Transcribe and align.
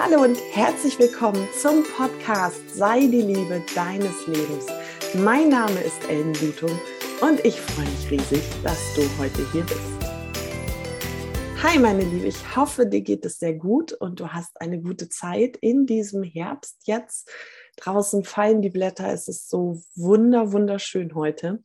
Hallo 0.00 0.22
und 0.22 0.38
herzlich 0.52 0.96
willkommen 1.00 1.48
zum 1.60 1.82
Podcast 1.82 2.70
Sei 2.70 3.00
die 3.00 3.20
Liebe 3.20 3.60
deines 3.74 4.28
Lebens. 4.28 4.66
Mein 5.14 5.48
Name 5.48 5.80
ist 5.80 6.08
Ellen 6.08 6.34
Lutung 6.34 6.70
und 7.20 7.44
ich 7.44 7.60
freue 7.60 7.84
mich 7.84 8.08
riesig, 8.12 8.44
dass 8.62 8.78
du 8.94 9.02
heute 9.18 9.50
hier 9.50 9.64
bist. 9.64 9.80
Hi 11.64 11.80
meine 11.80 12.04
Liebe, 12.04 12.28
ich 12.28 12.56
hoffe, 12.56 12.86
dir 12.86 13.00
geht 13.00 13.26
es 13.26 13.40
sehr 13.40 13.54
gut 13.54 13.92
und 13.92 14.20
du 14.20 14.28
hast 14.28 14.60
eine 14.60 14.80
gute 14.80 15.08
Zeit 15.08 15.56
in 15.56 15.84
diesem 15.84 16.22
Herbst 16.22 16.76
jetzt. 16.84 17.28
Draußen 17.76 18.22
fallen 18.22 18.62
die 18.62 18.70
Blätter, 18.70 19.12
es 19.12 19.26
ist 19.26 19.50
so 19.50 19.82
wunder, 19.96 20.52
wunderschön 20.52 21.16
heute. 21.16 21.64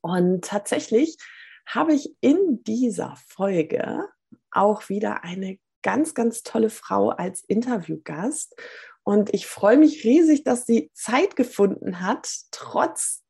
Und 0.00 0.46
tatsächlich 0.46 1.18
habe 1.66 1.92
ich 1.92 2.16
in 2.22 2.64
dieser 2.64 3.14
Folge 3.28 4.08
auch 4.50 4.88
wieder 4.88 5.24
eine 5.24 5.58
ganz, 5.84 6.14
ganz 6.14 6.42
tolle 6.42 6.70
Frau 6.70 7.10
als 7.10 7.44
Interviewgast. 7.44 8.56
Und 9.04 9.32
ich 9.32 9.46
freue 9.46 9.76
mich 9.76 10.02
riesig, 10.02 10.42
dass 10.42 10.66
sie 10.66 10.90
Zeit 10.94 11.36
gefunden 11.36 12.00
hat, 12.00 12.28
trotz 12.50 13.22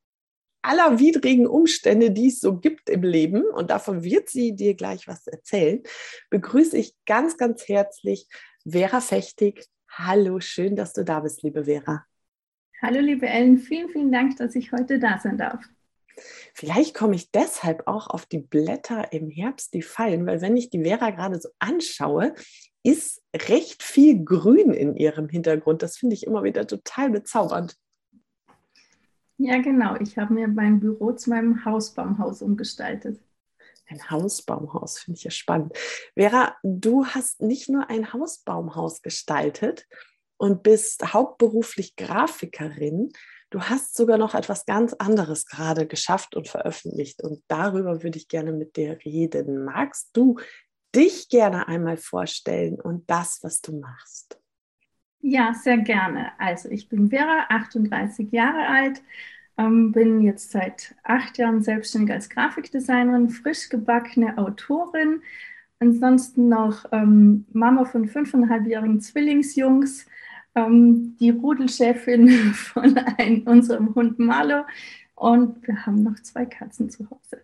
aller 0.62 0.98
widrigen 0.98 1.46
Umstände, 1.46 2.10
die 2.10 2.28
es 2.28 2.40
so 2.40 2.58
gibt 2.58 2.88
im 2.88 3.02
Leben, 3.02 3.42
und 3.42 3.70
davon 3.70 4.02
wird 4.02 4.30
sie 4.30 4.56
dir 4.56 4.74
gleich 4.74 5.06
was 5.06 5.26
erzählen, 5.26 5.82
begrüße 6.30 6.78
ich 6.78 6.94
ganz, 7.04 7.36
ganz 7.36 7.68
herzlich 7.68 8.28
Vera 8.66 9.02
Fechtig. 9.02 9.66
Hallo, 9.90 10.40
schön, 10.40 10.74
dass 10.74 10.94
du 10.94 11.04
da 11.04 11.20
bist, 11.20 11.42
liebe 11.42 11.64
Vera. 11.64 12.06
Hallo, 12.80 13.00
liebe 13.00 13.26
Ellen, 13.26 13.58
vielen, 13.58 13.90
vielen 13.90 14.12
Dank, 14.12 14.36
dass 14.38 14.54
ich 14.54 14.72
heute 14.72 14.98
da 14.98 15.18
sein 15.18 15.36
darf. 15.36 15.64
Vielleicht 16.54 16.94
komme 16.94 17.16
ich 17.16 17.30
deshalb 17.30 17.86
auch 17.86 18.08
auf 18.08 18.26
die 18.26 18.38
Blätter 18.38 19.12
im 19.12 19.30
Herbst, 19.30 19.74
die 19.74 19.82
fallen, 19.82 20.26
weil 20.26 20.40
wenn 20.40 20.56
ich 20.56 20.70
die 20.70 20.82
Vera 20.82 21.10
gerade 21.10 21.40
so 21.40 21.48
anschaue, 21.58 22.34
ist 22.82 23.22
recht 23.34 23.82
viel 23.82 24.24
Grün 24.24 24.72
in 24.72 24.94
ihrem 24.94 25.28
Hintergrund. 25.28 25.82
Das 25.82 25.96
finde 25.96 26.14
ich 26.14 26.26
immer 26.26 26.44
wieder 26.44 26.66
total 26.66 27.10
bezaubernd. 27.10 27.76
Ja, 29.38 29.60
genau. 29.60 29.96
Ich 29.96 30.16
habe 30.16 30.34
mir 30.34 30.48
mein 30.48 30.80
Büro 30.80 31.12
zu 31.12 31.30
meinem 31.30 31.64
Hausbaumhaus 31.64 32.42
umgestaltet. 32.42 33.20
Ein 33.86 34.10
Hausbaumhaus, 34.10 34.98
finde 34.98 35.18
ich 35.18 35.24
ja 35.24 35.30
spannend. 35.30 35.76
Vera, 36.14 36.56
du 36.62 37.06
hast 37.06 37.42
nicht 37.42 37.68
nur 37.68 37.90
ein 37.90 38.12
Hausbaumhaus 38.12 39.02
gestaltet 39.02 39.86
und 40.36 40.62
bist 40.62 41.12
hauptberuflich 41.12 41.96
Grafikerin, 41.96 43.12
Du 43.54 43.62
hast 43.62 43.94
sogar 43.94 44.18
noch 44.18 44.34
etwas 44.34 44.66
ganz 44.66 44.94
anderes 44.94 45.46
gerade 45.46 45.86
geschafft 45.86 46.34
und 46.34 46.48
veröffentlicht. 46.48 47.22
Und 47.22 47.40
darüber 47.46 48.02
würde 48.02 48.18
ich 48.18 48.26
gerne 48.26 48.50
mit 48.50 48.76
dir 48.76 48.98
reden. 49.04 49.64
Magst 49.64 50.10
du 50.16 50.40
dich 50.92 51.28
gerne 51.28 51.68
einmal 51.68 51.96
vorstellen 51.96 52.80
und 52.80 53.08
das, 53.08 53.44
was 53.44 53.60
du 53.60 53.78
machst? 53.78 54.40
Ja, 55.20 55.54
sehr 55.54 55.78
gerne. 55.78 56.32
Also 56.40 56.68
ich 56.68 56.88
bin 56.88 57.10
Vera, 57.10 57.46
38 57.48 58.32
Jahre 58.32 58.66
alt, 58.66 59.00
ähm, 59.56 59.92
bin 59.92 60.20
jetzt 60.22 60.50
seit 60.50 60.96
acht 61.04 61.38
Jahren 61.38 61.62
selbstständig 61.62 62.12
als 62.12 62.28
Grafikdesignerin, 62.30 63.30
frisch 63.30 63.68
gebackene 63.68 64.36
Autorin, 64.36 65.22
ansonsten 65.78 66.48
noch 66.48 66.86
ähm, 66.90 67.46
Mama 67.52 67.84
von 67.84 68.08
fünfeinhalbjährigen 68.08 69.00
Zwillingsjungs, 69.00 70.06
ähm, 70.54 71.16
die 71.18 71.30
Rudelchefin 71.30 72.28
von 72.54 72.96
einem, 72.96 73.46
unserem 73.46 73.94
Hund 73.94 74.18
Marlo 74.18 74.64
und 75.14 75.66
wir 75.66 75.86
haben 75.86 76.02
noch 76.02 76.18
zwei 76.20 76.46
Katzen 76.46 76.90
zu 76.90 77.08
Hause. 77.10 77.42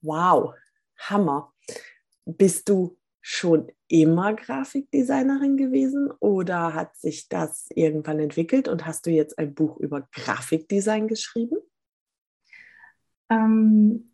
Wow, 0.00 0.54
Hammer. 0.96 1.52
Bist 2.24 2.68
du 2.68 2.96
schon 3.20 3.70
immer 3.88 4.34
Grafikdesignerin 4.34 5.56
gewesen 5.56 6.10
oder 6.20 6.74
hat 6.74 6.96
sich 6.96 7.28
das 7.28 7.66
irgendwann 7.74 8.20
entwickelt 8.20 8.68
und 8.68 8.86
hast 8.86 9.06
du 9.06 9.10
jetzt 9.10 9.38
ein 9.38 9.54
Buch 9.54 9.78
über 9.78 10.08
Grafikdesign 10.12 11.08
geschrieben? 11.08 11.58
Ähm, 13.30 14.12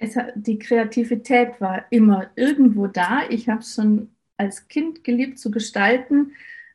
hat, 0.00 0.32
die 0.36 0.58
Kreativität 0.58 1.60
war 1.60 1.86
immer 1.90 2.30
irgendwo 2.36 2.86
da. 2.86 3.28
Ich 3.30 3.48
habe 3.48 3.60
es 3.60 3.74
schon 3.74 4.14
als 4.36 4.68
Kind 4.68 5.04
geliebt 5.04 5.38
zu 5.38 5.50
gestalten 5.50 6.32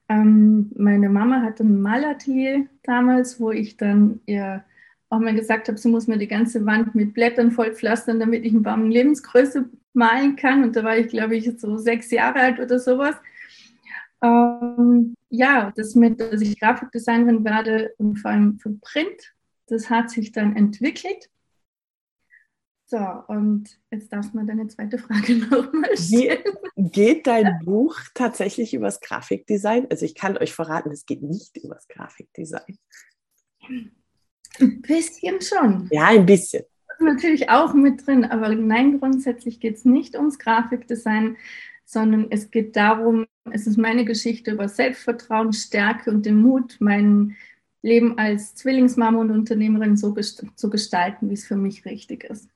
ähm, 0.09 0.71
meine 0.75 1.07
Mama 1.09 1.41
hatte 1.41 1.63
ein 1.63 1.81
Malatelier 1.81 2.65
damals, 2.83 3.39
wo 3.39 3.51
ich 3.51 3.77
dann 3.77 4.19
ihr 4.25 4.63
auch 5.09 5.19
mal 5.19 5.35
gesagt 5.35 5.67
habe, 5.67 5.77
sie 5.77 5.89
muss 5.89 6.07
mir 6.07 6.17
die 6.17 6.27
ganze 6.27 6.65
Wand 6.65 6.93
mit 6.93 7.13
Blättern 7.13 7.51
vollpflastern, 7.51 8.19
damit 8.19 8.45
ich 8.45 8.53
einen 8.53 8.63
Baum 8.63 8.89
Lebensgröße 8.89 9.69
malen 9.93 10.35
kann. 10.35 10.63
Und 10.63 10.75
da 10.75 10.83
war 10.83 10.97
ich, 10.97 11.07
glaube 11.07 11.35
ich, 11.35 11.51
so 11.59 11.77
sechs 11.77 12.11
Jahre 12.11 12.39
alt 12.39 12.59
oder 12.59 12.79
sowas. 12.79 13.15
Ähm, 14.21 15.15
ja, 15.29 15.71
das 15.75 15.95
mit, 15.95 16.19
dass 16.19 16.41
ich 16.41 16.59
Grafikdesignerin 16.59 17.43
werde 17.43 17.93
und 17.97 18.17
vor 18.17 18.31
allem 18.31 18.59
für 18.59 18.71
Print, 18.81 19.33
das 19.67 19.89
hat 19.89 20.09
sich 20.09 20.31
dann 20.31 20.55
entwickelt. 20.55 21.29
So, 22.91 22.97
und 23.27 23.79
jetzt 23.91 24.11
darfst 24.11 24.33
du 24.33 24.37
mal 24.37 24.47
deine 24.47 24.67
zweite 24.67 24.97
Frage 24.97 25.35
nochmal 25.51 25.95
stellen. 25.95 26.39
Geht 26.75 27.27
dein 27.27 27.59
Buch 27.63 27.95
tatsächlich 28.15 28.73
übers 28.73 28.99
Grafikdesign? 28.99 29.85
Also 29.91 30.05
ich 30.05 30.15
kann 30.15 30.39
euch 30.39 30.53
verraten, 30.53 30.89
es 30.89 31.05
geht 31.05 31.21
nicht 31.21 31.55
übers 31.57 31.87
Grafikdesign. 31.87 32.79
Ein 34.59 34.81
bisschen 34.81 35.39
schon. 35.39 35.87
Ja, 35.91 36.07
ein 36.07 36.25
bisschen. 36.25 36.63
Natürlich 36.99 37.51
auch 37.51 37.75
mit 37.75 38.07
drin, 38.07 38.25
aber 38.25 38.55
nein, 38.55 38.99
grundsätzlich 38.99 39.59
geht 39.59 39.75
es 39.75 39.85
nicht 39.85 40.15
ums 40.15 40.39
Grafikdesign, 40.39 41.37
sondern 41.85 42.31
es 42.31 42.49
geht 42.49 42.75
darum, 42.75 43.27
es 43.51 43.67
ist 43.67 43.77
meine 43.77 44.03
Geschichte 44.03 44.51
über 44.51 44.67
Selbstvertrauen, 44.67 45.53
Stärke 45.53 46.09
und 46.09 46.25
den 46.25 46.41
Mut, 46.41 46.77
mein 46.79 47.35
Leben 47.83 48.17
als 48.17 48.55
Zwillingsmama 48.55 49.21
und 49.21 49.29
Unternehmerin 49.29 49.95
so 49.95 50.11
zu 50.13 50.69
gestalten, 50.71 51.29
wie 51.29 51.35
es 51.35 51.45
für 51.45 51.55
mich 51.55 51.85
richtig 51.85 52.23
ist. 52.23 52.49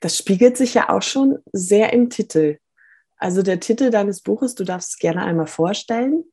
Das 0.00 0.16
spiegelt 0.16 0.56
sich 0.56 0.74
ja 0.74 0.88
auch 0.88 1.02
schon 1.02 1.38
sehr 1.52 1.92
im 1.92 2.10
Titel. 2.10 2.58
Also 3.16 3.42
der 3.42 3.60
Titel 3.60 3.90
deines 3.90 4.20
Buches, 4.20 4.54
du 4.54 4.64
darfst 4.64 4.90
es 4.90 4.98
gerne 4.98 5.24
einmal 5.24 5.46
vorstellen. 5.46 6.24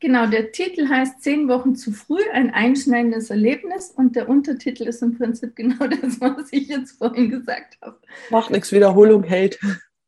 Genau, 0.00 0.26
der 0.26 0.52
Titel 0.52 0.88
heißt 0.88 1.22
Zehn 1.22 1.48
Wochen 1.48 1.76
zu 1.76 1.92
früh, 1.92 2.20
ein 2.32 2.50
einschneidendes 2.50 3.30
Erlebnis 3.30 3.90
und 3.90 4.16
der 4.16 4.28
Untertitel 4.28 4.82
ist 4.82 5.02
im 5.02 5.16
Prinzip 5.16 5.56
genau 5.56 5.86
das, 5.86 6.20
was 6.20 6.52
ich 6.52 6.68
jetzt 6.68 6.98
vorhin 6.98 7.30
gesagt 7.30 7.78
habe. 7.80 7.98
Macht 8.28 8.50
nichts, 8.50 8.72
Wiederholung 8.72 9.22
hält. 9.22 9.58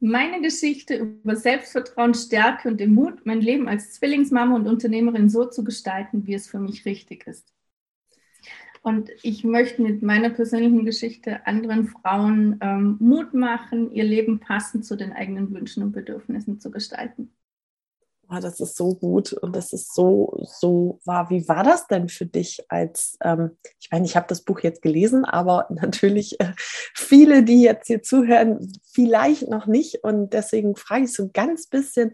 Meine 0.00 0.40
Geschichte 0.40 0.96
über 0.96 1.36
Selbstvertrauen, 1.36 2.14
Stärke 2.14 2.68
und 2.68 2.78
den 2.78 2.94
Mut, 2.94 3.24
mein 3.24 3.40
Leben 3.40 3.68
als 3.68 3.92
Zwillingsmama 3.94 4.54
und 4.54 4.68
Unternehmerin 4.68 5.28
so 5.28 5.46
zu 5.46 5.64
gestalten, 5.64 6.26
wie 6.26 6.34
es 6.34 6.48
für 6.48 6.58
mich 6.58 6.84
richtig 6.84 7.26
ist. 7.26 7.52
Und 8.82 9.10
ich 9.22 9.44
möchte 9.44 9.80
mit 9.80 10.02
meiner 10.02 10.30
persönlichen 10.30 10.84
Geschichte 10.84 11.46
anderen 11.46 11.86
Frauen 11.86 12.58
ähm, 12.60 12.96
Mut 12.98 13.32
machen, 13.32 13.92
ihr 13.92 14.02
Leben 14.02 14.40
passend 14.40 14.84
zu 14.84 14.96
den 14.96 15.12
eigenen 15.12 15.54
Wünschen 15.54 15.84
und 15.84 15.92
Bedürfnissen 15.92 16.60
zu 16.60 16.72
gestalten. 16.72 17.32
Oh, 18.28 18.40
das 18.40 18.60
ist 18.60 18.76
so 18.76 18.94
gut 18.94 19.34
und 19.34 19.54
das 19.54 19.72
ist 19.72 19.94
so, 19.94 20.42
so 20.44 21.00
wahr. 21.04 21.30
Wie 21.30 21.46
war 21.48 21.62
das 21.62 21.86
denn 21.86 22.08
für 22.08 22.26
dich 22.26 22.64
als, 22.68 23.16
ähm, 23.22 23.56
ich 23.78 23.90
meine, 23.92 24.06
ich 24.06 24.16
habe 24.16 24.26
das 24.26 24.42
Buch 24.42 24.60
jetzt 24.60 24.82
gelesen, 24.82 25.24
aber 25.24 25.66
natürlich 25.70 26.40
äh, 26.40 26.52
viele, 26.56 27.44
die 27.44 27.62
jetzt 27.62 27.86
hier 27.86 28.02
zuhören, 28.02 28.72
vielleicht 28.90 29.48
noch 29.48 29.66
nicht. 29.66 30.02
Und 30.02 30.32
deswegen 30.32 30.74
frage 30.74 31.04
ich 31.04 31.12
so 31.12 31.30
ganz 31.32 31.68
bisschen, 31.68 32.12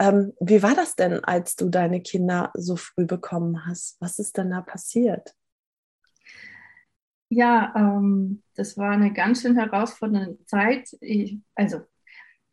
ähm, 0.00 0.32
wie 0.40 0.62
war 0.62 0.74
das 0.74 0.96
denn, 0.96 1.22
als 1.22 1.54
du 1.54 1.68
deine 1.68 2.00
Kinder 2.00 2.50
so 2.54 2.74
früh 2.74 3.04
bekommen 3.04 3.66
hast? 3.66 3.96
Was 4.00 4.18
ist 4.18 4.38
denn 4.38 4.50
da 4.50 4.62
passiert? 4.62 5.34
Ja, 7.30 7.72
ähm, 7.76 8.42
das 8.56 8.76
war 8.76 8.90
eine 8.90 9.12
ganz 9.12 9.42
schön 9.42 9.56
herausfordernde 9.56 10.44
Zeit. 10.46 10.90
Ich, 11.00 11.38
also 11.54 11.82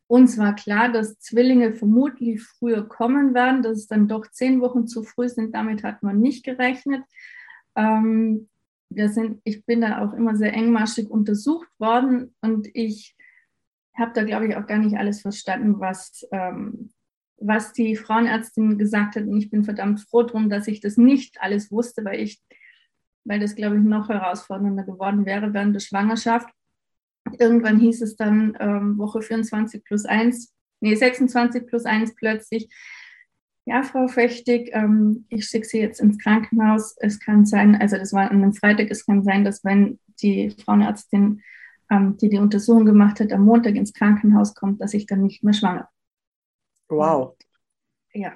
uns 0.05 0.37
war 0.37 0.55
klar, 0.55 0.91
dass 0.91 1.19
Zwillinge 1.19 1.73
vermutlich 1.73 2.43
früher 2.43 2.87
kommen 2.87 3.33
werden, 3.33 3.63
dass 3.63 3.79
es 3.79 3.87
dann 3.87 4.07
doch 4.07 4.27
zehn 4.29 4.61
Wochen 4.61 4.87
zu 4.87 5.03
früh 5.03 5.27
sind. 5.29 5.55
Damit 5.55 5.83
hat 5.83 6.03
man 6.03 6.19
nicht 6.19 6.45
gerechnet. 6.45 7.03
Ähm, 7.75 8.49
wir 8.89 9.09
sind, 9.09 9.41
ich 9.43 9.65
bin 9.65 9.81
da 9.81 10.05
auch 10.05 10.13
immer 10.13 10.35
sehr 10.35 10.53
engmaschig 10.53 11.09
untersucht 11.09 11.67
worden 11.79 12.35
und 12.41 12.69
ich 12.73 13.15
habe 13.97 14.11
da, 14.13 14.23
glaube 14.23 14.47
ich, 14.47 14.55
auch 14.55 14.67
gar 14.67 14.77
nicht 14.77 14.95
alles 14.95 15.21
verstanden, 15.21 15.79
was, 15.79 16.25
ähm, 16.31 16.93
was 17.37 17.73
die 17.73 17.95
Frauenärztin 17.95 18.77
gesagt 18.77 19.15
hat. 19.15 19.23
Und 19.23 19.37
ich 19.37 19.49
bin 19.49 19.63
verdammt 19.63 20.01
froh 20.01 20.21
drum, 20.21 20.49
dass 20.49 20.67
ich 20.67 20.81
das 20.81 20.97
nicht 20.97 21.41
alles 21.41 21.71
wusste, 21.71 22.05
weil 22.05 22.21
ich 22.21 22.39
weil 23.27 23.39
das, 23.39 23.55
glaube 23.55 23.77
ich, 23.77 23.83
noch 23.83 24.09
herausfordernder 24.09 24.83
geworden 24.83 25.25
wäre 25.25 25.53
während 25.53 25.75
der 25.75 25.81
Schwangerschaft. 25.81 26.49
Irgendwann 27.39 27.79
hieß 27.79 28.01
es 28.01 28.15
dann 28.15 28.57
ähm, 28.59 28.97
Woche 28.97 29.21
24 29.21 29.83
plus 29.83 30.05
1, 30.05 30.53
nee, 30.79 30.95
26 30.95 31.67
plus 31.67 31.85
1 31.85 32.15
plötzlich. 32.15 32.69
Ja, 33.65 33.83
Frau 33.83 34.07
Fechtig, 34.07 34.69
ähm, 34.71 35.25
ich 35.27 35.45
schicke 35.45 35.67
Sie 35.67 35.79
jetzt 35.79 35.99
ins 35.99 36.17
Krankenhaus. 36.19 36.95
Es 36.99 37.19
kann 37.19 37.45
sein, 37.45 37.75
also 37.75 37.97
das 37.97 38.13
war 38.13 38.31
an 38.31 38.37
einem 38.37 38.53
Freitag, 38.53 38.89
es 38.89 39.05
kann 39.05 39.23
sein, 39.23 39.43
dass 39.43 39.65
wenn 39.65 39.99
die 40.21 40.55
Frauenärztin, 40.63 41.41
ähm, 41.91 42.15
die 42.15 42.29
die 42.29 42.37
Untersuchung 42.37 42.85
gemacht 42.85 43.19
hat, 43.19 43.33
am 43.33 43.43
Montag 43.43 43.75
ins 43.75 43.93
Krankenhaus 43.93 44.55
kommt, 44.55 44.79
dass 44.81 44.93
ich 44.93 45.05
dann 45.05 45.21
nicht 45.21 45.43
mehr 45.43 45.53
schwanger 45.53 45.89
Wow. 46.89 47.35
Und, 48.13 48.21
ja. 48.21 48.33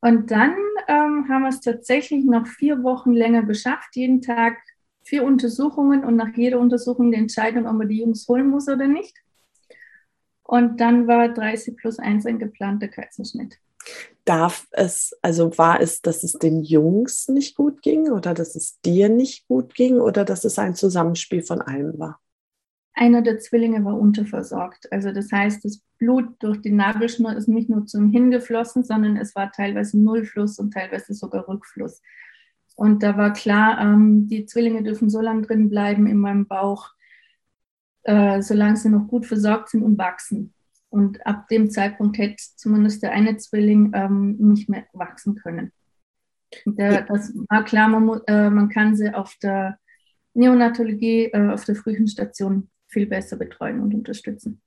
Und 0.00 0.30
dann 0.30 0.54
ähm, 0.88 1.28
haben 1.28 1.42
wir 1.42 1.48
es 1.48 1.60
tatsächlich 1.60 2.24
noch 2.24 2.46
vier 2.46 2.82
Wochen 2.82 3.12
länger 3.12 3.42
geschafft, 3.42 3.96
jeden 3.96 4.20
Tag 4.22 4.56
vier 5.04 5.24
Untersuchungen 5.24 6.04
und 6.04 6.16
nach 6.16 6.34
jeder 6.36 6.58
Untersuchung 6.58 7.12
die 7.12 7.18
Entscheidung, 7.18 7.66
ob 7.66 7.74
man 7.74 7.88
die 7.88 8.00
Jungs 8.00 8.26
holen 8.28 8.48
muss 8.48 8.68
oder 8.68 8.86
nicht. 8.86 9.14
Und 10.42 10.80
dann 10.80 11.06
war 11.06 11.28
30 11.28 11.76
plus 11.76 11.98
1 11.98 12.26
ein 12.26 12.38
geplanter 12.38 12.88
Kaiserschnitt. 12.88 13.58
Darf 14.24 14.66
es, 14.70 15.14
also 15.20 15.56
war 15.58 15.80
es, 15.80 16.00
dass 16.00 16.24
es 16.24 16.32
den 16.32 16.62
Jungs 16.62 17.28
nicht 17.28 17.54
gut 17.56 17.82
ging 17.82 18.10
oder 18.10 18.32
dass 18.32 18.54
es 18.54 18.80
dir 18.80 19.10
nicht 19.10 19.46
gut 19.46 19.74
ging 19.74 20.00
oder 20.00 20.24
dass 20.24 20.44
es 20.44 20.58
ein 20.58 20.74
Zusammenspiel 20.74 21.42
von 21.42 21.60
allem 21.60 21.98
war? 21.98 22.20
Einer 22.96 23.22
der 23.22 23.38
Zwillinge 23.38 23.84
war 23.84 23.98
unterversorgt. 23.98 24.90
Also 24.92 25.10
das 25.10 25.32
heißt, 25.32 25.64
das 25.64 25.82
Blut 25.98 26.36
durch 26.38 26.60
die 26.60 26.70
Nabelschnur 26.70 27.34
ist 27.34 27.48
nicht 27.48 27.68
nur 27.68 27.86
zum 27.86 28.10
Hingeflossen, 28.10 28.84
sondern 28.84 29.16
es 29.16 29.34
war 29.34 29.50
teilweise 29.50 29.98
Nullfluss 29.98 30.60
und 30.60 30.72
teilweise 30.72 31.12
sogar 31.12 31.48
Rückfluss. 31.48 32.00
Und 32.76 33.02
da 33.02 33.16
war 33.16 33.32
klar, 33.32 33.80
ähm, 33.80 34.28
die 34.28 34.46
Zwillinge 34.46 34.84
dürfen 34.84 35.10
so 35.10 35.20
lange 35.20 35.42
drin 35.42 35.68
bleiben 35.68 36.06
in 36.06 36.18
meinem 36.18 36.46
Bauch, 36.46 36.90
äh, 38.04 38.40
solange 38.42 38.76
sie 38.76 38.90
noch 38.90 39.08
gut 39.08 39.26
versorgt 39.26 39.70
sind 39.70 39.82
und 39.82 39.98
wachsen. 39.98 40.54
Und 40.88 41.26
ab 41.26 41.48
dem 41.48 41.70
Zeitpunkt 41.70 42.18
hätte 42.18 42.36
zumindest 42.56 43.02
der 43.02 43.10
eine 43.10 43.36
Zwilling 43.36 43.90
ähm, 43.94 44.36
nicht 44.38 44.68
mehr 44.68 44.84
wachsen 44.92 45.34
können. 45.34 45.72
Der, 46.64 47.02
das 47.02 47.32
war 47.48 47.64
klar, 47.64 47.88
man, 47.88 48.20
äh, 48.28 48.48
man, 48.50 48.68
kann 48.68 48.94
sie 48.94 49.12
auf 49.12 49.34
der 49.42 49.78
Neonatologie, 50.34 51.30
äh, 51.32 51.48
auf 51.48 51.64
der 51.64 51.74
frühen 51.74 52.06
Station 52.06 52.70
viel 52.94 53.06
besser 53.06 53.36
betreuen 53.36 53.80
und 53.80 53.92
unterstützen. 53.92 54.62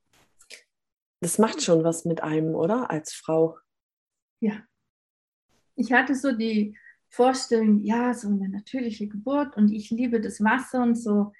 Das 1.20 1.38
macht 1.38 1.62
schon 1.62 1.82
was 1.82 2.04
mit 2.04 2.22
einem, 2.22 2.54
oder? 2.54 2.90
Als 2.90 3.12
Frau. 3.12 3.58
Ja. 4.40 4.62
Ich 5.74 5.92
hatte 5.92 6.14
so 6.14 6.30
die 6.32 6.76
Vorstellung, 7.08 7.80
ja, 7.80 8.14
so 8.14 8.28
eine 8.28 8.48
natürliche 8.48 9.08
Geburt 9.08 9.56
und 9.56 9.72
ich 9.72 9.90
liebe 9.90 10.20
das 10.20 10.42
Wasser 10.42 10.82
und 10.82 10.94
so 10.94 11.32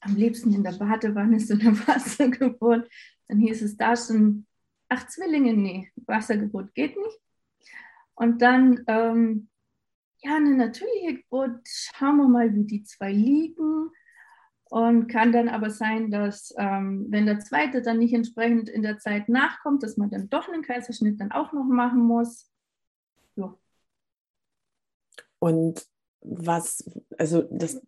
am 0.00 0.14
liebsten 0.14 0.52
in 0.52 0.62
der 0.62 0.72
Badewanne 0.72 1.40
so 1.40 1.54
eine 1.54 1.76
Wassergeburt. 1.88 2.88
Dann 3.26 3.40
hieß 3.40 3.62
es 3.62 3.76
da 3.76 3.96
schon, 3.96 4.46
ach 4.88 5.06
Zwillinge, 5.08 5.54
nee, 5.54 5.90
Wassergeburt 6.06 6.74
geht 6.74 6.96
nicht. 6.96 7.20
Und 8.14 8.42
dann, 8.42 8.84
ähm, 8.86 9.48
ja, 10.20 10.36
eine 10.36 10.56
natürliche 10.56 11.22
Geburt, 11.22 11.60
schauen 11.66 12.16
wir 12.16 12.28
mal, 12.28 12.54
wie 12.54 12.64
die 12.64 12.82
zwei 12.82 13.12
liegen. 13.12 13.90
Und 14.70 15.08
kann 15.08 15.32
dann 15.32 15.48
aber 15.48 15.70
sein, 15.70 16.10
dass 16.10 16.54
ähm, 16.58 17.06
wenn 17.08 17.26
der 17.26 17.40
zweite 17.40 17.80
dann 17.80 17.98
nicht 17.98 18.12
entsprechend 18.12 18.68
in 18.68 18.82
der 18.82 18.98
Zeit 18.98 19.28
nachkommt, 19.28 19.82
dass 19.82 19.96
man 19.96 20.10
dann 20.10 20.28
doch 20.28 20.48
einen 20.48 20.62
Kaiserschnitt 20.62 21.20
dann 21.20 21.32
auch 21.32 21.52
noch 21.52 21.64
machen 21.64 22.00
muss. 22.00 22.50
Ja. 23.36 23.54
Und 25.38 25.86
was, 26.20 26.84
also 27.16 27.42
das 27.50 27.80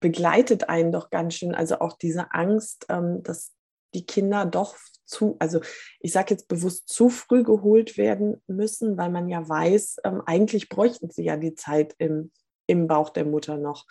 begleitet 0.00 0.68
einen 0.68 0.92
doch 0.92 1.10
ganz 1.10 1.34
schön, 1.34 1.54
also 1.54 1.80
auch 1.80 1.96
diese 1.96 2.32
Angst, 2.32 2.86
ähm, 2.88 3.22
dass 3.22 3.54
die 3.94 4.04
Kinder 4.04 4.44
doch 4.44 4.76
zu, 5.04 5.36
also 5.38 5.60
ich 6.00 6.12
sage 6.12 6.34
jetzt 6.34 6.48
bewusst 6.48 6.88
zu 6.88 7.08
früh 7.08 7.42
geholt 7.42 7.96
werden 7.96 8.42
müssen, 8.46 8.98
weil 8.98 9.10
man 9.10 9.28
ja 9.28 9.48
weiß, 9.48 9.98
ähm, 10.04 10.22
eigentlich 10.26 10.68
bräuchten 10.68 11.10
sie 11.10 11.24
ja 11.24 11.36
die 11.36 11.54
Zeit 11.54 11.94
im, 11.98 12.30
im 12.66 12.86
Bauch 12.86 13.10
der 13.10 13.24
Mutter 13.24 13.56
noch. 13.56 13.86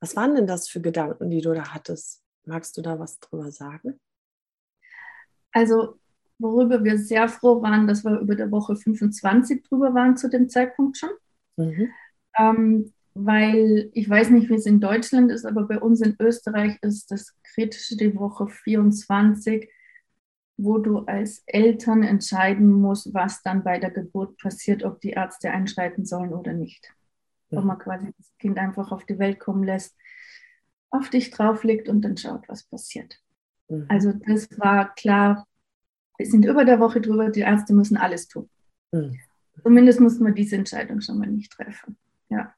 Was 0.00 0.16
waren 0.16 0.34
denn 0.34 0.46
das 0.46 0.68
für 0.68 0.80
Gedanken, 0.80 1.30
die 1.30 1.40
du 1.40 1.52
da 1.54 1.74
hattest? 1.74 2.22
Magst 2.44 2.76
du 2.76 2.82
da 2.82 2.98
was 2.98 3.18
drüber 3.18 3.50
sagen? 3.50 4.00
Also, 5.52 5.98
worüber 6.38 6.84
wir 6.84 6.98
sehr 6.98 7.28
froh 7.28 7.62
waren, 7.62 7.86
dass 7.86 8.04
wir 8.04 8.18
über 8.20 8.36
der 8.36 8.50
Woche 8.50 8.76
25 8.76 9.64
drüber 9.64 9.94
waren 9.94 10.16
zu 10.16 10.28
dem 10.28 10.48
Zeitpunkt 10.48 10.96
schon. 10.96 11.10
Mhm. 11.56 11.88
Ähm, 12.38 12.92
weil 13.14 13.90
ich 13.94 14.08
weiß 14.08 14.30
nicht, 14.30 14.48
wie 14.48 14.54
es 14.54 14.66
in 14.66 14.80
Deutschland 14.80 15.32
ist, 15.32 15.44
aber 15.44 15.64
bei 15.64 15.80
uns 15.80 16.00
in 16.00 16.14
Österreich 16.20 16.78
ist 16.82 17.10
das 17.10 17.34
Kritische 17.42 17.96
die 17.96 18.14
Woche 18.14 18.46
24, 18.46 19.68
wo 20.56 20.78
du 20.78 21.00
als 21.00 21.42
Eltern 21.46 22.04
entscheiden 22.04 22.70
musst, 22.70 23.12
was 23.14 23.42
dann 23.42 23.64
bei 23.64 23.78
der 23.78 23.90
Geburt 23.90 24.38
passiert, 24.38 24.84
ob 24.84 25.00
die 25.00 25.10
Ärzte 25.10 25.50
einschreiten 25.50 26.04
sollen 26.04 26.32
oder 26.32 26.52
nicht. 26.52 26.92
Mhm. 27.50 27.58
Ob 27.58 27.64
man 27.64 27.78
quasi 27.78 28.12
das 28.16 28.32
Kind 28.38 28.58
einfach 28.58 28.92
auf 28.92 29.04
die 29.04 29.18
Welt 29.18 29.40
kommen 29.40 29.64
lässt, 29.64 29.96
auf 30.90 31.10
dich 31.10 31.30
drauflegt 31.30 31.88
und 31.88 32.02
dann 32.02 32.16
schaut, 32.16 32.48
was 32.48 32.64
passiert. 32.64 33.20
Mhm. 33.68 33.86
Also 33.88 34.12
das 34.12 34.58
war 34.58 34.94
klar, 34.94 35.46
wir 36.16 36.26
sind 36.26 36.44
über 36.44 36.64
der 36.64 36.80
Woche 36.80 37.00
drüber, 37.00 37.30
die 37.30 37.40
Ärzte 37.40 37.74
müssen 37.74 37.96
alles 37.96 38.28
tun. 38.28 38.48
Mhm. 38.92 39.18
Zumindest 39.62 40.00
mussten 40.00 40.24
wir 40.24 40.32
diese 40.32 40.56
Entscheidung 40.56 41.00
schon 41.00 41.18
mal 41.18 41.28
nicht 41.28 41.52
treffen. 41.52 41.96
Ja 42.30 42.54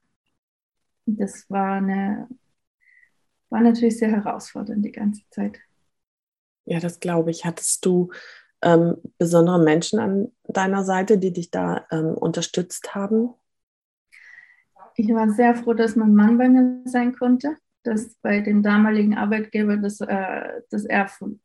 das 1.05 1.49
war, 1.49 1.73
eine, 1.73 2.27
war 3.49 3.61
natürlich 3.61 3.97
sehr 3.97 4.11
herausfordernd 4.11 4.85
die 4.85 4.91
ganze 4.91 5.23
Zeit. 5.29 5.59
Ja, 6.65 6.79
das 6.79 6.99
glaube 6.99 7.31
ich. 7.31 7.45
Hattest 7.45 7.85
du 7.85 8.11
ähm, 8.61 8.97
besondere 9.17 9.59
Menschen 9.59 9.99
an 9.99 10.31
deiner 10.43 10.83
Seite, 10.83 11.17
die 11.17 11.33
dich 11.33 11.51
da 11.51 11.85
ähm, 11.91 12.13
unterstützt 12.13 12.93
haben? 12.93 13.33
Ich 14.95 15.09
war 15.09 15.29
sehr 15.29 15.55
froh, 15.55 15.73
dass 15.73 15.95
mein 15.95 16.13
Mann 16.13 16.37
bei 16.37 16.49
mir 16.49 16.81
sein 16.85 17.13
konnte, 17.13 17.57
dass 17.83 18.15
bei 18.21 18.41
dem 18.41 18.61
damaligen 18.61 19.15
Arbeitgeber, 19.15 19.77
dass, 19.77 20.01
äh, 20.01 20.61
dass 20.69 20.85
er 20.85 21.07
von, 21.07 21.39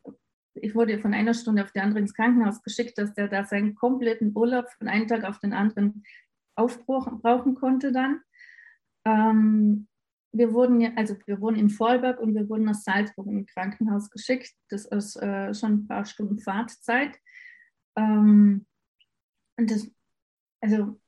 ich 0.55 0.75
wurde 0.75 0.99
von 0.99 1.15
einer 1.15 1.35
Stunde 1.35 1.63
auf 1.63 1.73
die 1.73 1.81
andere 1.81 2.01
ins 2.01 2.15
Krankenhaus 2.15 2.63
geschickt, 2.63 2.99
dass 2.99 3.15
der 3.15 3.29
da 3.29 3.45
seinen 3.45 3.75
kompletten 3.75 4.33
Urlaub 4.35 4.69
von 4.79 4.89
einem 4.89 5.09
Tag 5.09 5.25
auf 5.25 5.39
den 5.39 5.53
anderen 5.53 6.05
aufbrauchen 6.57 7.55
konnte 7.55 7.93
dann. 7.93 8.21
Ähm, 9.05 9.87
wir 10.33 10.53
wurden 10.53 10.97
also 10.97 11.17
wir 11.27 11.41
wohnen 11.41 11.57
in 11.57 11.71
Vorarlberg 11.71 12.21
und 12.21 12.35
wir 12.35 12.49
wurden 12.49 12.65
nach 12.65 12.75
Salzburg 12.75 13.27
im 13.27 13.47
Krankenhaus 13.47 14.11
geschickt. 14.11 14.53
Das 14.69 14.85
ist 14.87 15.17
äh, 15.17 15.55
schon 15.55 15.73
ein 15.73 15.87
paar 15.87 16.05
Stunden 16.05 16.39
Fahrtzeit. 16.39 17.19
Ähm, 17.97 18.67
und 19.57 19.71
das, 19.71 19.91
also 20.61 21.01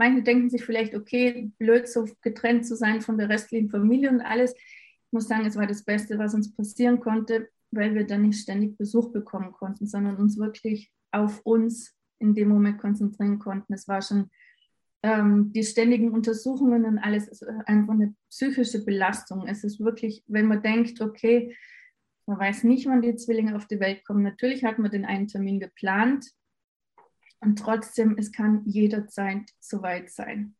manche 0.00 0.22
denken 0.22 0.48
sich 0.48 0.64
vielleicht, 0.64 0.94
okay, 0.94 1.52
blöd, 1.58 1.86
so 1.86 2.08
getrennt 2.22 2.66
zu 2.66 2.74
sein 2.74 3.02
von 3.02 3.18
der 3.18 3.28
restlichen 3.28 3.68
Familie 3.68 4.08
und 4.08 4.22
alles. 4.22 4.54
Ich 4.54 5.12
muss 5.12 5.28
sagen, 5.28 5.44
es 5.44 5.56
war 5.56 5.66
das 5.66 5.84
Beste, 5.84 6.18
was 6.18 6.32
uns 6.32 6.56
passieren 6.56 7.00
konnte, 7.00 7.50
weil 7.70 7.94
wir 7.94 8.06
dann 8.06 8.22
nicht 8.22 8.40
ständig 8.40 8.78
Besuch 8.78 9.12
bekommen 9.12 9.52
konnten, 9.52 9.86
sondern 9.86 10.16
uns 10.16 10.38
wirklich 10.38 10.90
auf 11.12 11.42
uns 11.44 11.94
in 12.18 12.34
dem 12.34 12.48
Moment 12.48 12.78
konzentrieren 12.78 13.38
konnten. 13.38 13.74
Es 13.74 13.88
war 13.88 14.00
schon 14.00 14.30
ähm, 15.02 15.52
die 15.52 15.64
ständigen 15.64 16.12
Untersuchungen 16.12 16.86
und 16.86 16.98
alles 16.98 17.28
ist 17.28 17.46
einfach 17.66 17.92
eine 17.92 18.14
psychische 18.30 18.82
Belastung. 18.82 19.46
Es 19.46 19.64
ist 19.64 19.80
wirklich, 19.80 20.24
wenn 20.28 20.46
man 20.46 20.62
denkt, 20.62 21.02
okay, 21.02 21.54
man 22.24 22.38
weiß 22.38 22.64
nicht, 22.64 22.86
wann 22.86 23.02
die 23.02 23.16
Zwillinge 23.16 23.54
auf 23.54 23.66
die 23.66 23.80
Welt 23.80 24.02
kommen. 24.06 24.22
Natürlich 24.22 24.64
hat 24.64 24.78
man 24.78 24.90
den 24.90 25.04
einen 25.04 25.28
Termin 25.28 25.60
geplant 25.60 26.24
und 27.40 27.58
trotzdem, 27.58 28.16
es 28.18 28.32
kann 28.32 28.62
jederzeit 28.66 29.50
soweit 29.58 30.10
sein. 30.10 30.54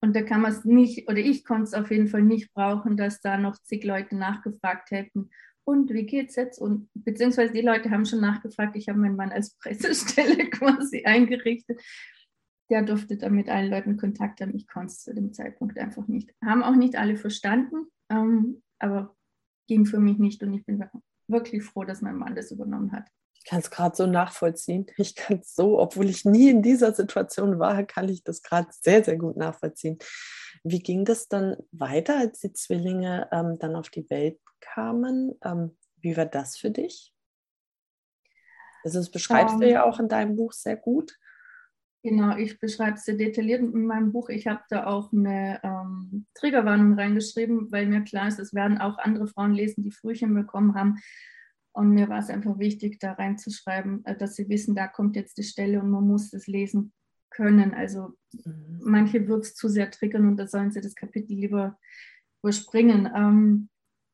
Und 0.00 0.14
da 0.14 0.22
kann 0.22 0.42
man 0.42 0.52
es 0.52 0.64
nicht, 0.64 1.08
oder 1.08 1.18
ich 1.18 1.44
konnte 1.44 1.64
es 1.64 1.74
auf 1.74 1.90
jeden 1.90 2.08
Fall 2.08 2.22
nicht 2.22 2.52
brauchen, 2.52 2.96
dass 2.96 3.20
da 3.20 3.38
noch 3.38 3.56
zig 3.58 3.84
Leute 3.84 4.16
nachgefragt 4.16 4.90
hätten. 4.90 5.30
Und 5.64 5.90
wie 5.92 6.06
geht's 6.06 6.36
jetzt? 6.36 6.60
Und 6.60 6.88
beziehungsweise 6.94 7.52
die 7.52 7.60
Leute 7.60 7.90
haben 7.90 8.04
schon 8.04 8.20
nachgefragt, 8.20 8.76
ich 8.76 8.88
habe 8.88 8.98
meinen 8.98 9.16
Mann 9.16 9.32
als 9.32 9.56
Pressestelle 9.56 10.50
quasi 10.50 11.04
eingerichtet 11.04 11.80
der 12.70 12.82
durfte 12.82 13.16
dann 13.16 13.34
mit 13.34 13.48
allen 13.48 13.70
Leuten 13.70 13.96
Kontakt 13.96 14.40
haben. 14.40 14.54
Ich 14.54 14.66
konnte 14.66 14.88
es 14.88 15.02
zu 15.02 15.14
dem 15.14 15.32
Zeitpunkt 15.32 15.78
einfach 15.78 16.08
nicht. 16.08 16.34
Haben 16.44 16.62
auch 16.62 16.74
nicht 16.74 16.96
alle 16.96 17.16
verstanden, 17.16 17.86
ähm, 18.10 18.62
aber 18.78 19.16
ging 19.68 19.86
für 19.86 19.98
mich 19.98 20.18
nicht 20.18 20.42
und 20.42 20.54
ich 20.54 20.64
bin 20.64 20.84
wirklich 21.28 21.62
froh, 21.62 21.84
dass 21.84 22.02
mein 22.02 22.16
Mann 22.16 22.34
das 22.34 22.50
übernommen 22.50 22.92
hat. 22.92 23.08
Ich 23.46 23.50
kann 23.50 23.60
es 23.60 23.70
gerade 23.70 23.94
so 23.94 24.06
nachvollziehen. 24.06 24.86
Ich 24.96 25.14
kann 25.14 25.38
es 25.38 25.54
so, 25.54 25.78
obwohl 25.78 26.10
ich 26.10 26.24
nie 26.24 26.50
in 26.50 26.62
dieser 26.62 26.92
Situation 26.92 27.60
war, 27.60 27.84
kann 27.84 28.08
ich 28.08 28.24
das 28.24 28.42
gerade 28.42 28.66
sehr, 28.72 29.04
sehr 29.04 29.16
gut 29.16 29.36
nachvollziehen. 29.36 29.98
Wie 30.64 30.80
ging 30.80 31.04
das 31.04 31.28
dann 31.28 31.56
weiter, 31.70 32.18
als 32.18 32.40
die 32.40 32.52
Zwillinge 32.52 33.28
ähm, 33.30 33.56
dann 33.60 33.76
auf 33.76 33.88
die 33.88 34.10
Welt 34.10 34.40
kamen? 34.60 35.38
Ähm, 35.44 35.76
wie 35.98 36.16
war 36.16 36.26
das 36.26 36.56
für 36.56 36.72
dich? 36.72 37.14
Also 38.82 38.98
das 38.98 39.12
beschreibst 39.12 39.54
um, 39.54 39.60
du 39.60 39.68
ähm. 39.68 39.74
ja 39.74 39.84
auch 39.84 40.00
in 40.00 40.08
deinem 40.08 40.34
Buch 40.34 40.52
sehr 40.52 40.76
gut. 40.76 41.16
Genau, 42.02 42.36
ich 42.36 42.58
beschreibe 42.58 42.96
es 42.96 43.04
sehr 43.04 43.14
detailliert 43.14 43.60
in 43.60 43.86
meinem 43.86 44.10
Buch. 44.10 44.28
Ich 44.28 44.48
habe 44.48 44.62
da 44.70 44.86
auch 44.86 45.12
eine 45.12 45.60
ähm, 45.62 46.26
Triggerwarnung 46.34 46.94
reingeschrieben, 46.94 47.70
weil 47.70 47.86
mir 47.86 48.02
klar 48.02 48.26
ist, 48.26 48.40
es 48.40 48.54
werden 48.54 48.78
auch 48.78 48.98
andere 48.98 49.28
Frauen 49.28 49.52
lesen, 49.52 49.84
die 49.84 49.92
Frühchen 49.92 50.34
bekommen 50.34 50.74
haben. 50.74 50.98
Und 51.76 51.90
mir 51.90 52.08
war 52.08 52.20
es 52.20 52.30
einfach 52.30 52.58
wichtig, 52.58 52.98
da 53.00 53.12
reinzuschreiben, 53.12 54.02
äh, 54.06 54.16
dass 54.16 54.34
sie 54.34 54.48
wissen, 54.48 54.74
da 54.74 54.88
kommt 54.88 55.14
jetzt 55.14 55.36
die 55.36 55.42
Stelle 55.42 55.82
und 55.82 55.90
man 55.90 56.06
muss 56.06 56.30
das 56.30 56.46
lesen 56.46 56.94
können. 57.28 57.74
Also 57.74 58.14
mhm. 58.32 58.80
manche 58.82 59.28
wird 59.28 59.44
es 59.44 59.54
zu 59.54 59.68
sehr 59.68 59.90
triggern 59.90 60.26
und 60.26 60.38
da 60.38 60.46
sollen 60.46 60.70
sie 60.70 60.80
das 60.80 60.94
Kapitel 60.94 61.34
lieber 61.34 61.78
überspringen. 62.42 63.10
Ähm, 63.14 63.68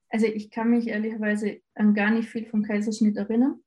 also 0.09 0.27
ich 0.27 0.51
kann 0.51 0.71
mich 0.71 0.89
ehrlicherweise 0.89 1.61
an 1.77 1.95
gar 1.95 2.11
nicht 2.11 2.29
viel 2.29 2.47
vom 2.47 2.65
Kaiserschnitt 2.65 3.17
erinnern. 3.17 3.61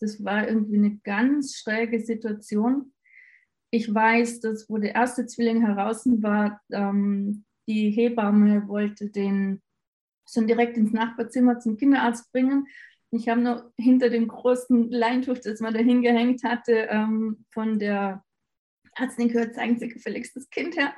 das 0.00 0.24
war 0.24 0.48
irgendwie 0.48 0.78
eine 0.78 0.98
ganz 1.04 1.54
schräge 1.56 2.00
Situation. 2.00 2.94
Ich 3.70 3.92
weiß, 3.92 4.40
dass 4.40 4.70
wo 4.70 4.78
der 4.78 4.94
erste 4.94 5.26
Zwilling 5.26 5.60
heraus 5.60 6.06
war, 6.06 6.62
ähm, 6.72 7.44
die 7.68 7.90
Hebamme 7.90 8.68
wollte 8.68 9.10
den 9.10 9.60
schon 10.26 10.46
direkt 10.46 10.78
ins 10.78 10.92
Nachbarzimmer 10.92 11.58
zum 11.58 11.76
Kinderarzt 11.76 12.32
bringen. 12.32 12.66
Ich 13.14 13.28
habe 13.28 13.40
noch 13.40 13.70
hinter 13.78 14.10
dem 14.10 14.28
großen 14.28 14.90
Leintuch, 14.90 15.38
das 15.38 15.60
man 15.60 15.72
da 15.72 15.80
hingehängt 15.80 16.42
hatte, 16.42 16.88
ähm, 16.90 17.44
von 17.50 17.78
der 17.78 18.24
Ärztin 18.96 19.28
gehört, 19.28 19.54
zeigen 19.54 19.78
Sie 19.78 19.88
gefälligst 19.88 20.36
das 20.36 20.50
Kind 20.50 20.76
her. 20.76 20.92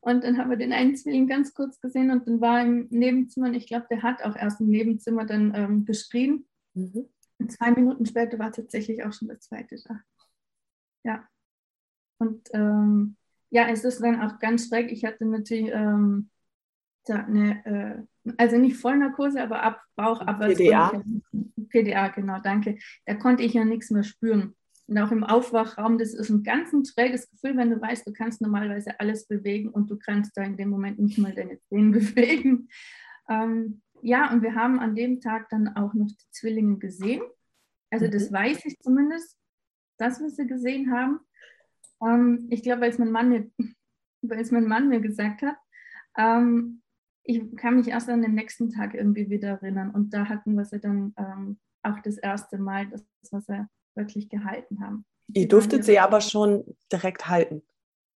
Und 0.00 0.22
dann 0.22 0.38
haben 0.38 0.50
wir 0.50 0.56
den 0.56 0.72
einen 0.72 0.96
Zwilling 0.96 1.26
ganz 1.26 1.54
kurz 1.54 1.80
gesehen 1.80 2.10
und 2.10 2.28
dann 2.28 2.40
war 2.40 2.62
im 2.62 2.86
Nebenzimmer, 2.90 3.48
und 3.48 3.54
ich 3.54 3.66
glaube, 3.66 3.86
der 3.90 4.02
hat 4.02 4.22
auch 4.22 4.36
erst 4.36 4.60
im 4.60 4.68
Nebenzimmer 4.68 5.24
dann 5.24 5.54
ähm, 5.54 5.84
geschrien. 5.84 6.46
Mhm. 6.74 7.08
Und 7.38 7.52
zwei 7.52 7.70
Minuten 7.72 8.06
später 8.06 8.38
war 8.38 8.52
tatsächlich 8.52 9.04
auch 9.04 9.12
schon 9.12 9.28
der 9.28 9.40
zweite 9.40 9.76
da. 9.84 10.00
Ja. 11.04 11.28
Und 12.18 12.48
ähm, 12.52 13.16
ja, 13.50 13.68
es 13.68 13.84
ist 13.84 14.00
dann 14.00 14.20
auch 14.20 14.38
ganz 14.38 14.68
schräg. 14.68 14.92
Ich 14.92 15.04
hatte 15.04 15.24
natürlich 15.24 15.70
ähm, 15.72 16.30
eine, 17.08 17.64
äh, 17.66 18.02
also 18.36 18.58
nicht 18.58 18.76
Vollnarkose, 18.76 19.42
aber 19.42 19.62
ab, 19.62 19.82
Bauchabwärts. 19.96 20.58
PDA. 20.58 21.02
PDA, 21.68 22.08
genau, 22.08 22.38
danke. 22.42 22.78
Da 23.04 23.14
konnte 23.14 23.42
ich 23.42 23.54
ja 23.54 23.64
nichts 23.64 23.90
mehr 23.90 24.02
spüren. 24.02 24.54
Und 24.88 24.98
auch 24.98 25.10
im 25.10 25.24
Aufwachraum, 25.24 25.98
das 25.98 26.14
ist 26.14 26.30
ein 26.30 26.44
ganz 26.44 26.72
ein 26.72 26.84
schräges 26.84 27.28
Gefühl, 27.28 27.56
wenn 27.56 27.70
du 27.70 27.80
weißt, 27.80 28.06
du 28.06 28.12
kannst 28.12 28.40
normalerweise 28.40 29.00
alles 29.00 29.26
bewegen 29.26 29.68
und 29.70 29.90
du 29.90 29.98
kannst 29.98 30.36
da 30.36 30.42
in 30.42 30.56
dem 30.56 30.68
Moment 30.68 30.98
nicht 30.98 31.18
mal 31.18 31.34
deine 31.34 31.58
Zehen 31.68 31.90
bewegen. 31.92 32.68
Ähm, 33.28 33.82
ja, 34.02 34.32
und 34.32 34.42
wir 34.42 34.54
haben 34.54 34.78
an 34.78 34.94
dem 34.94 35.20
Tag 35.20 35.48
dann 35.50 35.68
auch 35.68 35.92
noch 35.94 36.06
die 36.06 36.30
Zwillinge 36.30 36.78
gesehen. 36.78 37.22
Also 37.90 38.06
das 38.08 38.30
mhm. 38.30 38.34
weiß 38.34 38.64
ich 38.64 38.78
zumindest, 38.78 39.36
dass 39.98 40.20
wir 40.20 40.30
sie 40.30 40.46
gesehen 40.46 40.92
haben. 40.92 41.20
Ähm, 42.00 42.46
ich 42.50 42.62
glaube, 42.62 42.82
weil 42.82 42.90
es 42.90 42.98
mein 42.98 43.10
Mann 43.10 43.28
mir, 43.28 43.50
weil 44.22 44.40
es 44.40 44.52
mein 44.52 44.68
Mann 44.68 44.88
mir 44.88 45.00
gesagt 45.00 45.42
hat. 45.42 45.56
Ähm, 46.16 46.82
ich 47.26 47.56
kann 47.56 47.76
mich 47.76 47.88
erst 47.88 48.08
an 48.08 48.22
den 48.22 48.34
nächsten 48.34 48.70
Tag 48.70 48.94
irgendwie 48.94 49.28
wieder 49.28 49.48
erinnern. 49.48 49.90
Und 49.90 50.14
da 50.14 50.28
hatten 50.28 50.54
wir 50.54 50.64
sie 50.64 50.80
dann 50.80 51.14
ähm, 51.18 51.58
auch 51.82 52.00
das 52.02 52.18
erste 52.18 52.58
Mal, 52.58 52.88
dass 52.88 53.04
wir 53.30 53.40
sie 53.40 53.66
wirklich 53.94 54.28
gehalten 54.28 54.80
haben. 54.80 55.04
Ihr 55.32 55.48
durftet 55.48 55.84
sie 55.84 55.98
aber 55.98 56.20
schon 56.20 56.64
direkt 56.92 57.28
halten. 57.28 57.62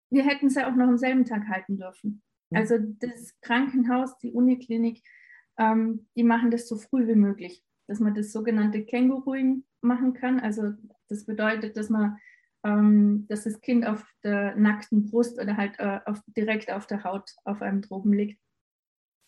Wir 0.09 0.23
hätten 0.23 0.49
sie 0.49 0.65
auch 0.65 0.75
noch 0.75 0.87
am 0.87 0.97
selben 0.97 1.25
Tag 1.25 1.47
halten 1.47 1.77
dürfen. 1.77 2.21
Mhm. 2.49 2.57
Also 2.57 2.77
das 2.79 3.33
Krankenhaus, 3.41 4.17
die 4.17 4.31
Uniklinik, 4.31 5.01
ähm, 5.57 6.07
die 6.15 6.23
machen 6.23 6.51
das 6.51 6.67
so 6.67 6.77
früh 6.77 7.07
wie 7.07 7.15
möglich, 7.15 7.63
dass 7.87 7.99
man 7.99 8.13
das 8.13 8.31
sogenannte 8.31 8.83
Känguruing 8.83 9.63
machen 9.81 10.13
kann. 10.13 10.39
Also 10.39 10.73
das 11.07 11.25
bedeutet, 11.25 11.77
dass 11.77 11.89
man 11.89 12.17
ähm, 12.63 13.25
dass 13.29 13.43
das 13.43 13.61
Kind 13.61 13.85
auf 13.85 14.05
der 14.23 14.55
nackten 14.55 15.09
Brust 15.09 15.39
oder 15.39 15.55
halt 15.57 15.79
äh, 15.79 15.99
auf, 16.05 16.21
direkt 16.35 16.71
auf 16.71 16.87
der 16.87 17.03
Haut 17.03 17.31
auf 17.45 17.61
einem 17.61 17.81
Drogen 17.81 18.13
liegt. 18.13 18.41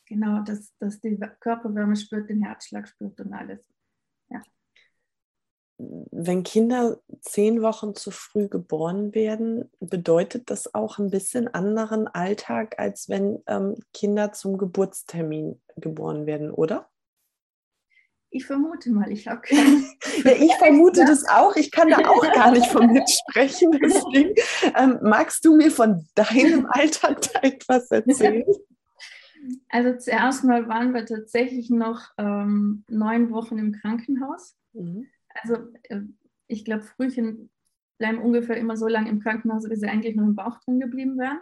Genau, 0.09 0.43
dass, 0.43 0.75
dass 0.79 0.99
die 0.99 1.17
Körperwärme 1.39 1.95
spürt, 1.95 2.29
den 2.29 2.43
Herzschlag 2.43 2.87
spürt 2.87 3.19
und 3.21 3.31
alles. 3.33 3.65
Ja 4.29 4.41
wenn 5.79 6.43
Kinder 6.43 6.99
zehn 7.21 7.61
Wochen 7.61 7.95
zu 7.95 8.11
früh 8.11 8.49
geboren 8.49 9.15
werden, 9.15 9.71
bedeutet 9.79 10.49
das 10.49 10.73
auch 10.73 10.99
ein 10.99 11.09
bisschen 11.09 11.47
anderen 11.47 12.07
Alltag, 12.07 12.75
als 12.77 13.07
wenn 13.07 13.41
ähm, 13.47 13.75
Kinder 13.93 14.33
zum 14.33 14.57
Geburtstermin 14.57 15.61
geboren 15.77 16.25
werden, 16.25 16.51
oder? 16.51 16.89
Ich 18.29 18.45
vermute 18.45 18.91
mal, 18.91 19.09
ich 19.09 19.27
habe 19.27 19.41
keine. 19.47 19.83
ja, 20.23 20.31
ich 20.33 20.53
vermute 20.55 21.05
das 21.05 21.25
auch. 21.29 21.55
Ich 21.55 21.71
kann 21.71 21.89
da 21.89 21.97
auch 21.99 22.21
gar 22.33 22.51
nicht 22.51 22.67
von 22.67 22.87
mitsprechen. 22.87 23.71
Deswegen 23.81 24.35
ähm, 24.77 24.99
magst 25.01 25.45
du 25.45 25.55
mir 25.55 25.71
von 25.71 26.05
deinem 26.13 26.67
Alltag 26.69 27.21
da 27.33 27.39
etwas 27.39 27.89
erzählen? 27.89 28.43
Also 29.69 29.97
zuerst 29.97 30.43
mal 30.43 30.67
waren 30.67 30.93
wir 30.93 31.05
tatsächlich 31.05 31.69
noch 31.69 32.11
ähm, 32.17 32.83
neun 32.89 33.31
Wochen 33.31 33.57
im 33.57 33.71
Krankenhaus. 33.71 34.57
Mhm 34.73 35.07
also 35.33 35.55
äh, 35.83 36.01
ich 36.47 36.65
glaube, 36.65 36.83
Frühchen 36.83 37.49
bleiben 37.97 38.19
ungefähr 38.19 38.57
immer 38.57 38.77
so 38.77 38.87
lange 38.87 39.09
im 39.09 39.19
Krankenhaus, 39.19 39.69
wie 39.69 39.75
sie 39.75 39.87
eigentlich 39.87 40.15
noch 40.15 40.25
im 40.25 40.35
Bauch 40.35 40.59
drin 40.61 40.79
geblieben 40.79 41.17
wären. 41.17 41.39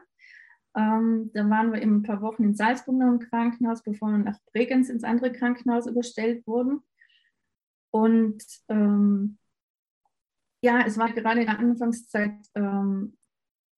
Ähm, 0.75 1.31
dann 1.33 1.49
waren 1.49 1.71
wir 1.71 1.81
eben 1.81 1.97
ein 1.97 2.03
paar 2.03 2.21
Wochen 2.21 2.43
in 2.43 2.55
Salzburg 2.55 2.95
noch 2.95 3.07
im 3.07 3.19
Krankenhaus, 3.19 3.83
bevor 3.83 4.09
wir 4.09 4.17
nach 4.17 4.39
Bregenz 4.53 4.89
ins 4.89 5.03
andere 5.03 5.31
Krankenhaus 5.31 5.87
überstellt 5.87 6.45
wurden. 6.45 6.81
Und 7.91 8.43
ähm, 8.69 9.37
ja, 10.61 10.81
es 10.85 10.97
war 10.97 11.11
gerade 11.13 11.41
in 11.41 11.47
der 11.47 11.59
Anfangszeit, 11.59 12.35
ähm, 12.55 13.17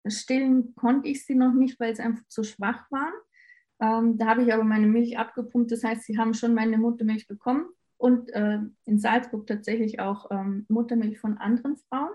stillen 0.07 0.73
konnte 0.75 1.09
ich 1.09 1.25
sie 1.25 1.35
noch 1.35 1.53
nicht, 1.53 1.79
weil 1.79 1.95
sie 1.95 2.01
einfach 2.01 2.25
zu 2.27 2.43
schwach 2.43 2.89
waren. 2.89 3.13
Ähm, 3.79 4.17
da 4.17 4.27
habe 4.27 4.43
ich 4.43 4.53
aber 4.53 4.63
meine 4.63 4.87
Milch 4.87 5.17
abgepumpt, 5.17 5.71
das 5.71 5.83
heißt, 5.83 6.03
sie 6.03 6.17
haben 6.17 6.33
schon 6.33 6.53
meine 6.53 6.77
Muttermilch 6.77 7.27
bekommen 7.27 7.69
und 7.97 8.29
äh, 8.33 8.59
in 8.85 8.99
Salzburg 8.99 9.47
tatsächlich 9.47 9.99
auch 9.99 10.29
ähm, 10.31 10.65
Muttermilch 10.69 11.19
von 11.19 11.37
anderen 11.37 11.77
Frauen. 11.77 12.11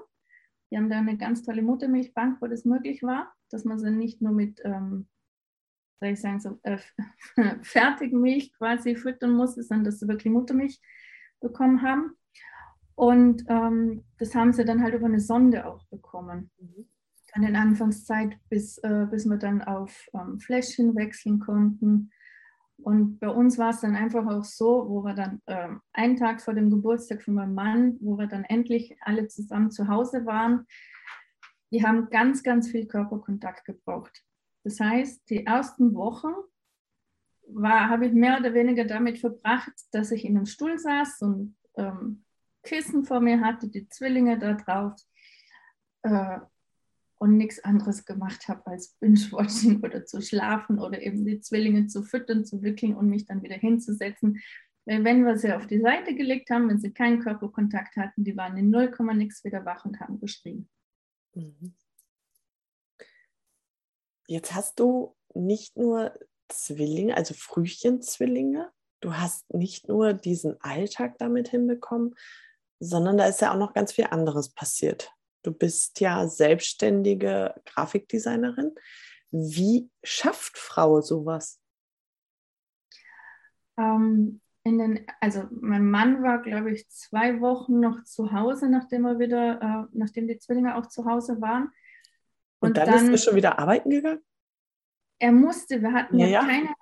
Die 0.71 0.77
haben 0.77 0.91
da 0.91 0.99
eine 0.99 1.17
ganz 1.17 1.43
tolle 1.43 1.63
Muttermilchbank, 1.63 2.41
wo 2.41 2.47
das 2.47 2.65
möglich 2.65 3.03
war, 3.03 3.33
dass 3.51 3.65
man 3.65 3.79
sie 3.79 3.91
nicht 3.91 4.21
nur 4.21 4.33
mit, 4.33 4.61
ähm, 4.65 5.07
soll 6.01 6.11
ich 6.11 6.21
sagen, 6.21 6.41
so 6.41 6.59
äh, 6.63 6.79
Fertigmilch 7.63 8.53
quasi 8.55 8.97
füttern 8.97 9.33
musste, 9.33 9.63
sondern 9.63 9.85
dass 9.85 10.01
sie 10.01 10.09
wirklich 10.09 10.33
Muttermilch 10.33 10.81
bekommen 11.41 11.83
haben. 11.83 12.17
Und 12.95 13.45
ähm, 13.49 14.05
das 14.19 14.35
haben 14.35 14.53
sie 14.53 14.65
dann 14.65 14.83
halt 14.83 14.95
über 14.95 15.07
eine 15.07 15.21
Sonde 15.21 15.67
auch 15.67 15.85
bekommen. 15.87 16.51
Mhm. 16.59 16.87
An 17.35 17.43
der 17.43 17.61
Anfangszeit, 17.61 18.39
bis, 18.49 18.79
äh, 18.79 19.07
bis 19.11 19.27
wir 19.27 19.37
dann 19.37 19.63
auf 19.63 20.09
ähm, 20.15 20.39
Fläschchen 20.39 20.95
wechseln 20.95 21.41
konnten. 21.41 22.11
Und 22.77 23.19
bei 23.19 23.29
uns 23.29 23.59
war 23.59 23.71
es 23.71 23.81
dann 23.81 23.97
einfach 23.97 24.27
auch 24.27 24.45
so, 24.45 24.89
wo 24.89 25.03
wir 25.03 25.15
dann 25.15 25.43
äh, 25.47 25.69
einen 25.93 26.17
Tag 26.17 26.41
vor 26.41 26.55
dem 26.55 26.71
Geburtstag 26.71 27.23
von 27.23 27.35
meinem 27.35 27.55
Mann, 27.55 27.97
wo 28.01 28.19
wir 28.19 28.27
dann 28.27 28.45
endlich 28.45 28.97
alle 29.01 29.27
zusammen 29.29 29.71
zu 29.71 29.89
Hause 29.89 30.27
waren, 30.27 30.67
die 31.73 31.85
haben 31.85 32.09
ganz, 32.11 32.43
ganz 32.43 32.71
viel 32.71 32.87
Körperkontakt 32.87 33.65
gebraucht. 33.65 34.23
Das 34.63 34.79
heißt, 34.79 35.29
die 35.29 35.45
ersten 35.45 35.95
Wochen 35.95 36.33
habe 37.63 38.07
ich 38.07 38.13
mehr 38.13 38.39
oder 38.39 38.55
weniger 38.55 38.85
damit 38.85 39.19
verbracht, 39.19 39.73
dass 39.93 40.11
ich 40.11 40.25
in 40.25 40.37
einem 40.37 40.47
Stuhl 40.47 40.79
saß 40.79 41.23
und 41.23 41.57
ähm, 41.77 42.25
Kissen 42.63 43.05
vor 43.05 43.21
mir 43.21 43.41
hatte, 43.41 43.69
die 43.69 43.89
Zwillinge 43.89 44.39
da 44.39 44.55
drauf. 44.55 44.95
Äh, 46.03 46.39
und 47.25 47.39
nichts 47.39 47.65
anderes 47.65 48.05
gemacht 48.05 48.49
habe 48.49 48.67
als 48.67 48.97
Binge-Watching 49.01 49.81
oder 49.83 50.05
zu 50.05 50.21
schlafen 50.21 50.79
oder 50.79 51.01
eben 51.01 51.25
die 51.25 51.41
Zwillinge 51.41 51.87
zu 51.87 52.03
füttern, 52.03 52.45
zu 52.45 52.63
wickeln 52.63 52.95
und 52.95 53.09
mich 53.09 53.25
dann 53.25 53.43
wieder 53.43 53.55
hinzusetzen. 53.57 54.43
Wenn 54.85 55.25
wir 55.25 55.39
sie 55.39 55.55
auf 55.55 55.67
die 55.67 55.81
Seite 55.81 56.15
gelegt 56.15 56.51
haben, 56.51 56.69
wenn 56.69 56.79
sie 56.79 56.93
keinen 56.93 57.21
Körperkontakt 57.21 57.97
hatten, 57.97 58.25
die 58.25 58.37
waren 58.37 58.59
in 58.59 58.69
0, 58.69 58.93
nix 59.15 59.43
wieder 59.43 59.65
wach 59.65 59.87
und 59.87 60.01
haben 60.01 60.21
geschrien. 60.21 60.69
Mhm. 61.33 61.75
Jetzt 64.27 64.55
hast 64.55 64.79
du 64.79 65.17
nicht 65.33 65.79
nur 65.79 66.13
Zwillinge, 66.51 67.17
also 67.17 67.33
Frühchenzwillinge, 67.33 68.71
du 69.01 69.15
hast 69.15 69.51
nicht 69.55 69.89
nur 69.89 70.13
diesen 70.13 70.61
Alltag 70.61 71.17
damit 71.17 71.49
hinbekommen, 71.49 72.15
sondern 72.81 73.17
da 73.17 73.25
ist 73.25 73.41
ja 73.41 73.55
auch 73.55 73.59
noch 73.59 73.73
ganz 73.73 73.93
viel 73.93 74.09
anderes 74.11 74.51
passiert. 74.51 75.11
Du 75.45 75.53
bist 75.53 76.01
ja 76.01 76.27
selbstständige 76.27 77.55
Grafikdesignerin. 77.67 78.75
Wie 79.31 79.91
schafft 80.03 80.57
Frau 80.57 81.03
sowas? 81.03 81.61
Ähm, 83.77 84.41
den, 84.65 85.07
also 85.21 85.47
mein 85.51 85.91
Mann 85.91 86.23
war, 86.23 86.41
glaube 86.41 86.73
ich, 86.73 86.89
zwei 86.89 87.41
Wochen 87.41 87.79
noch 87.79 88.05
zu 88.05 88.33
Hause, 88.33 88.71
nachdem 88.71 89.05
er 89.05 89.19
wieder, 89.19 89.61
äh, 89.61 89.87
nachdem 89.93 90.29
die 90.29 90.39
Zwillinge 90.39 90.77
auch 90.77 90.87
zu 90.87 91.05
Hause 91.05 91.41
waren. 91.43 91.65
Und, 92.61 92.71
Und 92.71 92.77
dann, 92.79 92.87
dann, 92.87 93.05
ist 93.05 93.11
er 93.11 93.19
schon 93.19 93.37
wieder 93.37 93.59
arbeiten 93.59 93.91
gegangen? 93.91 94.23
Er 95.19 95.33
musste, 95.33 95.83
wir 95.83 95.93
hatten 95.93 96.19
ja, 96.19 96.27
ja 96.27 96.41
keine, 96.41 96.75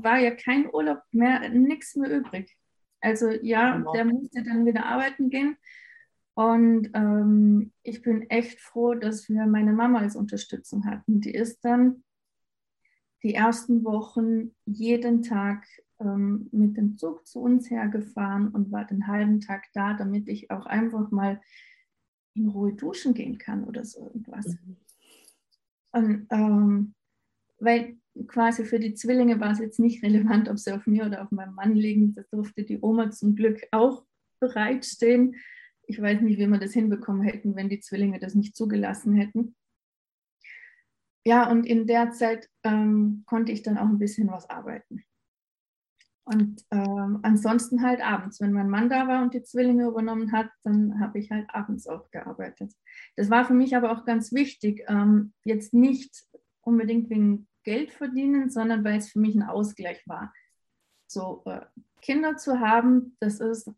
war 0.00 0.18
ja 0.18 0.30
kein 0.30 0.72
Urlaub 0.72 1.02
mehr, 1.10 1.50
nichts 1.50 1.96
mehr 1.96 2.10
übrig. 2.10 2.56
Also 3.02 3.28
ja, 3.28 3.76
genau. 3.76 3.92
der 3.92 4.06
musste 4.06 4.42
dann 4.42 4.64
wieder 4.64 4.86
arbeiten 4.86 5.28
gehen. 5.28 5.58
Und 6.34 6.90
ähm, 6.94 7.72
ich 7.82 8.02
bin 8.02 8.28
echt 8.28 8.60
froh, 8.60 8.94
dass 8.94 9.28
wir 9.28 9.46
meine 9.46 9.72
Mama 9.72 10.00
als 10.00 10.16
Unterstützung 10.16 10.84
hatten. 10.84 11.20
Die 11.20 11.32
ist 11.32 11.64
dann 11.64 12.02
die 13.22 13.34
ersten 13.34 13.84
Wochen 13.84 14.54
jeden 14.66 15.22
Tag 15.22 15.64
ähm, 16.00 16.48
mit 16.50 16.76
dem 16.76 16.98
Zug 16.98 17.26
zu 17.26 17.40
uns 17.40 17.70
hergefahren 17.70 18.48
und 18.48 18.72
war 18.72 18.84
den 18.84 19.06
halben 19.06 19.40
Tag 19.40 19.66
da, 19.72 19.94
damit 19.94 20.28
ich 20.28 20.50
auch 20.50 20.66
einfach 20.66 21.10
mal 21.10 21.40
in 22.34 22.48
Ruhe 22.48 22.74
duschen 22.74 23.14
gehen 23.14 23.38
kann 23.38 23.64
oder 23.64 23.84
so 23.84 24.06
irgendwas. 24.06 24.46
Mhm. 24.46 24.76
Und 25.92 26.26
ähm, 26.30 26.94
weil 27.58 27.96
quasi 28.26 28.64
für 28.64 28.80
die 28.80 28.94
Zwillinge 28.94 29.40
war 29.40 29.52
es 29.52 29.60
jetzt 29.60 29.78
nicht 29.78 30.02
relevant, 30.02 30.48
ob 30.48 30.58
sie 30.58 30.72
auf 30.72 30.86
mir 30.86 31.06
oder 31.06 31.22
auf 31.22 31.30
meinem 31.30 31.54
Mann 31.54 31.74
liegen. 31.74 32.12
Das 32.14 32.28
durfte 32.28 32.64
die 32.64 32.80
Oma 32.80 33.10
zum 33.10 33.36
Glück 33.36 33.60
auch 33.70 34.04
bereitstehen. 34.40 35.36
Ich 35.86 36.00
weiß 36.00 36.20
nicht, 36.20 36.38
wie 36.38 36.46
wir 36.46 36.58
das 36.58 36.72
hinbekommen 36.72 37.22
hätten, 37.22 37.56
wenn 37.56 37.68
die 37.68 37.80
Zwillinge 37.80 38.18
das 38.18 38.34
nicht 38.34 38.56
zugelassen 38.56 39.14
hätten. 39.14 39.54
Ja, 41.26 41.50
und 41.50 41.64
in 41.64 41.86
der 41.86 42.10
Zeit 42.12 42.48
ähm, 42.64 43.22
konnte 43.26 43.52
ich 43.52 43.62
dann 43.62 43.78
auch 43.78 43.86
ein 43.86 43.98
bisschen 43.98 44.28
was 44.28 44.48
arbeiten. 44.50 45.04
Und 46.24 46.64
ähm, 46.70 47.20
ansonsten 47.22 47.82
halt 47.82 48.00
abends, 48.00 48.40
wenn 48.40 48.52
mein 48.52 48.70
Mann 48.70 48.88
da 48.88 49.06
war 49.08 49.22
und 49.22 49.34
die 49.34 49.42
Zwillinge 49.42 49.86
übernommen 49.86 50.32
hat, 50.32 50.48
dann 50.62 50.98
habe 50.98 51.18
ich 51.18 51.30
halt 51.30 51.48
abends 51.50 51.86
auch 51.86 52.10
gearbeitet. 52.10 52.72
Das 53.16 53.28
war 53.28 53.44
für 53.44 53.52
mich 53.52 53.76
aber 53.76 53.92
auch 53.92 54.06
ganz 54.06 54.32
wichtig, 54.32 54.84
ähm, 54.88 55.34
jetzt 55.44 55.74
nicht 55.74 56.24
unbedingt 56.62 57.10
wegen 57.10 57.46
Geld 57.62 57.92
verdienen, 57.92 58.48
sondern 58.48 58.84
weil 58.84 58.98
es 58.98 59.10
für 59.10 59.18
mich 59.18 59.34
ein 59.34 59.42
Ausgleich 59.42 60.02
war. 60.06 60.32
So 61.06 61.42
äh, 61.44 61.60
Kinder 62.00 62.36
zu 62.36 62.58
haben, 62.58 63.16
das 63.20 63.40
ist, 63.40 63.70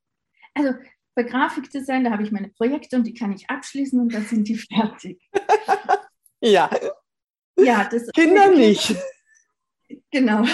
also 0.54 0.74
bei 1.16 1.22
Grafikdesign, 1.22 2.04
da 2.04 2.10
habe 2.10 2.22
ich 2.22 2.30
meine 2.30 2.50
Projekte 2.50 2.96
und 2.96 3.06
die 3.06 3.14
kann 3.14 3.32
ich 3.32 3.48
abschließen 3.48 3.98
und 3.98 4.12
dann 4.12 4.24
sind 4.26 4.46
die 4.46 4.56
fertig. 4.58 5.28
ja. 6.40 6.70
Ja, 7.58 7.88
das 7.90 8.08
Kinder 8.12 8.50
nicht. 8.50 8.94
Genau. 10.10 10.44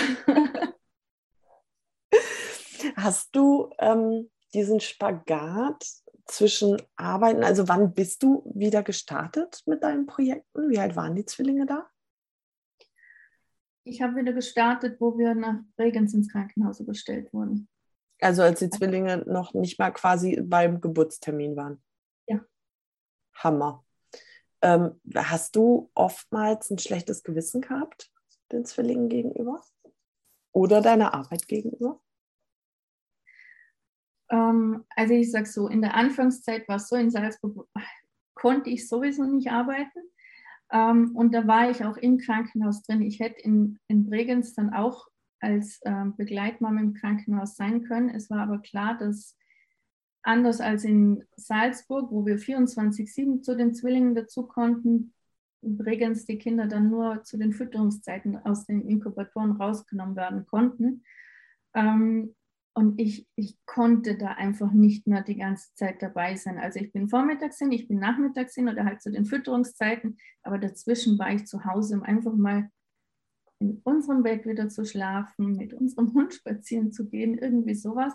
Hast 2.97 3.35
du 3.35 3.71
ähm, 3.79 4.31
diesen 4.55 4.79
Spagat 4.79 5.85
zwischen 6.27 6.81
Arbeiten, 6.95 7.43
also 7.43 7.67
wann 7.67 7.93
bist 7.93 8.23
du 8.23 8.49
wieder 8.55 8.85
gestartet 8.85 9.63
mit 9.67 9.83
deinen 9.83 10.07
Projekten? 10.07 10.71
Wie 10.71 10.79
alt 10.79 10.95
waren 10.95 11.17
die 11.17 11.27
Zwillinge 11.27 11.67
da? 11.67 11.91
Ich 13.85 14.01
habe 14.01 14.15
wieder 14.15 14.33
gestartet, 14.33 15.01
wo 15.01 15.19
wir 15.19 15.35
nach 15.35 15.59
Bregenz 15.77 16.15
ins 16.15 16.31
Krankenhaus 16.31 16.79
überstellt 16.79 17.33
wurden. 17.33 17.69
Also 18.23 18.43
als 18.43 18.61
die 18.61 18.71
Zwillinge 18.71 19.19
noch 19.27 19.53
nicht 19.53 19.79
mal 19.79 19.91
quasi 19.91 20.41
beim 20.41 20.81
Geburtstermin 20.81 21.57
waren. 21.57 21.83
Ja. 22.27 22.41
Hammer. 23.35 23.85
Ähm, 24.63 25.01
hast 25.15 25.57
du 25.57 25.91
oftmals 25.95 26.71
ein 26.71 26.79
schlechtes 26.79 27.25
Gewissen 27.25 27.61
gehabt 27.61 28.13
den 28.53 28.65
Zwillingen 28.65 29.09
gegenüber? 29.09 29.61
Oder 30.53 30.83
deiner 30.83 31.15
Arbeit 31.15 31.49
gegenüber? 31.49 32.01
Ähm, 34.31 34.85
also 34.91 35.15
ich 35.15 35.31
sage 35.31 35.47
so, 35.47 35.69
in 35.69 35.83
der 35.83 35.95
Anfangszeit 35.95 36.69
war 36.69 36.77
es 36.77 36.89
so, 36.89 36.97
in 36.97 37.11
Salzburg 37.11 37.69
konnte 38.35 38.71
ich 38.71 38.89
sowieso 38.89 39.25
nicht 39.25 39.51
arbeiten. 39.51 40.01
Ähm, 40.71 41.17
und 41.17 41.35
da 41.35 41.47
war 41.47 41.71
ich 41.71 41.85
auch 41.85 41.97
im 41.97 42.19
Krankenhaus 42.19 42.83
drin. 42.83 43.03
Ich 43.03 43.21
hätte 43.21 43.41
in, 43.41 43.79
in 43.89 44.09
Bregenz 44.09 44.55
dann 44.55 44.73
auch 44.73 45.09
als 45.43 45.81
ähm, 45.85 46.17
Begleitmama 46.17 46.81
im 46.81 46.95
Krankenhaus 46.95 47.57
sein 47.57 47.85
können. 47.85 48.09
Es 48.09 48.31
war 48.31 48.41
aber 48.41 48.59
klar, 48.59 48.97
dass 48.97 49.37
anders 50.23 50.61
als 50.61 50.85
in 50.85 51.25
Salzburg, 51.37 52.11
wo 52.11 52.25
wir 52.25 52.39
24-7 52.39 53.43
zu 53.43 53.57
den 53.57 53.75
Zwillingen 53.75 54.15
dazu 54.15 54.47
konnten, 54.47 55.13
Bregenz 55.63 56.25
die 56.25 56.39
Kinder 56.39 56.67
dann 56.67 56.91
nur 56.91 57.23
zu 57.25 57.39
den 57.39 57.53
Fütterungszeiten 57.53 58.37
aus 58.37 58.67
den 58.67 58.87
Inkubatoren 58.89 59.53
rausgenommen 59.53 60.17
werden 60.17 60.47
konnten. 60.47 61.05
Ähm, 61.75 62.35
und 62.75 63.01
ich, 63.01 63.29
ich 63.37 63.59
konnte 63.67 64.17
da 64.17 64.29
einfach 64.29 64.73
nicht 64.73 65.07
mehr 65.07 65.23
die 65.23 65.37
ganze 65.37 65.75
Zeit 65.75 66.01
dabei 66.01 66.37
sein. 66.37 66.59
Also 66.59 66.81
ich 66.81 66.93
bin 66.93 67.09
vormittags 67.09 67.59
hin, 67.59 67.71
ich 67.71 67.87
bin 67.87 67.99
nachmittags 67.99 68.55
hin 68.55 68.69
oder 68.69 68.85
halt 68.85 69.03
zu 69.03 69.11
den 69.11 69.27
Fütterungszeiten, 69.27 70.17
aber 70.43 70.59
dazwischen 70.59 71.19
war 71.19 71.33
ich 71.33 71.47
zu 71.47 71.65
Hause, 71.65 71.97
um 71.97 72.03
einfach 72.03 72.35
mal 72.35 72.71
in 73.63 73.81
unserem 73.85 74.23
Bett 74.23 74.47
wieder 74.47 74.69
zu 74.69 74.85
schlafen, 74.85 75.57
mit 75.57 75.75
unserem 75.75 76.13
Hund 76.15 76.35
spazieren 76.35 76.93
zu 76.93 77.09
gehen, 77.09 77.39
irgendwie 77.39 77.75
sowas. 77.75 78.13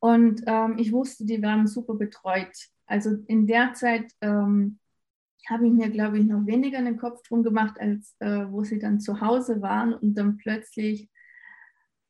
Und 0.00 0.42
ähm, 0.46 0.76
ich 0.78 0.92
wusste, 0.92 1.24
die 1.24 1.40
werden 1.40 1.66
super 1.66 1.94
betreut. 1.94 2.54
Also 2.86 3.16
in 3.26 3.46
der 3.46 3.72
Zeit 3.72 4.12
ähm, 4.20 4.78
habe 5.48 5.66
ich 5.66 5.72
mir, 5.72 5.90
glaube 5.90 6.18
ich, 6.18 6.26
noch 6.26 6.46
weniger 6.46 6.78
in 6.78 6.84
den 6.84 6.98
Kopf 6.98 7.22
drum 7.22 7.42
gemacht, 7.42 7.80
als 7.80 8.14
äh, 8.18 8.46
wo 8.50 8.64
sie 8.64 8.78
dann 8.78 9.00
zu 9.00 9.20
Hause 9.20 9.62
waren 9.62 9.94
und 9.94 10.14
dann 10.14 10.36
plötzlich 10.36 11.08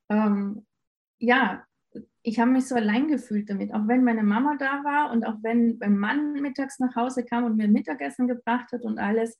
ähm, 0.08 0.66
ja, 1.18 1.64
ich 2.22 2.40
habe 2.40 2.50
mich 2.50 2.66
so 2.66 2.74
allein 2.74 3.08
gefühlt 3.08 3.48
damit, 3.50 3.72
auch 3.72 3.86
wenn 3.86 4.04
meine 4.04 4.22
Mama 4.22 4.56
da 4.58 4.82
war 4.84 5.12
und 5.12 5.24
auch 5.24 5.36
wenn 5.42 5.78
mein 5.78 5.96
Mann 5.96 6.32
mittags 6.34 6.78
nach 6.78 6.96
Hause 6.96 7.24
kam 7.24 7.44
und 7.44 7.56
mir 7.56 7.68
Mittagessen 7.68 8.26
gebracht 8.26 8.72
hat 8.72 8.82
und 8.82 8.98
alles. 8.98 9.36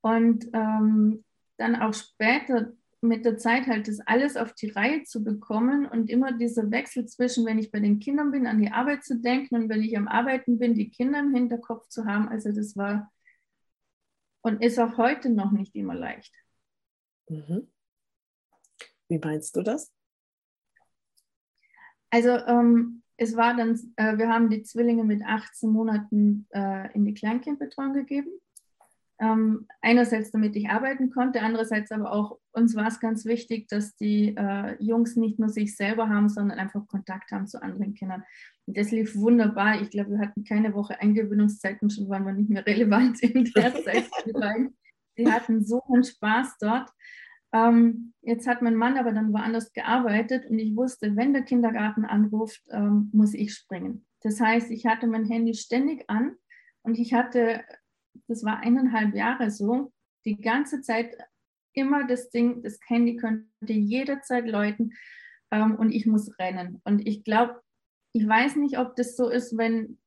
Und 0.00 0.46
ähm, 0.52 1.24
dann 1.56 1.76
auch 1.76 1.94
später 1.94 2.72
mit 3.00 3.24
der 3.24 3.38
Zeit 3.38 3.66
halt 3.66 3.88
das 3.88 4.00
alles 4.00 4.36
auf 4.36 4.54
die 4.54 4.70
Reihe 4.70 5.04
zu 5.04 5.22
bekommen 5.22 5.86
und 5.86 6.10
immer 6.10 6.32
dieser 6.32 6.70
Wechsel 6.70 7.06
zwischen, 7.06 7.44
wenn 7.44 7.58
ich 7.58 7.70
bei 7.70 7.80
den 7.80 8.00
Kindern 8.00 8.30
bin, 8.30 8.46
an 8.46 8.60
die 8.60 8.70
Arbeit 8.70 9.04
zu 9.04 9.20
denken 9.20 9.54
und 9.54 9.68
wenn 9.68 9.82
ich 9.82 9.96
am 9.96 10.08
Arbeiten 10.08 10.58
bin, 10.58 10.74
die 10.74 10.90
Kinder 10.90 11.20
im 11.20 11.34
Hinterkopf 11.34 11.88
zu 11.88 12.06
haben. 12.06 12.28
Also 12.28 12.52
das 12.52 12.76
war 12.76 13.12
und 14.42 14.62
ist 14.62 14.78
auch 14.78 14.96
heute 14.96 15.28
noch 15.28 15.50
nicht 15.50 15.74
immer 15.74 15.94
leicht. 15.94 16.32
Mhm. 17.28 17.68
Wie 19.08 19.18
meinst 19.18 19.56
du 19.56 19.62
das? 19.62 19.92
Also 22.10 22.30
ähm, 22.30 23.02
es 23.16 23.36
war 23.36 23.56
dann, 23.56 23.74
äh, 23.96 24.16
wir 24.18 24.28
haben 24.28 24.48
die 24.48 24.62
Zwillinge 24.62 25.04
mit 25.04 25.22
18 25.24 25.68
Monaten 25.68 26.46
äh, 26.50 26.92
in 26.94 27.04
die 27.04 27.14
Kleinkindbetreuung 27.14 27.92
gegeben. 27.94 28.30
Ähm, 29.18 29.66
einerseits, 29.80 30.30
damit 30.30 30.56
ich 30.56 30.68
arbeiten 30.68 31.10
konnte, 31.10 31.40
andererseits 31.40 31.90
aber 31.90 32.12
auch, 32.12 32.38
uns 32.52 32.76
war 32.76 32.88
es 32.88 33.00
ganz 33.00 33.24
wichtig, 33.24 33.68
dass 33.68 33.96
die 33.96 34.36
äh, 34.36 34.76
Jungs 34.82 35.16
nicht 35.16 35.38
nur 35.38 35.48
sich 35.48 35.74
selber 35.74 36.08
haben, 36.08 36.28
sondern 36.28 36.58
einfach 36.58 36.86
Kontakt 36.86 37.30
haben 37.30 37.46
zu 37.46 37.62
anderen 37.62 37.94
Kindern. 37.94 38.24
Und 38.66 38.76
das 38.76 38.90
lief 38.90 39.16
wunderbar. 39.16 39.80
Ich 39.80 39.90
glaube, 39.90 40.10
wir 40.10 40.18
hatten 40.18 40.44
keine 40.44 40.74
Woche 40.74 41.00
Eingewöhnungszeit 41.00 41.80
und 41.80 41.92
schon 41.92 42.08
waren 42.08 42.26
wir 42.26 42.32
nicht 42.32 42.50
mehr 42.50 42.66
relevant 42.66 43.22
in 43.22 43.44
der 43.44 43.74
Zeit. 43.82 44.06
Die 45.18 45.30
hatten 45.30 45.64
so 45.64 45.82
einen 45.88 46.04
Spaß 46.04 46.58
dort. 46.60 46.90
Ähm, 47.52 48.12
jetzt 48.22 48.46
hat 48.46 48.60
mein 48.60 48.74
Mann 48.74 48.98
aber 48.98 49.12
dann 49.12 49.32
woanders 49.32 49.72
gearbeitet 49.72 50.50
und 50.50 50.58
ich 50.58 50.76
wusste, 50.76 51.16
wenn 51.16 51.32
der 51.32 51.42
Kindergarten 51.42 52.04
anruft, 52.04 52.60
ähm, 52.70 53.08
muss 53.12 53.34
ich 53.34 53.54
springen. 53.54 54.04
Das 54.22 54.40
heißt, 54.40 54.70
ich 54.70 54.86
hatte 54.86 55.06
mein 55.06 55.24
Handy 55.24 55.54
ständig 55.54 56.04
an 56.08 56.36
und 56.82 56.98
ich 56.98 57.14
hatte, 57.14 57.62
das 58.28 58.44
war 58.44 58.58
eineinhalb 58.58 59.14
Jahre 59.14 59.50
so, 59.50 59.92
die 60.24 60.40
ganze 60.40 60.80
Zeit 60.82 61.16
immer 61.72 62.06
das 62.06 62.30
Ding, 62.30 62.62
das 62.62 62.78
Handy 62.86 63.16
könnte 63.16 63.72
jederzeit 63.72 64.46
läuten 64.46 64.94
ähm, 65.50 65.76
und 65.76 65.90
ich 65.90 66.06
muss 66.06 66.38
rennen. 66.38 66.80
Und 66.84 67.06
ich 67.06 67.22
glaube, 67.22 67.60
ich 68.12 68.26
weiß 68.26 68.56
nicht, 68.56 68.78
ob 68.78 68.96
das 68.96 69.16
so 69.16 69.28
ist, 69.28 69.56
wenn 69.56 69.98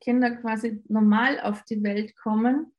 Kinder 0.00 0.36
quasi 0.36 0.82
normal 0.88 1.40
auf 1.40 1.64
die 1.64 1.82
Welt 1.82 2.16
kommen, 2.16 2.72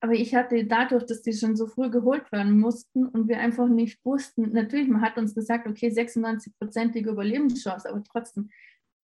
aber 0.00 0.12
ich 0.12 0.34
hatte 0.34 0.64
dadurch, 0.66 1.06
dass 1.06 1.22
die 1.22 1.32
schon 1.32 1.56
so 1.56 1.66
früh 1.66 1.90
geholt 1.90 2.30
werden 2.30 2.60
mussten 2.60 3.06
und 3.06 3.28
wir 3.28 3.40
einfach 3.40 3.68
nicht 3.68 4.04
wussten, 4.04 4.52
natürlich, 4.52 4.88
man 4.88 5.00
hat 5.00 5.16
uns 5.16 5.34
gesagt, 5.34 5.66
okay, 5.66 5.88
96-prozentige 5.88 7.10
Überlebenschance, 7.10 7.88
aber 7.88 8.04
trotzdem, 8.04 8.50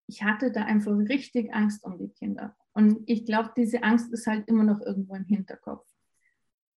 ich 0.08 0.24
hatte 0.24 0.50
da 0.50 0.64
einfach 0.64 0.92
richtig 0.92 1.54
Angst 1.54 1.84
um 1.84 1.96
die 1.96 2.08
Kinder. 2.08 2.56
Und 2.72 3.02
ich 3.06 3.24
glaube, 3.24 3.50
diese 3.56 3.82
Angst 3.82 4.12
ist 4.12 4.26
halt 4.26 4.48
immer 4.48 4.64
noch 4.64 4.80
irgendwo 4.80 5.14
im 5.14 5.24
Hinterkopf. 5.24 5.86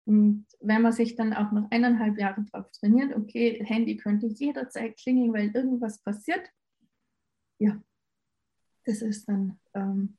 Und 0.06 0.46
wenn 0.60 0.82
man 0.82 0.92
sich 0.92 1.16
dann 1.16 1.34
auch 1.34 1.52
noch 1.52 1.70
eineinhalb 1.72 2.18
Jahre 2.18 2.44
drauf 2.44 2.70
trainiert, 2.72 3.16
okay, 3.16 3.64
Handy 3.66 3.96
könnte 3.98 4.28
jederzeit 4.28 4.98
klingeln, 4.98 5.34
weil 5.34 5.52
irgendwas 5.54 6.00
passiert, 6.00 6.50
ja, 7.60 7.82
das 8.86 9.02
ist 9.02 9.30
dann, 9.30 9.60
ähm, 9.74 10.18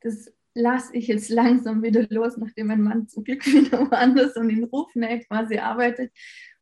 das 0.00 0.32
lasse 0.54 0.94
ich 0.94 1.08
jetzt 1.08 1.28
langsam 1.30 1.82
wieder 1.82 2.06
los, 2.10 2.36
nachdem 2.36 2.68
mein 2.68 2.82
Mann 2.82 3.08
zum 3.08 3.24
Glück 3.24 3.44
wieder 3.46 3.90
woanders 3.90 4.36
und 4.36 4.50
in 4.50 4.64
Rufnähe 4.64 5.20
quasi 5.20 5.58
arbeitet 5.58 6.12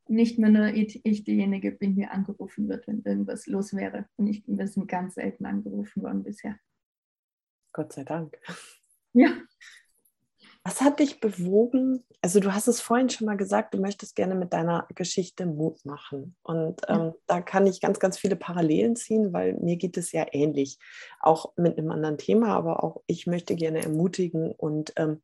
und 0.04 0.16
nicht 0.16 0.38
mehr 0.38 0.50
nur 0.50 0.68
ich, 0.68 1.02
diejenige 1.24 1.72
bin, 1.72 1.94
die 1.94 2.06
angerufen 2.06 2.68
wird, 2.68 2.86
wenn 2.86 3.02
irgendwas 3.02 3.46
los 3.46 3.74
wäre. 3.74 4.06
Und 4.16 4.28
ich, 4.28 4.44
sind 4.46 4.88
ganz 4.88 5.14
selten 5.14 5.44
angerufen 5.44 6.02
worden 6.02 6.24
bisher. 6.24 6.58
Gott 7.72 7.92
sei 7.92 8.04
Dank. 8.04 8.38
Ja. 9.12 9.36
Was 10.64 10.80
hat 10.80 11.00
dich 11.00 11.18
bewogen? 11.18 12.04
Also 12.20 12.38
du 12.38 12.54
hast 12.54 12.68
es 12.68 12.80
vorhin 12.80 13.10
schon 13.10 13.26
mal 13.26 13.36
gesagt, 13.36 13.74
du 13.74 13.78
möchtest 13.78 14.14
gerne 14.14 14.36
mit 14.36 14.52
deiner 14.52 14.86
Geschichte 14.94 15.44
Mut 15.44 15.84
machen. 15.84 16.36
Und 16.42 16.82
ähm, 16.86 16.98
ja. 16.98 17.14
da 17.26 17.40
kann 17.40 17.66
ich 17.66 17.80
ganz, 17.80 17.98
ganz 17.98 18.16
viele 18.16 18.36
Parallelen 18.36 18.94
ziehen, 18.94 19.32
weil 19.32 19.54
mir 19.54 19.76
geht 19.76 19.96
es 19.96 20.12
ja 20.12 20.24
ähnlich. 20.30 20.78
Auch 21.18 21.52
mit 21.56 21.78
einem 21.78 21.90
anderen 21.90 22.16
Thema, 22.16 22.54
aber 22.54 22.84
auch 22.84 23.02
ich 23.06 23.26
möchte 23.26 23.56
gerne 23.56 23.82
ermutigen 23.82 24.52
und 24.52 24.92
ähm, 24.96 25.20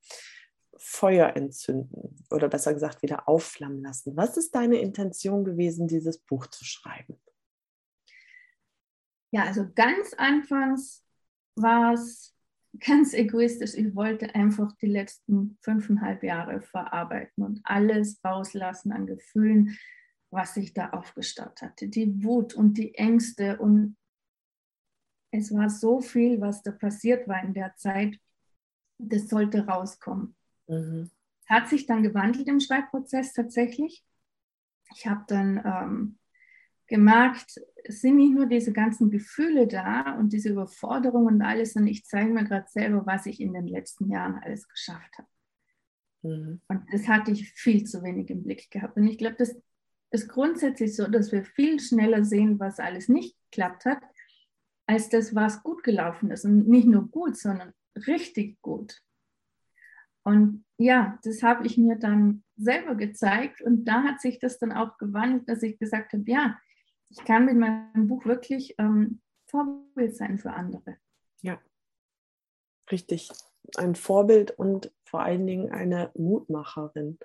Feuer 0.77 1.37
entzünden 1.37 2.25
oder 2.31 2.49
besser 2.49 2.75
gesagt 2.75 3.03
wieder 3.03 3.29
aufflammen 3.29 3.83
lassen. 3.83 4.17
Was 4.17 4.37
ist 4.37 4.55
deine 4.55 4.79
Intention 4.79 5.45
gewesen, 5.45 5.87
dieses 5.87 6.19
Buch 6.19 6.47
zu 6.49 6.65
schreiben? 6.65 7.21
Ja, 9.31 9.45
also 9.45 9.67
ganz 9.75 10.15
anfangs 10.15 11.05
war 11.55 11.93
es 11.93 12.35
ganz 12.81 13.15
egoistisch, 13.15 13.75
ich 13.75 13.95
wollte 13.95 14.35
einfach 14.35 14.73
die 14.77 14.87
letzten 14.87 15.59
fünfeinhalb 15.63 16.23
Jahre 16.23 16.61
verarbeiten 16.61 17.45
und 17.45 17.61
alles 17.65 18.21
rauslassen 18.25 18.93
an 18.93 19.07
Gefühlen, 19.07 19.77
was 20.31 20.55
sich 20.55 20.75
da 20.75 20.91
aufgestaut 20.91 21.63
hatte. 21.63 21.89
Die 21.89 22.23
Wut 22.23 22.55
und 22.55 22.75
die 22.75 22.95
Ängste 22.95 23.59
und 23.59 23.97
es 25.31 25.53
war 25.53 25.69
so 25.69 26.01
viel, 26.01 26.41
was 26.41 26.63
da 26.63 26.73
passiert 26.73 27.29
war 27.29 27.43
in 27.43 27.55
der 27.55 27.75
Zeit, 27.77 28.19
das 28.99 29.29
sollte 29.29 29.67
rauskommen. 29.67 30.37
Mhm. 30.67 31.11
Hat 31.47 31.69
sich 31.69 31.87
dann 31.87 32.03
gewandelt 32.03 32.49
im 32.49 32.61
Schreibprozess 32.61 33.33
tatsächlich. 33.33 34.05
Ich 34.95 35.07
habe 35.07 35.25
dann 35.29 35.63
ähm, 35.65 36.19
gemerkt, 36.89 37.61
es 37.85 38.01
sind 38.01 38.17
nicht 38.17 38.35
nur 38.35 38.47
diese 38.47 38.73
ganzen 38.73 39.11
Gefühle 39.11 39.67
da 39.67 40.17
und 40.19 40.33
diese 40.33 40.51
Überforderung 40.51 41.27
und 41.27 41.43
alles, 41.43 41.75
sondern 41.75 41.93
ich 41.93 42.05
zeige 42.05 42.33
mir 42.33 42.45
gerade 42.45 42.67
selber, 42.69 43.07
was 43.07 43.27
ich 43.27 43.41
in 43.41 43.53
den 43.53 43.67
letzten 43.67 44.11
Jahren 44.11 44.41
alles 44.43 44.69
geschafft 44.69 45.19
habe. 45.19 45.29
Mhm. 46.23 46.61
Und 46.69 46.83
das 46.93 47.07
hatte 47.07 47.31
ich 47.31 47.51
viel 47.53 47.85
zu 47.85 48.03
wenig 48.03 48.31
im 48.31 48.43
Blick 48.43 48.71
gehabt. 48.71 48.97
Und 48.97 49.07
ich 49.07 49.19
glaube, 49.19 49.37
das 49.37 49.57
ist 50.11 50.29
grundsätzlich 50.29 50.97
so, 50.97 51.07
dass 51.07 51.33
wir 51.33 51.45
viel 51.45 51.81
schneller 51.81 52.25
sehen, 52.25 52.59
was 52.59 52.81
alles 52.81 53.09
nicht 53.09 53.37
geklappt 53.51 53.85
hat, 53.85 54.03
als 54.87 55.11
das, 55.11 55.35
was 55.35 55.63
gut 55.63 55.83
gelaufen 55.83 56.31
ist. 56.31 56.45
Und 56.45 56.67
nicht 56.69 56.87
nur 56.87 57.09
gut, 57.09 57.37
sondern 57.37 57.73
richtig 58.07 58.61
gut. 58.63 59.03
Und 60.25 60.65
ja, 60.79 61.19
das 61.23 61.43
habe 61.43 61.67
ich 61.67 61.79
mir 61.79 61.97
dann 61.97 62.45
selber 62.57 62.95
gezeigt 62.95 63.63
und 63.63 63.85
da 63.87 64.03
hat 64.03 64.21
sich 64.21 64.39
das 64.39 64.59
dann 64.59 64.73
auch 64.73 64.99
gewandelt, 64.99 65.49
dass 65.49 65.63
ich 65.63 65.79
gesagt 65.79 66.13
habe, 66.13 66.25
ja, 66.27 66.59
ich 67.11 67.25
kann 67.25 67.47
mit 67.47 67.57
meinem 67.57 68.09
Buch 68.09 68.25
wirklich 68.25 68.75
ähm, 68.79 69.21
Vorbild 69.47 70.17
sein 70.17 70.39
für 70.39 70.53
andere. 70.53 70.97
Ja, 71.43 71.59
richtig. 72.91 73.31
Ein 73.77 73.95
Vorbild 73.95 74.51
und 74.53 74.93
vor 75.05 75.21
allen 75.21 75.47
Dingen 75.47 75.71
eine 75.71 76.11
Mutmacherin. 76.15 77.19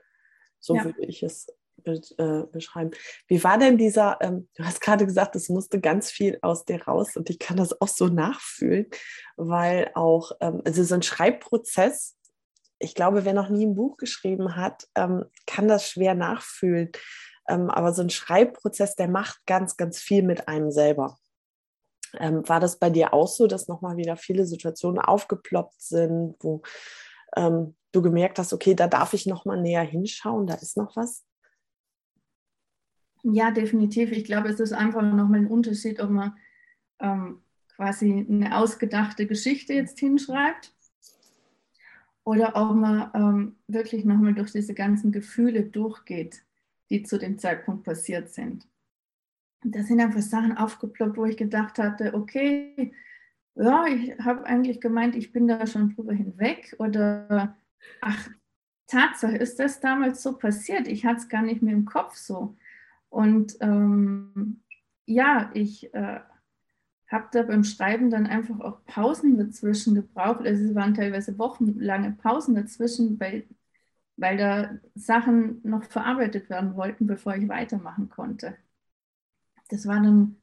So 0.60 0.76
ja. 0.76 0.86
würde 0.86 1.04
ich 1.06 1.24
es 1.24 1.48
äh, 1.86 2.44
beschreiben. 2.52 2.92
Wie 3.28 3.44
war 3.44 3.58
denn 3.58 3.78
dieser, 3.78 4.18
ähm, 4.22 4.48
du 4.56 4.64
hast 4.64 4.80
gerade 4.80 5.06
gesagt, 5.06 5.36
es 5.36 5.50
musste 5.50 5.82
ganz 5.82 6.10
viel 6.10 6.38
aus 6.42 6.64
dir 6.64 6.82
raus 6.84 7.18
und 7.18 7.30
ich 7.30 7.40
kann 7.40 7.58
das 7.58 7.80
auch 7.82 7.88
so 7.90 8.08
nachfühlen, 8.08 8.88
weil 9.36 9.92
auch, 9.96 10.32
ähm, 10.40 10.62
also 10.64 10.84
so 10.84 10.96
ein 10.96 11.02
Schreibprozess, 11.02 12.16
ich 12.80 12.96
glaube, 12.96 13.26
wer 13.26 13.34
noch 13.34 13.50
nie 13.50 13.66
ein 13.66 13.76
Buch 13.76 13.98
geschrieben 13.98 14.56
hat, 14.56 14.88
ähm, 14.96 15.26
kann 15.46 15.68
das 15.68 15.90
schwer 15.90 16.16
nachfühlen. 16.16 16.92
Ähm, 17.48 17.70
aber 17.70 17.94
so 17.94 18.02
ein 18.02 18.10
Schreibprozess, 18.10 18.96
der 18.96 19.08
macht 19.08 19.46
ganz, 19.46 19.78
ganz 19.78 20.00
viel 20.00 20.24
mit 20.24 20.48
einem 20.48 20.72
selber. 20.72 21.18
Ähm, 22.20 22.48
war 22.48 22.60
das 22.60 22.78
bei 22.78 22.90
dir 22.90 23.14
auch 23.14 23.28
so, 23.28 23.48
dass 23.48 23.68
nochmal 23.68 23.98
wieder 23.98 24.16
viele 24.18 24.46
Situationen 24.46 25.00
aufgeploppt 25.00 25.82
sind, 25.82 26.36
wo 26.40 26.62
ähm, 27.36 27.76
du 27.92 28.02
gemerkt 28.02 28.40
hast, 28.40 28.54
okay, 28.54 28.76
da 28.76 28.88
darf 28.88 29.14
ich 29.14 29.26
nochmal 29.26 29.62
näher 29.62 29.82
hinschauen, 29.82 30.48
da 30.48 30.56
ist 30.56 30.78
noch 30.78 30.96
was? 30.96 31.26
Ja, 33.24 33.52
definitiv. 33.52 34.12
Ich 34.12 34.26
glaube, 34.26 34.50
es 34.50 34.60
ist 34.60 34.74
einfach 34.74 35.02
nochmal 35.02 35.40
ein 35.40 35.48
Unterschied, 35.48 36.02
ob 36.02 36.10
man 36.10 36.36
ähm, 37.00 37.42
quasi 37.76 38.26
eine 38.30 38.58
ausgedachte 38.58 39.26
Geschichte 39.26 39.74
jetzt 39.74 40.00
hinschreibt 40.00 40.74
oder 42.24 42.56
ob 42.56 42.76
man 42.76 43.12
ähm, 43.14 43.56
wirklich 43.68 44.06
nochmal 44.06 44.34
durch 44.34 44.52
diese 44.52 44.74
ganzen 44.74 45.12
Gefühle 45.12 45.64
durchgeht, 45.64 46.44
die 46.94 47.02
zu 47.04 47.18
dem 47.18 47.40
Zeitpunkt 47.40 47.84
passiert 47.84 48.30
sind. 48.30 48.68
Da 49.64 49.82
sind 49.82 50.00
einfach 50.00 50.22
Sachen 50.22 50.56
aufgeploppt, 50.56 51.18
wo 51.18 51.26
ich 51.26 51.38
gedacht 51.38 51.80
hatte, 51.80 52.14
okay, 52.14 52.94
ja, 53.56 53.86
ich 53.88 54.18
habe 54.20 54.46
eigentlich 54.46 54.80
gemeint, 54.80 55.16
ich 55.16 55.32
bin 55.32 55.48
da 55.48 55.66
schon 55.66 55.96
drüber 55.96 56.14
hinweg 56.14 56.76
oder 56.78 57.58
ach, 58.02 58.30
Tatsache, 58.86 59.38
ist 59.38 59.60
das 59.60 59.80
damals 59.80 60.22
so 60.22 60.38
passiert? 60.38 60.88
Ich 60.88 61.04
hatte 61.04 61.18
es 61.18 61.30
gar 61.30 61.42
nicht 61.42 61.64
mehr 61.64 61.74
im 61.74 61.86
Kopf 61.86 62.16
so. 62.16 62.56
Und 63.10 63.58
ähm, 63.60 64.62
ja, 65.08 65.50
ich 65.56 65.92
äh, 65.96 66.20
habe 67.08 67.28
da 67.32 67.42
beim 67.42 67.64
Schreiben 67.64 68.12
dann 68.12 68.28
einfach 68.28 68.60
auch 68.60 68.86
Pausen 68.86 69.38
dazwischen 69.38 69.96
gebraucht. 69.96 70.46
Also 70.46 70.64
es 70.66 70.76
waren 70.76 70.94
teilweise 70.94 71.40
wochenlange 71.40 72.12
Pausen 72.12 72.54
dazwischen, 72.54 73.20
weil, 73.20 73.48
weil 74.18 74.38
da 74.38 74.72
Sachen 74.96 75.62
noch 75.64 75.84
verarbeitet 75.84 76.50
werden 76.50 76.76
wollten, 76.76 77.08
bevor 77.08 77.36
ich 77.36 77.48
weitermachen 77.48 78.10
konnte. 78.10 78.56
Das 79.70 79.88
war 79.88 80.02
dann, 80.02 80.42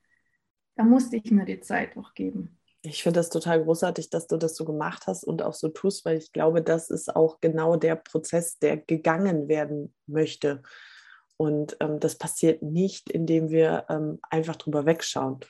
da 0.76 0.84
musste 0.84 1.16
ich 1.16 1.30
mir 1.30 1.44
die 1.44 1.60
Zeit 1.60 1.96
auch 1.96 2.14
geben. 2.14 2.56
Ich 2.82 3.02
finde 3.02 3.20
das 3.20 3.28
total 3.28 3.62
großartig, 3.62 4.08
dass 4.08 4.26
du 4.26 4.38
das 4.38 4.56
so 4.56 4.64
gemacht 4.64 5.06
hast 5.06 5.24
und 5.24 5.42
auch 5.42 5.52
so 5.52 5.68
tust, 5.68 6.04
weil 6.06 6.16
ich 6.16 6.32
glaube, 6.32 6.62
das 6.62 6.88
ist 6.88 7.14
auch 7.14 7.40
genau 7.40 7.76
der 7.76 7.94
Prozess, 7.94 8.58
der 8.58 8.78
gegangen 8.78 9.48
werden 9.48 9.94
möchte. 10.06 10.62
Und 11.36 11.76
ähm, 11.80 12.00
das 12.00 12.16
passiert 12.16 12.62
nicht, 12.62 13.10
indem 13.10 13.50
wir 13.50 13.84
ähm, 13.90 14.18
einfach 14.30 14.56
drüber 14.56 14.86
wegschauen. 14.86 15.40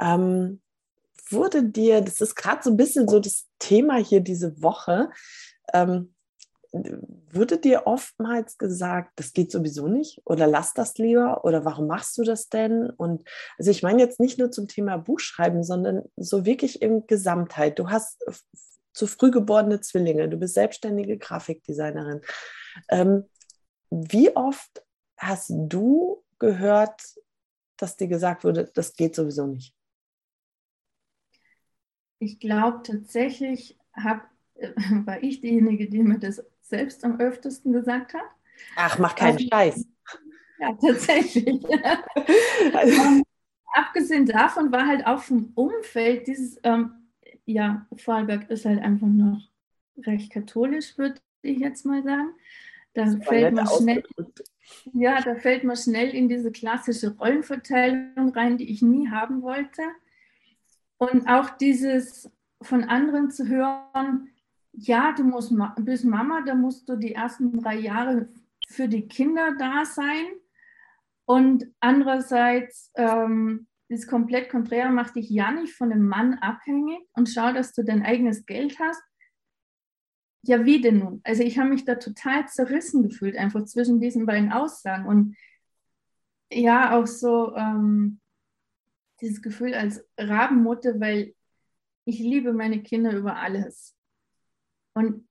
Ähm, 0.00 0.62
wurde 1.30 1.64
dir, 1.64 2.00
das 2.00 2.20
ist 2.20 2.34
gerade 2.34 2.62
so 2.62 2.70
ein 2.70 2.76
bisschen 2.76 3.08
so 3.08 3.20
das 3.20 3.46
Thema 3.58 3.96
hier 3.96 4.20
diese 4.20 4.62
Woche, 4.62 5.10
ähm, 5.74 6.14
wurde 6.72 7.58
dir 7.58 7.86
oftmals 7.86 8.58
gesagt, 8.58 9.12
das 9.16 9.32
geht 9.32 9.50
sowieso 9.50 9.88
nicht 9.88 10.20
oder 10.24 10.46
lass 10.46 10.74
das 10.74 10.98
lieber 10.98 11.44
oder 11.44 11.64
warum 11.64 11.86
machst 11.86 12.18
du 12.18 12.24
das 12.24 12.48
denn? 12.48 12.90
Und 12.90 13.24
also 13.58 13.70
ich 13.70 13.82
meine 13.82 14.02
jetzt 14.02 14.20
nicht 14.20 14.38
nur 14.38 14.50
zum 14.50 14.68
Thema 14.68 14.98
Buchschreiben, 14.98 15.62
sondern 15.62 16.02
so 16.16 16.44
wirklich 16.44 16.82
in 16.82 17.06
Gesamtheit. 17.06 17.78
Du 17.78 17.88
hast 17.88 18.22
zu 18.92 19.06
früh 19.06 19.30
geborene 19.30 19.80
Zwillinge, 19.80 20.28
du 20.28 20.36
bist 20.36 20.54
selbstständige 20.54 21.16
Grafikdesignerin. 21.18 22.20
Ähm, 22.90 23.24
wie 23.90 24.34
oft 24.36 24.84
hast 25.16 25.50
du 25.50 26.22
gehört, 26.38 27.00
dass 27.76 27.96
dir 27.96 28.08
gesagt 28.08 28.44
wurde, 28.44 28.70
das 28.74 28.94
geht 28.94 29.14
sowieso 29.14 29.46
nicht? 29.46 29.74
Ich 32.18 32.40
glaube 32.40 32.82
tatsächlich 32.82 33.78
hab, 33.92 34.28
war 35.04 35.22
ich 35.22 35.40
diejenige, 35.40 35.88
die 35.88 36.02
mir 36.02 36.18
das 36.18 36.44
selbst 36.68 37.04
am 37.04 37.20
öftesten 37.20 37.72
gesagt 37.72 38.14
hat. 38.14 38.24
Ach, 38.76 38.98
mach 38.98 39.14
keinen 39.14 39.36
also, 39.36 39.48
Scheiß. 39.50 39.86
Ja, 40.60 40.72
tatsächlich. 40.72 41.64
also. 42.74 43.00
um, 43.02 43.22
abgesehen 43.74 44.26
davon 44.26 44.72
war 44.72 44.88
halt 44.88 45.06
auch 45.06 45.22
vom 45.22 45.52
Umfeld 45.54 46.26
dieses, 46.26 46.58
ähm, 46.64 46.90
ja, 47.44 47.86
Vorarlberg 47.96 48.50
ist 48.50 48.64
halt 48.64 48.82
einfach 48.82 49.06
noch 49.06 49.40
recht 50.04 50.32
katholisch, 50.32 50.98
würde 50.98 51.20
ich 51.42 51.58
jetzt 51.58 51.86
mal 51.86 52.02
sagen. 52.02 52.30
Da 52.94 53.06
fällt 53.20 53.54
man 53.54 53.68
schnell, 53.68 54.02
ja, 54.92 55.20
da 55.20 55.36
fällt 55.36 55.62
man 55.62 55.76
schnell 55.76 56.10
in 56.10 56.28
diese 56.28 56.50
klassische 56.50 57.16
Rollenverteilung 57.16 58.30
rein, 58.30 58.58
die 58.58 58.70
ich 58.70 58.82
nie 58.82 59.08
haben 59.08 59.42
wollte. 59.42 59.82
Und 60.96 61.28
auch 61.28 61.50
dieses 61.50 62.30
von 62.60 62.84
anderen 62.84 63.30
zu 63.30 63.46
hören, 63.46 64.30
ja, 64.78 65.12
du 65.12 65.24
musst, 65.24 65.52
bist 65.80 66.04
Mama, 66.04 66.42
da 66.42 66.54
musst 66.54 66.88
du 66.88 66.96
die 66.96 67.14
ersten 67.14 67.60
drei 67.60 67.76
Jahre 67.76 68.28
für 68.68 68.88
die 68.88 69.08
Kinder 69.08 69.54
da 69.58 69.84
sein. 69.84 70.26
Und 71.24 71.66
andererseits, 71.80 72.90
ähm, 72.94 73.66
das 73.88 74.06
komplett 74.06 74.50
konträr 74.50 74.90
macht 74.90 75.16
dich 75.16 75.30
ja 75.30 75.50
nicht 75.50 75.74
von 75.74 75.92
einem 75.92 76.06
Mann 76.06 76.34
abhängig 76.34 77.00
und 77.12 77.28
schau, 77.28 77.52
dass 77.52 77.72
du 77.72 77.82
dein 77.82 78.02
eigenes 78.02 78.44
Geld 78.44 78.78
hast 78.78 79.02
ja, 80.42 80.64
wie 80.64 80.80
denn 80.80 81.00
nun? 81.00 81.20
Also 81.24 81.42
ich 81.42 81.58
habe 81.58 81.68
mich 81.68 81.84
da 81.84 81.96
total 81.96 82.48
zerrissen 82.48 83.02
gefühlt, 83.02 83.36
einfach 83.36 83.64
zwischen 83.64 84.00
diesen 84.00 84.26
beiden 84.26 84.52
Aussagen. 84.52 85.06
Und 85.06 85.36
ja, 86.50 86.96
auch 86.96 87.06
so 87.06 87.54
ähm, 87.54 88.20
dieses 89.20 89.42
Gefühl 89.42 89.74
als 89.74 90.06
Rabenmutter, 90.16 91.00
weil 91.00 91.34
ich 92.04 92.20
liebe 92.20 92.52
meine 92.52 92.82
Kinder 92.82 93.12
über 93.12 93.36
alles. 93.36 93.94
Und 94.98 95.28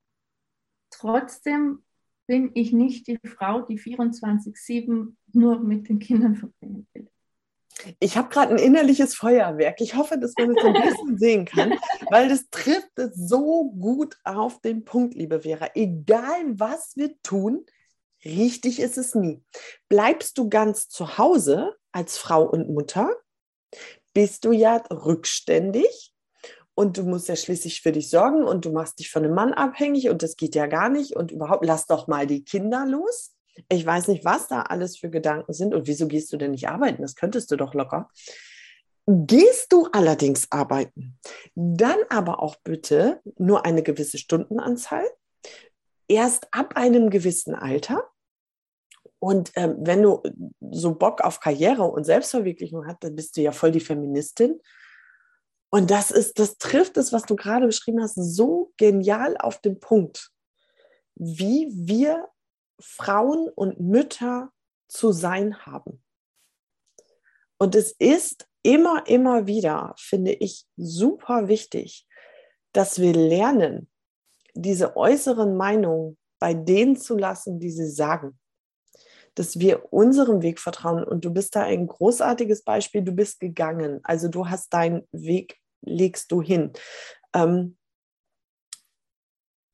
trotzdem 0.91 1.83
bin 2.25 2.51
ich 2.53 2.71
nicht 2.71 3.07
die 3.07 3.19
Frau, 3.25 3.61
die 3.61 3.77
24-7 3.77 5.13
nur 5.33 5.59
mit 5.59 5.89
den 5.89 5.99
Kindern 5.99 6.37
verbringen 6.37 6.87
will. 6.93 7.09
Ich 7.99 8.15
habe 8.15 8.29
gerade 8.29 8.53
ein 8.53 8.59
innerliches 8.59 9.13
Feuerwerk. 9.13 9.81
Ich 9.81 9.95
hoffe, 9.95 10.17
dass 10.17 10.33
man 10.37 10.55
es 10.55 10.63
ein 10.63 10.73
bisschen 10.73 11.17
sehen 11.19 11.45
kann, 11.45 11.73
weil 12.09 12.29
das 12.29 12.49
trifft 12.49 12.97
es 12.97 13.13
so 13.15 13.69
gut 13.71 14.17
auf 14.23 14.61
den 14.61 14.85
Punkt, 14.85 15.15
liebe 15.15 15.41
Vera. 15.41 15.69
Egal, 15.75 16.57
was 16.57 16.93
wir 16.95 17.21
tun, 17.21 17.65
richtig 18.23 18.79
ist 18.79 18.97
es 18.97 19.15
nie. 19.15 19.43
Bleibst 19.89 20.37
du 20.37 20.49
ganz 20.49 20.87
zu 20.87 21.17
Hause 21.17 21.75
als 21.91 22.17
Frau 22.17 22.49
und 22.49 22.69
Mutter, 22.69 23.13
bist 24.13 24.45
du 24.45 24.53
ja 24.53 24.77
rückständig 24.89 26.13
und 26.77 26.95
du 26.99 27.03
musst 27.03 27.27
ja 27.27 27.35
schließlich 27.35 27.81
für 27.81 27.91
dich 27.91 28.11
sorgen 28.11 28.43
und 28.43 28.63
du 28.63 28.71
machst 28.71 28.99
dich 28.99 29.09
von 29.09 29.25
einem 29.25 29.33
Mann 29.33 29.51
abhängig 29.51 30.09
und 30.09 30.21
das 30.21 30.35
geht 30.35 30.53
ja 30.53 30.67
gar 30.67 30.89
nicht 30.89 31.15
und 31.15 31.31
überhaupt 31.31 31.65
lass 31.65 31.87
doch 31.87 32.07
mal 32.07 32.27
die 32.27 32.43
Kinder 32.43 32.85
los. 32.85 33.33
Ich 33.67 33.83
weiß 33.83 34.07
nicht, 34.09 34.23
was 34.23 34.47
da 34.47 34.61
alles 34.61 34.95
für 34.95 35.09
Gedanken 35.09 35.53
sind 35.53 35.73
und 35.73 35.87
wieso 35.87 36.07
gehst 36.07 36.31
du 36.31 36.37
denn 36.37 36.51
nicht 36.51 36.69
arbeiten? 36.69 37.01
Das 37.01 37.15
könntest 37.15 37.49
du 37.49 37.55
doch 37.55 37.73
locker. 37.73 38.11
Gehst 39.07 39.73
du 39.73 39.87
allerdings 39.91 40.51
arbeiten, 40.51 41.17
dann 41.55 41.97
aber 42.09 42.43
auch 42.43 42.57
bitte 42.63 43.21
nur 43.39 43.65
eine 43.65 43.81
gewisse 43.81 44.19
Stundenanzahl, 44.19 45.05
erst 46.07 46.47
ab 46.51 46.75
einem 46.75 47.09
gewissen 47.09 47.55
Alter. 47.55 48.03
Und 49.17 49.51
ähm, 49.55 49.77
wenn 49.79 50.03
du 50.03 50.21
so 50.69 50.93
Bock 50.93 51.21
auf 51.21 51.39
Karriere 51.39 51.85
und 51.85 52.03
Selbstverwirklichung 52.03 52.85
hast, 52.85 53.03
dann 53.03 53.15
bist 53.15 53.35
du 53.35 53.41
ja 53.41 53.51
voll 53.51 53.71
die 53.71 53.79
Feministin. 53.79 54.59
Und 55.69 55.91
das 55.91 56.11
ist, 56.11 56.39
das 56.39 56.57
trifft 56.57 56.97
es, 56.97 57.11
was 57.11 57.23
du 57.23 57.35
gerade 57.35 57.65
beschrieben 57.65 58.01
hast, 58.01 58.15
so 58.15 58.71
genial 58.77 59.37
auf 59.37 59.59
den 59.59 59.79
Punkt, 59.79 60.31
wie 61.15 61.67
wir 61.71 62.29
Frauen 62.79 63.49
und 63.49 63.79
Mütter 63.79 64.51
zu 64.87 65.11
sein 65.11 65.65
haben. 65.65 66.03
Und 67.57 67.75
es 67.75 67.91
ist 67.91 68.47
immer, 68.63 69.07
immer 69.07 69.47
wieder, 69.47 69.93
finde 69.97 70.33
ich, 70.33 70.65
super 70.77 71.47
wichtig, 71.47 72.07
dass 72.71 72.99
wir 72.99 73.13
lernen, 73.13 73.89
diese 74.53 74.95
äußeren 74.95 75.55
Meinungen 75.55 76.17
bei 76.39 76.53
denen 76.53 76.95
zu 76.95 77.17
lassen, 77.17 77.59
die 77.59 77.71
sie 77.71 77.89
sagen. 77.89 78.39
Dass 79.37 79.59
wir 79.59 79.93
unserem 79.93 80.41
Weg 80.41 80.59
vertrauen. 80.59 81.03
Und 81.03 81.25
du 81.25 81.31
bist 81.31 81.55
da 81.55 81.63
ein 81.63 81.87
großartiges 81.87 82.63
Beispiel. 82.63 83.03
Du 83.03 83.11
bist 83.11 83.39
gegangen. 83.39 83.99
Also 84.03 84.27
du 84.27 84.49
hast 84.49 84.73
deinen 84.73 85.07
Weg, 85.11 85.57
legst 85.81 86.31
du 86.31 86.41
hin. 86.41 86.73
Ähm, 87.33 87.77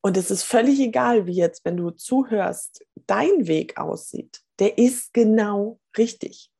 und 0.02 0.18
es 0.18 0.30
ist 0.30 0.42
völlig 0.42 0.80
egal, 0.80 1.26
wie 1.26 1.32
jetzt, 1.34 1.64
wenn 1.64 1.78
du 1.78 1.90
zuhörst, 1.90 2.84
dein 3.06 3.46
Weg 3.46 3.78
aussieht. 3.78 4.42
Der 4.58 4.76
ist 4.76 5.14
genau 5.14 5.80
richtig. 5.96 6.50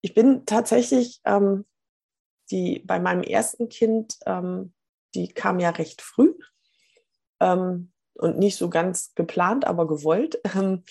Ich 0.00 0.14
bin 0.14 0.46
tatsächlich 0.46 1.20
ähm, 1.24 1.66
die 2.52 2.80
bei 2.80 3.00
meinem 3.00 3.22
ersten 3.22 3.68
Kind, 3.68 4.18
ähm, 4.26 4.72
die 5.14 5.28
kam 5.28 5.58
ja 5.58 5.70
recht 5.70 6.02
früh 6.02 6.34
ähm, 7.40 7.92
und 8.14 8.38
nicht 8.38 8.56
so 8.56 8.70
ganz 8.70 9.14
geplant, 9.14 9.66
aber 9.66 9.88
gewollt, 9.88 10.40
ähm, 10.54 10.84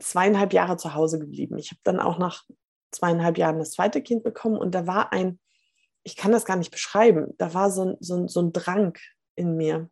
zweieinhalb 0.00 0.52
Jahre 0.52 0.76
zu 0.76 0.94
Hause 0.94 1.18
geblieben. 1.18 1.58
Ich 1.58 1.70
habe 1.70 1.80
dann 1.84 2.00
auch 2.00 2.18
nach 2.18 2.44
zweieinhalb 2.90 3.38
Jahren 3.38 3.58
das 3.58 3.72
zweite 3.72 4.02
Kind 4.02 4.22
bekommen 4.22 4.56
und 4.56 4.74
da 4.74 4.86
war 4.86 5.12
ein, 5.12 5.38
ich 6.02 6.16
kann 6.16 6.32
das 6.32 6.44
gar 6.44 6.56
nicht 6.56 6.70
beschreiben, 6.70 7.34
da 7.38 7.54
war 7.54 7.70
so 7.70 7.96
ein, 8.00 8.28
so 8.28 8.40
ein 8.40 8.52
Drang 8.52 8.96
in 9.34 9.56
mir, 9.56 9.90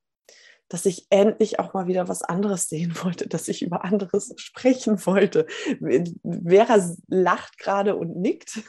dass 0.69 0.87
ich 0.87 1.07
endlich 1.11 1.59
auch 1.59 1.75
mal 1.75 1.87
wieder 1.87 2.09
was 2.09 2.23
anderes 2.23 2.69
sehen 2.69 2.95
wollte, 3.03 3.29
dass 3.29 3.49
ich 3.49 3.63
über 3.63 3.85
anderes 3.85 4.33
sprechen 4.37 5.05
wollte. 5.07 5.47
Vera 6.23 6.97
lacht 7.09 7.59
gerade 7.59 7.97
und 7.97 8.17
nickt. 8.17 8.61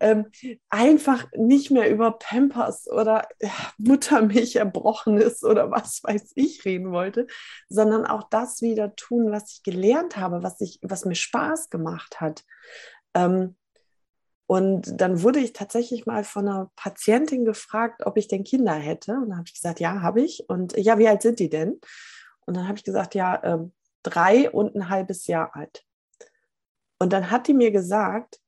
Ähm, 0.00 0.26
einfach 0.68 1.26
nicht 1.36 1.70
mehr 1.70 1.90
über 1.90 2.12
Pampers 2.12 2.90
oder 2.90 3.28
äh, 3.38 3.48
Muttermilch 3.78 4.56
erbrochenes 4.56 5.42
oder 5.42 5.70
was 5.70 6.02
weiß 6.02 6.32
ich 6.34 6.64
reden 6.64 6.92
wollte, 6.92 7.26
sondern 7.68 8.06
auch 8.06 8.28
das 8.30 8.62
wieder 8.62 8.94
tun, 8.96 9.30
was 9.30 9.52
ich 9.52 9.62
gelernt 9.62 10.16
habe, 10.16 10.42
was, 10.42 10.60
ich, 10.60 10.78
was 10.82 11.04
mir 11.04 11.14
Spaß 11.14 11.70
gemacht 11.70 12.20
hat. 12.20 12.44
Ähm, 13.14 13.56
und 14.46 15.00
dann 15.00 15.22
wurde 15.22 15.40
ich 15.40 15.52
tatsächlich 15.54 16.04
mal 16.04 16.22
von 16.22 16.46
einer 16.46 16.70
Patientin 16.76 17.44
gefragt, 17.44 18.02
ob 18.04 18.18
ich 18.18 18.28
denn 18.28 18.44
Kinder 18.44 18.74
hätte. 18.74 19.12
Und 19.12 19.30
dann 19.30 19.38
habe 19.38 19.48
ich 19.48 19.54
gesagt, 19.54 19.80
ja, 19.80 20.02
habe 20.02 20.20
ich. 20.20 20.48
Und 20.48 20.76
ja, 20.76 20.98
wie 20.98 21.08
alt 21.08 21.22
sind 21.22 21.38
die 21.38 21.48
denn? 21.48 21.80
Und 22.46 22.56
dann 22.56 22.68
habe 22.68 22.76
ich 22.76 22.84
gesagt, 22.84 23.14
ja, 23.14 23.42
ähm, 23.42 23.72
drei 24.02 24.50
und 24.50 24.74
ein 24.74 24.90
halbes 24.90 25.26
Jahr 25.26 25.56
alt. 25.56 25.84
Und 26.98 27.12
dann 27.12 27.30
hat 27.30 27.48
die 27.48 27.54
mir 27.54 27.70
gesagt, 27.70 28.40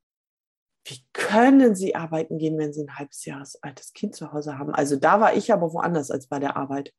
wie 0.89 1.05
können 1.13 1.75
Sie 1.75 1.97
arbeiten 1.97 2.39
gehen, 2.39 2.57
wenn 2.59 2.73
Sie 2.73 2.83
ein 2.83 2.97
halbes 2.97 3.25
Jahr 3.25 3.45
altes 3.63 3.93
Kind 3.93 4.15
zu 4.15 4.33
Hause 4.33 4.57
haben? 4.57 4.73
Also 4.73 4.97
da 4.97 5.21
war 5.21 5.35
ich 5.35 5.53
aber 5.53 5.73
woanders 5.73 6.11
als 6.11 6.29
bei 6.29 6.39
der 6.39 6.57
Arbeit. 6.57 6.95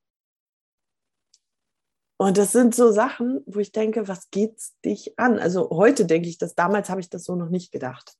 Und 2.18 2.38
das 2.38 2.52
sind 2.52 2.76
so 2.76 2.92
Sachen, 2.92 3.42
wo 3.46 3.60
ich 3.60 3.72
denke, 3.72 4.08
was 4.08 4.30
geht's 4.30 4.78
dich 4.82 5.18
an? 5.18 5.40
Also 5.40 5.70
heute 5.70 6.06
denke 6.06 6.28
ich 6.28 6.38
das, 6.38 6.56
damals 6.56 6.90
habe 6.90 7.00
ich 7.00 7.10
das 7.10 7.24
so 7.24 7.36
noch 7.36 7.50
nicht 7.50 7.72
gedacht. 7.72 8.18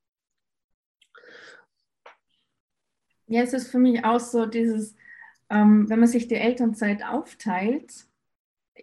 Ja, 3.26 3.42
es 3.42 3.52
ist 3.52 3.70
für 3.70 3.80
mich 3.80 4.06
auch 4.06 4.22
so 4.22 4.46
dieses, 4.46 4.96
ähm, 5.50 5.90
wenn 5.90 6.00
man 6.00 6.08
sich 6.08 6.30
die 6.30 6.36
Elternzeit 6.36 7.04
aufteilt, 7.04 8.07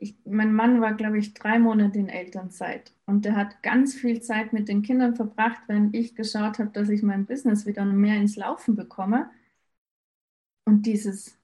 ich, 0.00 0.16
mein 0.24 0.54
Mann 0.54 0.80
war, 0.80 0.94
glaube 0.94 1.18
ich, 1.18 1.34
drei 1.34 1.58
Monate 1.58 1.98
in 1.98 2.08
Elternzeit 2.08 2.92
und 3.06 3.24
der 3.24 3.36
hat 3.36 3.62
ganz 3.62 3.94
viel 3.94 4.20
Zeit 4.22 4.52
mit 4.52 4.68
den 4.68 4.82
Kindern 4.82 5.16
verbracht, 5.16 5.62
wenn 5.68 5.92
ich 5.94 6.14
geschaut 6.14 6.58
habe, 6.58 6.70
dass 6.70 6.88
ich 6.88 7.02
mein 7.02 7.26
Business 7.26 7.66
wieder 7.66 7.84
mehr 7.84 8.16
ins 8.16 8.36
Laufen 8.36 8.76
bekomme. 8.76 9.30
Und 10.66 10.86
dieses, 10.86 11.36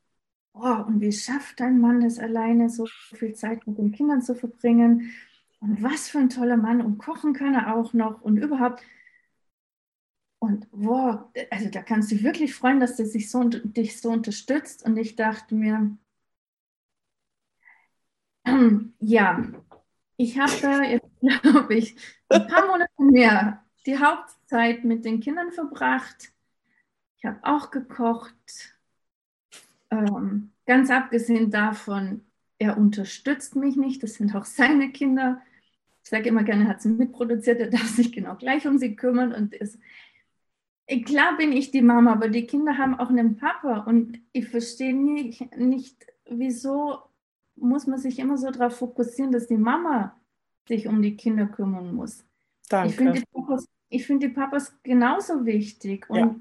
oh, 0.54 0.84
und 0.86 1.00
wie 1.00 1.12
schafft 1.12 1.60
ein 1.62 1.80
Mann 1.80 2.02
es 2.02 2.18
alleine, 2.18 2.70
so 2.70 2.86
viel 2.86 3.34
Zeit 3.34 3.66
mit 3.66 3.78
den 3.78 3.92
Kindern 3.92 4.22
zu 4.22 4.34
verbringen? 4.34 5.12
Und 5.60 5.82
was 5.82 6.08
für 6.08 6.18
ein 6.18 6.30
toller 6.30 6.56
Mann 6.56 6.80
und 6.82 6.98
kochen 6.98 7.34
kann 7.34 7.54
er 7.54 7.76
auch 7.76 7.92
noch 7.94 8.22
und 8.22 8.38
überhaupt. 8.38 8.82
Und 10.38 10.66
wow, 10.72 11.26
also 11.50 11.68
da 11.70 11.82
kannst 11.82 12.10
du 12.10 12.14
dich 12.14 12.24
wirklich 12.24 12.54
freuen, 12.54 12.80
dass 12.80 12.96
der 12.96 13.06
sich 13.06 13.30
so, 13.30 13.44
dich 13.44 14.00
so 14.00 14.10
unterstützt. 14.10 14.84
Und 14.84 14.96
ich 14.96 15.16
dachte 15.16 15.54
mir, 15.54 15.96
ja, 19.00 19.44
ich 20.16 20.38
habe 20.38 20.84
jetzt, 20.86 21.08
glaube 21.42 21.74
ich, 21.74 21.96
ein 22.28 22.46
paar 22.46 22.66
Monate 22.66 22.90
mehr 22.98 23.64
die 23.86 23.98
Hauptzeit 23.98 24.84
mit 24.84 25.04
den 25.04 25.20
Kindern 25.20 25.52
verbracht. 25.52 26.32
Ich 27.16 27.24
habe 27.24 27.38
auch 27.42 27.70
gekocht. 27.70 28.76
Ähm, 29.90 30.50
ganz 30.66 30.90
abgesehen 30.90 31.50
davon, 31.50 32.24
er 32.58 32.76
unterstützt 32.76 33.56
mich 33.56 33.76
nicht. 33.76 34.02
Das 34.02 34.14
sind 34.14 34.34
auch 34.34 34.44
seine 34.44 34.92
Kinder. 34.92 35.40
Ich 36.02 36.10
sage 36.10 36.28
immer 36.28 36.44
gerne, 36.44 36.64
er 36.64 36.70
hat 36.70 36.82
sie 36.82 36.90
mitproduziert. 36.90 37.60
Er 37.60 37.70
darf 37.70 37.88
sich 37.88 38.12
genau 38.12 38.36
gleich 38.36 38.66
um 38.66 38.78
sie 38.78 38.96
kümmern. 38.96 39.32
Und 39.32 39.54
ist, 39.54 39.78
klar 41.06 41.36
bin 41.36 41.52
ich 41.52 41.70
die 41.70 41.82
Mama, 41.82 42.12
aber 42.12 42.28
die 42.28 42.46
Kinder 42.46 42.78
haben 42.78 42.98
auch 42.98 43.08
einen 43.08 43.36
Papa. 43.36 43.80
Und 43.80 44.20
ich 44.32 44.48
verstehe 44.48 44.94
nicht, 44.94 45.56
nicht 45.56 46.06
wieso 46.28 47.09
muss 47.60 47.86
man 47.86 47.98
sich 47.98 48.18
immer 48.18 48.36
so 48.36 48.50
darauf 48.50 48.76
fokussieren, 48.76 49.32
dass 49.32 49.46
die 49.46 49.56
Mama 49.56 50.16
sich 50.66 50.86
um 50.86 51.02
die 51.02 51.16
Kinder 51.16 51.46
kümmern 51.46 51.94
muss. 51.94 52.24
Danke. 52.68 52.90
Ich 52.90 52.96
finde 52.96 53.12
die, 53.14 53.26
Papas, 53.32 53.66
find 53.90 54.22
die 54.22 54.28
Papas 54.28 54.72
genauso 54.82 55.44
wichtig. 55.44 56.08
Und 56.08 56.18
ja. 56.18 56.34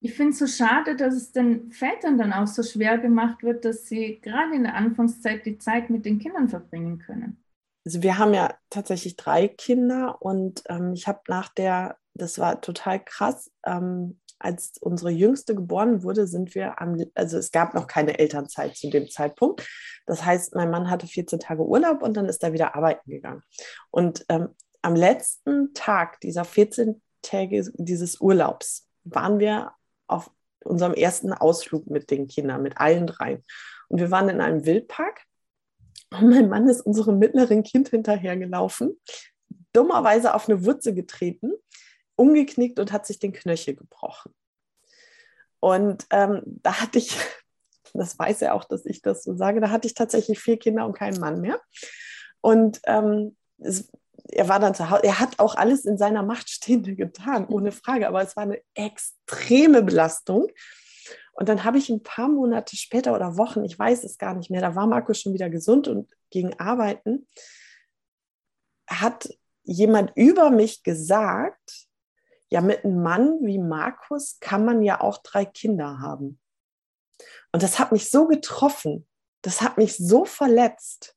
ich 0.00 0.14
finde 0.14 0.32
es 0.32 0.38
so 0.38 0.46
schade, 0.46 0.96
dass 0.96 1.14
es 1.14 1.32
den 1.32 1.70
Vätern 1.70 2.18
dann 2.18 2.32
auch 2.32 2.46
so 2.46 2.62
schwer 2.62 2.98
gemacht 2.98 3.42
wird, 3.42 3.64
dass 3.64 3.86
sie 3.86 4.20
gerade 4.20 4.54
in 4.54 4.64
der 4.64 4.74
Anfangszeit 4.74 5.46
die 5.46 5.58
Zeit 5.58 5.90
mit 5.90 6.04
den 6.04 6.18
Kindern 6.18 6.48
verbringen 6.48 6.98
können. 6.98 7.42
Also 7.84 8.02
wir 8.02 8.18
haben 8.18 8.34
ja 8.34 8.54
tatsächlich 8.68 9.16
drei 9.16 9.48
Kinder 9.48 10.20
und 10.20 10.62
ähm, 10.68 10.92
ich 10.92 11.08
habe 11.08 11.20
nach 11.28 11.48
der, 11.48 11.96
das 12.14 12.38
war 12.38 12.60
total 12.60 13.02
krass, 13.02 13.50
ähm, 13.64 14.20
als 14.40 14.72
unsere 14.80 15.10
Jüngste 15.10 15.54
geboren 15.54 16.02
wurde, 16.02 16.26
sind 16.26 16.54
wir 16.54 16.80
am, 16.80 16.96
also 17.14 17.38
es 17.38 17.52
gab 17.52 17.74
noch 17.74 17.86
keine 17.86 18.18
Elternzeit 18.18 18.76
zu 18.76 18.90
dem 18.90 19.08
Zeitpunkt. 19.08 19.68
Das 20.06 20.24
heißt, 20.24 20.54
mein 20.54 20.70
Mann 20.70 20.90
hatte 20.90 21.06
14 21.06 21.38
Tage 21.40 21.64
Urlaub 21.64 22.02
und 22.02 22.16
dann 22.16 22.26
ist 22.26 22.42
er 22.42 22.52
wieder 22.52 22.74
arbeiten 22.74 23.10
gegangen. 23.10 23.42
Und 23.90 24.24
ähm, 24.28 24.48
am 24.82 24.94
letzten 24.94 25.74
Tag 25.74 26.20
dieser 26.20 26.44
14 26.44 27.00
Tage 27.22 27.70
dieses 27.74 28.20
Urlaubs 28.20 28.88
waren 29.04 29.38
wir 29.38 29.72
auf 30.06 30.30
unserem 30.64 30.94
ersten 30.94 31.32
Ausflug 31.32 31.86
mit 31.88 32.10
den 32.10 32.26
Kindern, 32.26 32.62
mit 32.62 32.78
allen 32.78 33.06
dreien. 33.06 33.44
Und 33.88 34.00
wir 34.00 34.10
waren 34.10 34.28
in 34.28 34.40
einem 34.40 34.64
Wildpark 34.64 35.22
und 36.10 36.30
mein 36.30 36.48
Mann 36.48 36.68
ist 36.68 36.80
unserem 36.80 37.18
mittleren 37.18 37.62
Kind 37.62 37.90
hinterhergelaufen, 37.90 38.98
dummerweise 39.72 40.34
auf 40.34 40.48
eine 40.48 40.64
Wurzel 40.64 40.94
getreten 40.94 41.52
umgeknickt 42.20 42.78
und 42.78 42.92
hat 42.92 43.06
sich 43.06 43.18
den 43.18 43.32
Knöchel 43.32 43.74
gebrochen. 43.74 44.34
Und 45.58 46.06
ähm, 46.10 46.42
da 46.44 46.80
hatte 46.80 46.98
ich, 46.98 47.16
das 47.94 48.18
weiß 48.18 48.42
er 48.42 48.54
auch, 48.54 48.64
dass 48.64 48.84
ich 48.84 49.00
das 49.00 49.24
so 49.24 49.34
sage, 49.34 49.60
da 49.60 49.70
hatte 49.70 49.86
ich 49.86 49.94
tatsächlich 49.94 50.38
vier 50.38 50.58
Kinder 50.58 50.84
und 50.84 50.92
keinen 50.92 51.18
Mann 51.18 51.40
mehr. 51.40 51.60
Und 52.42 52.80
ähm, 52.84 53.36
es, 53.58 53.90
er 54.28 54.48
war 54.48 54.60
dann 54.60 54.74
zu 54.74 54.90
Hause, 54.90 55.04
er 55.04 55.18
hat 55.18 55.38
auch 55.38 55.54
alles 55.54 55.86
in 55.86 55.96
seiner 55.96 56.22
Macht 56.22 56.50
Stehende 56.50 56.94
getan, 56.94 57.46
ohne 57.46 57.72
Frage, 57.72 58.06
aber 58.06 58.22
es 58.22 58.36
war 58.36 58.42
eine 58.42 58.60
extreme 58.74 59.82
Belastung. 59.82 60.48
Und 61.32 61.48
dann 61.48 61.64
habe 61.64 61.78
ich 61.78 61.88
ein 61.88 62.02
paar 62.02 62.28
Monate 62.28 62.76
später 62.76 63.14
oder 63.14 63.38
Wochen, 63.38 63.64
ich 63.64 63.78
weiß 63.78 64.04
es 64.04 64.18
gar 64.18 64.34
nicht 64.34 64.50
mehr, 64.50 64.60
da 64.60 64.74
war 64.74 64.86
Markus 64.86 65.20
schon 65.20 65.32
wieder 65.32 65.48
gesund 65.48 65.88
und 65.88 66.10
ging 66.30 66.54
arbeiten, 66.58 67.26
hat 68.86 69.28
jemand 69.62 70.12
über 70.16 70.50
mich 70.50 70.82
gesagt, 70.82 71.88
ja, 72.50 72.60
mit 72.60 72.84
einem 72.84 73.02
Mann 73.02 73.38
wie 73.42 73.58
Markus 73.58 74.38
kann 74.40 74.64
man 74.64 74.82
ja 74.82 75.00
auch 75.00 75.18
drei 75.18 75.44
Kinder 75.44 76.00
haben. 76.00 76.40
Und 77.52 77.62
das 77.62 77.78
hat 77.78 77.92
mich 77.92 78.10
so 78.10 78.26
getroffen, 78.26 79.06
das 79.42 79.62
hat 79.62 79.78
mich 79.78 79.96
so 79.96 80.24
verletzt, 80.24 81.16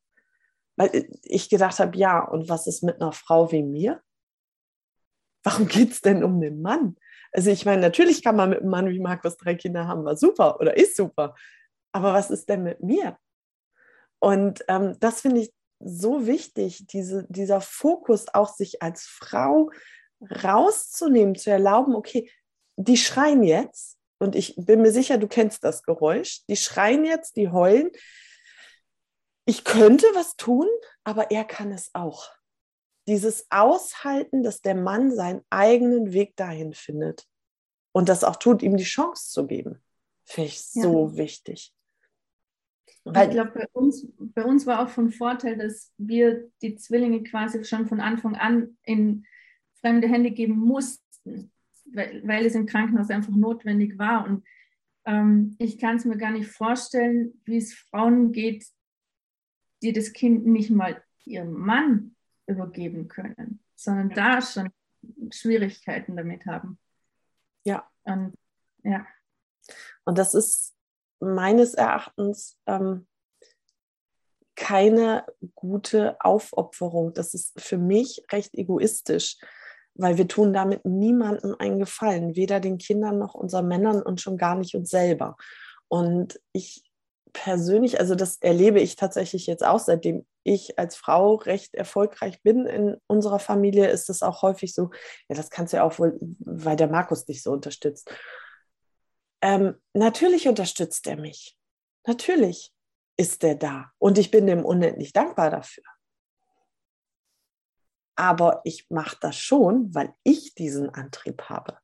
weil 0.76 1.10
ich 1.24 1.50
gedacht 1.50 1.80
habe, 1.80 1.98
ja, 1.98 2.24
und 2.24 2.50
was 2.50 2.67
ist 2.67 2.84
mit 2.84 3.02
einer 3.02 3.12
Frau 3.12 3.52
wie 3.52 3.63
mir? 3.63 4.02
Warum 5.43 5.67
geht 5.67 5.91
es 5.91 6.02
denn 6.02 6.24
um 6.24 6.39
den 6.39 6.62
Mann? 6.62 6.96
Also 7.32 7.50
ich 7.50 7.65
meine, 7.65 7.82
natürlich 7.82 8.24
kann 8.24 8.36
man 8.36 8.52
mit 8.52 8.62
einem 8.62 8.69
Mann 8.69 8.89
wie 8.89 9.00
Markus 9.00 9.38
drei 9.38 9.56
Kinder 9.56 9.88
haben, 9.88 10.06
war 10.06 10.15
super 10.15 10.60
oder 10.60 10.78
ist 10.78 10.96
super. 10.96 11.36
Aber 11.91 12.13
was 12.13 12.30
ist 12.30 12.48
denn 12.48 12.63
mit 12.63 12.82
mir? 12.82 13.17
Und 14.19 14.63
ähm, 14.67 14.98
das 15.00 15.22
finde 15.22 15.41
ich 15.41 15.54
so 15.80 16.28
wichtig, 16.28 16.88
diese, 16.88 17.26
dieser 17.28 17.60
Fokus 17.60 18.34
auch 18.34 18.54
sich 18.54 18.82
als 18.82 19.04
Frau 19.04 19.69
rauszunehmen, 20.29 21.36
zu 21.36 21.49
erlauben, 21.49 21.95
okay, 21.95 22.29
die 22.75 22.97
schreien 22.97 23.43
jetzt, 23.43 23.97
und 24.19 24.36
ich 24.36 24.55
bin 24.55 24.81
mir 24.81 24.91
sicher, 24.91 25.17
du 25.17 25.27
kennst 25.27 25.63
das 25.63 25.83
Geräusch, 25.83 26.45
die 26.47 26.55
schreien 26.55 27.03
jetzt, 27.03 27.36
die 27.36 27.49
heulen. 27.49 27.91
Ich 29.45 29.65
könnte 29.65 30.05
was 30.13 30.38
tun, 30.38 30.67
aber 31.03 31.29
er 31.31 31.43
kann 31.43 31.71
es 31.71 31.89
auch. 31.93 32.31
Dieses 33.07 33.47
Aushalten, 33.49 34.41
dass 34.41 34.62
der 34.62 34.75
Mann 34.75 35.13
seinen 35.13 35.41
eigenen 35.49 36.13
Weg 36.13 36.38
dahin 36.38 36.73
findet 36.73 37.27
und 37.91 38.07
das 38.07 38.23
auch 38.23 38.38
tut, 38.38 38.63
ihm 38.63 38.77
die 38.77 38.86
Chance 38.86 39.29
zu 39.29 39.45
geben, 39.45 39.83
finde 40.23 40.47
ich 40.47 40.63
so 40.63 41.09
ja. 41.09 41.17
wichtig. 41.17 41.73
Weil, 43.03 43.27
ich 43.27 43.33
glaube, 43.33 43.51
bei 43.51 43.67
uns, 43.73 44.07
bei 44.17 44.45
uns 44.45 44.65
war 44.65 44.81
auch 44.81 44.89
von 44.89 45.12
Vorteil, 45.12 45.57
dass 45.57 45.91
wir 45.97 46.49
die 46.62 46.75
Zwillinge 46.77 47.23
quasi 47.23 47.65
schon 47.65 47.88
von 47.88 47.99
Anfang 47.99 48.36
an 48.38 48.77
in 48.83 49.25
fremde 49.84 50.08
Hände 50.08 50.32
geben 50.32 50.58
mussten, 50.58 51.52
weil, 51.86 52.26
weil 52.26 52.46
es 52.46 52.56
im 52.56 52.65
Krankenhaus 52.65 53.10
einfach 53.10 53.36
notwendig 53.36 54.00
war. 54.00 54.26
Und 54.26 54.46
ähm, 55.06 55.56
ich 55.60 55.78
kann 55.78 55.98
es 55.98 56.06
mir 56.06 56.17
gar 56.17 56.32
nicht 56.32 56.50
vorstellen, 56.50 57.41
wie 57.43 57.58
es 57.58 57.74
Frauen 57.74 58.32
geht, 58.32 58.65
die 59.82 59.91
das 59.91 60.13
Kind 60.13 60.46
nicht 60.46 60.69
mal 60.69 61.04
ihrem 61.26 61.52
Mann 61.52 62.15
übergeben 62.48 63.10
können, 63.10 63.60
sondern 63.76 64.10
da 64.12 64.41
schon 64.41 64.69
Schwierigkeiten 65.32 66.15
damit 66.15 66.46
haben. 66.46 66.80
Ja. 67.65 67.89
Und, 68.04 68.34
ja. 68.84 69.06
Und 70.06 70.17
das 70.17 70.34
ist 70.34 70.74
meines 71.19 71.74
Erachtens 71.74 72.58
ähm, 72.67 73.06
keine 74.56 75.26
gute 75.56 76.19
Aufopferung. 76.22 77.13
Das 77.13 77.34
ist 77.34 77.60
für 77.60 77.78
mich 77.78 78.24
recht 78.32 78.54
egoistisch, 78.56 79.38
weil 79.95 80.17
wir 80.17 80.27
tun 80.27 80.53
damit 80.53 80.86
niemandem 80.86 81.56
einen 81.60 81.79
Gefallen, 81.79 82.36
weder 82.36 82.60
den 82.60 82.77
Kindern 82.77 83.19
noch 83.19 83.34
unseren 83.36 83.67
Männern 83.67 84.01
und 84.01 84.21
schon 84.21 84.38
gar 84.38 84.56
nicht 84.56 84.75
uns 84.75 84.89
selber. 84.89 85.38
Und 85.88 86.39
ich 86.53 86.84
persönlich, 87.34 87.99
also 87.99 88.15
das 88.15 88.38
erlebe 88.38 88.79
ich 88.79 88.95
tatsächlich 88.95 89.47
jetzt 89.47 89.65
auch, 89.65 89.79
seitdem 89.79 90.25
ich 90.43 90.77
als 90.77 90.95
Frau 90.95 91.36
recht 91.36 91.73
erfolgreich 91.73 92.41
bin 92.43 92.65
in 92.65 92.97
unserer 93.08 93.39
Familie, 93.39 93.88
ist 93.89 94.10
es 94.10 94.21
auch 94.21 94.41
häufig 94.41 94.73
so, 94.73 94.91
ja, 95.29 95.36
das 95.36 95.49
kannst 95.49 95.73
du 95.73 95.77
ja 95.77 95.84
auch 95.84 95.99
wohl, 95.99 96.17
weil 96.39 96.75
der 96.75 96.89
Markus 96.89 97.25
dich 97.25 97.41
so 97.41 97.51
unterstützt. 97.51 98.10
Ähm, 99.41 99.75
natürlich 99.93 100.47
unterstützt 100.47 101.08
er 101.08 101.17
mich. 101.17 101.58
Natürlich 102.06 102.71
ist 103.17 103.43
er 103.43 103.56
da. 103.56 103.91
Und 103.97 104.17
ich 104.17 104.32
bin 104.32 104.47
dem 104.47 104.65
unendlich 104.65 105.13
dankbar 105.13 105.49
dafür. 105.49 105.84
Aber 108.15 108.62
ich 108.63 108.89
mache 108.89 109.17
das 109.21 109.38
schon, 109.38 109.93
weil 109.93 110.13
ich 110.23 110.54
diesen 110.56 110.89
Antrieb 110.89 111.43
habe 111.43 111.78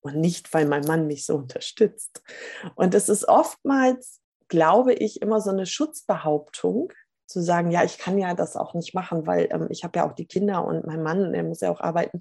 und 0.00 0.16
nicht, 0.16 0.52
weil 0.52 0.66
mein 0.66 0.84
Mann 0.84 1.06
mich 1.06 1.26
so 1.26 1.36
unterstützt. 1.36 2.22
Und 2.74 2.94
es 2.94 3.08
ist 3.08 3.28
oftmals, 3.28 4.20
glaube 4.48 4.94
ich, 4.94 5.22
immer 5.22 5.40
so 5.40 5.50
eine 5.50 5.66
Schutzbehauptung, 5.66 6.92
zu 7.26 7.40
sagen, 7.40 7.70
ja, 7.70 7.82
ich 7.84 7.98
kann 7.98 8.18
ja 8.18 8.34
das 8.34 8.56
auch 8.56 8.74
nicht 8.74 8.94
machen, 8.94 9.26
weil 9.26 9.48
ähm, 9.50 9.66
ich 9.70 9.82
habe 9.84 9.98
ja 9.98 10.08
auch 10.08 10.12
die 10.12 10.26
Kinder 10.26 10.64
und 10.64 10.86
mein 10.86 11.02
Mann, 11.02 11.32
der 11.32 11.42
muss 11.42 11.60
ja 11.60 11.70
auch 11.70 11.80
arbeiten. 11.80 12.20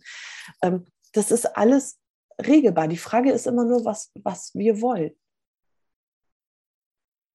Ähm, 0.62 0.86
das 1.14 1.30
ist 1.32 1.58
alles 1.58 2.00
regelbar. 2.42 2.88
Die 2.88 2.98
Frage 2.98 3.32
ist 3.32 3.46
immer 3.46 3.66
nur, 3.66 3.86
was, 3.86 4.12
was 4.16 4.56
wir 4.56 4.82
wollen. 4.82 5.12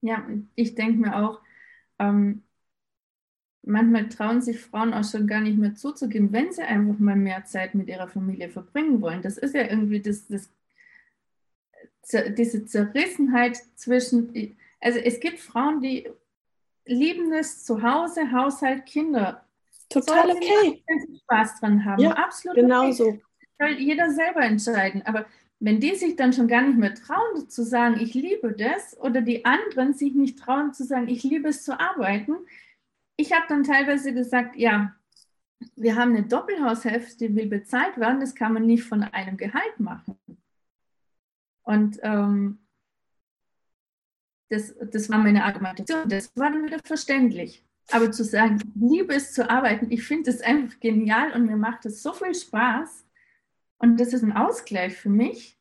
Ja, 0.01 0.27
ich 0.55 0.75
denke 0.75 0.97
mir 0.97 1.15
auch, 1.15 1.39
ähm, 1.99 2.43
manchmal 3.69 4.09
trauen 4.09 4.41
sich 4.41 4.59
Frauen 4.59 4.93
auch 4.93 5.03
schon 5.03 5.27
gar 5.27 5.41
nicht 5.41 5.57
mehr 5.57 5.75
zuzugeben, 5.75 6.33
wenn 6.33 6.51
sie 6.51 6.63
einfach 6.63 6.99
mal 6.99 7.15
mehr 7.15 7.45
Zeit 7.45 7.75
mit 7.75 7.87
ihrer 7.87 8.07
Familie 8.07 8.49
verbringen 8.49 9.01
wollen. 9.01 9.21
Das 9.21 9.37
ist 9.37 9.55
ja 9.55 9.61
irgendwie 9.61 10.01
das, 10.01 10.27
das, 10.27 10.49
diese 12.37 12.65
Zerrissenheit 12.65 13.57
zwischen, 13.75 14.55
also 14.79 14.99
es 14.99 15.19
gibt 15.19 15.39
Frauen, 15.39 15.81
die 15.81 16.09
lieben 16.85 17.31
es 17.33 17.63
zu 17.63 17.81
Hause, 17.83 18.31
Haushalt, 18.31 18.85
Kinder. 18.85 19.45
Total 19.89 20.29
okay. 20.31 20.83
Spaß 21.23 21.59
dran 21.59 21.85
haben. 21.85 22.01
Ja, 22.01 22.11
absolut. 22.11 22.57
Genau 22.57 22.83
okay. 22.83 22.91
so. 22.93 23.19
Soll 23.59 23.71
jeder 23.79 24.11
selber 24.11 24.41
entscheiden. 24.41 25.01
Aber 25.05 25.25
wenn 25.59 25.79
die 25.79 25.95
sich 25.95 26.15
dann 26.15 26.31
schon 26.31 26.47
gar 26.47 26.61
nicht 26.61 26.77
mehr 26.77 26.93
trauen 26.93 27.49
zu 27.49 27.63
sagen, 27.63 27.99
ich 27.99 28.13
liebe 28.13 28.53
das, 28.53 28.97
oder 28.99 29.21
die 29.21 29.45
anderen 29.45 29.93
sich 29.93 30.13
nicht 30.13 30.39
trauen 30.39 30.73
zu 30.73 30.83
sagen, 30.83 31.07
ich 31.07 31.23
liebe 31.23 31.49
es 31.49 31.63
zu 31.63 31.79
arbeiten, 31.79 32.37
ich 33.19 33.33
habe 33.33 33.45
dann 33.49 33.65
teilweise 33.65 34.13
gesagt, 34.13 34.55
ja, 34.55 34.95
wir 35.75 35.97
haben 35.97 36.15
eine 36.15 36.25
Doppelhaushälfte, 36.25 37.27
die 37.27 37.35
will 37.35 37.47
bezahlt 37.47 37.97
werden, 37.97 38.21
das 38.21 38.33
kann 38.33 38.53
man 38.53 38.65
nicht 38.65 38.85
von 38.85 39.03
einem 39.03 39.35
Gehalt 39.35 39.77
machen. 39.77 40.17
Und 41.63 41.99
ähm, 42.01 42.59
das, 44.47 44.73
das 44.79 45.09
war 45.09 45.17
meine 45.17 45.43
Argumentation, 45.43 46.07
das 46.07 46.31
war 46.37 46.49
dann 46.49 46.63
wieder 46.63 46.79
verständlich. 46.81 47.65
Aber 47.91 48.09
zu 48.09 48.23
sagen, 48.23 48.61
liebe 48.75 49.13
es 49.13 49.33
zu 49.33 49.49
arbeiten, 49.49 49.91
ich 49.91 50.03
finde 50.03 50.29
es 50.29 50.39
einfach 50.39 50.79
genial 50.79 51.33
und 51.33 51.45
mir 51.45 51.57
macht 51.57 51.85
es 51.85 52.01
so 52.01 52.13
viel 52.13 52.33
Spaß. 52.33 53.05
Und 53.79 53.99
das 53.99 54.13
ist 54.13 54.23
ein 54.23 54.37
Ausgleich 54.37 54.95
für 54.95 55.09
mich. 55.09 55.58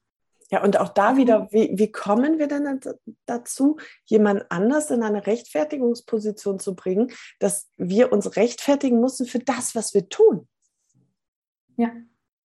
Ja, 0.51 0.63
und 0.63 0.81
auch 0.81 0.89
da 0.89 1.17
wieder, 1.17 1.49
wie, 1.53 1.73
wie 1.75 1.93
kommen 1.93 2.39
wir 2.39 2.47
denn 2.47 2.81
dazu, 3.27 3.77
jemand 4.07 4.51
anders 4.51 4.91
in 4.91 5.03
eine 5.03 5.27
Rechtfertigungsposition 5.27 6.59
zu 6.59 6.75
bringen, 6.75 7.13
dass 7.39 7.69
wir 7.77 8.13
uns 8.13 8.37
rechtfertigen 8.37 9.01
müssen 9.01 9.27
für 9.27 9.41
das, 9.41 9.75
was 9.75 9.93
wir 9.93 10.09
tun? 10.09 10.49
Ja. 11.77 11.93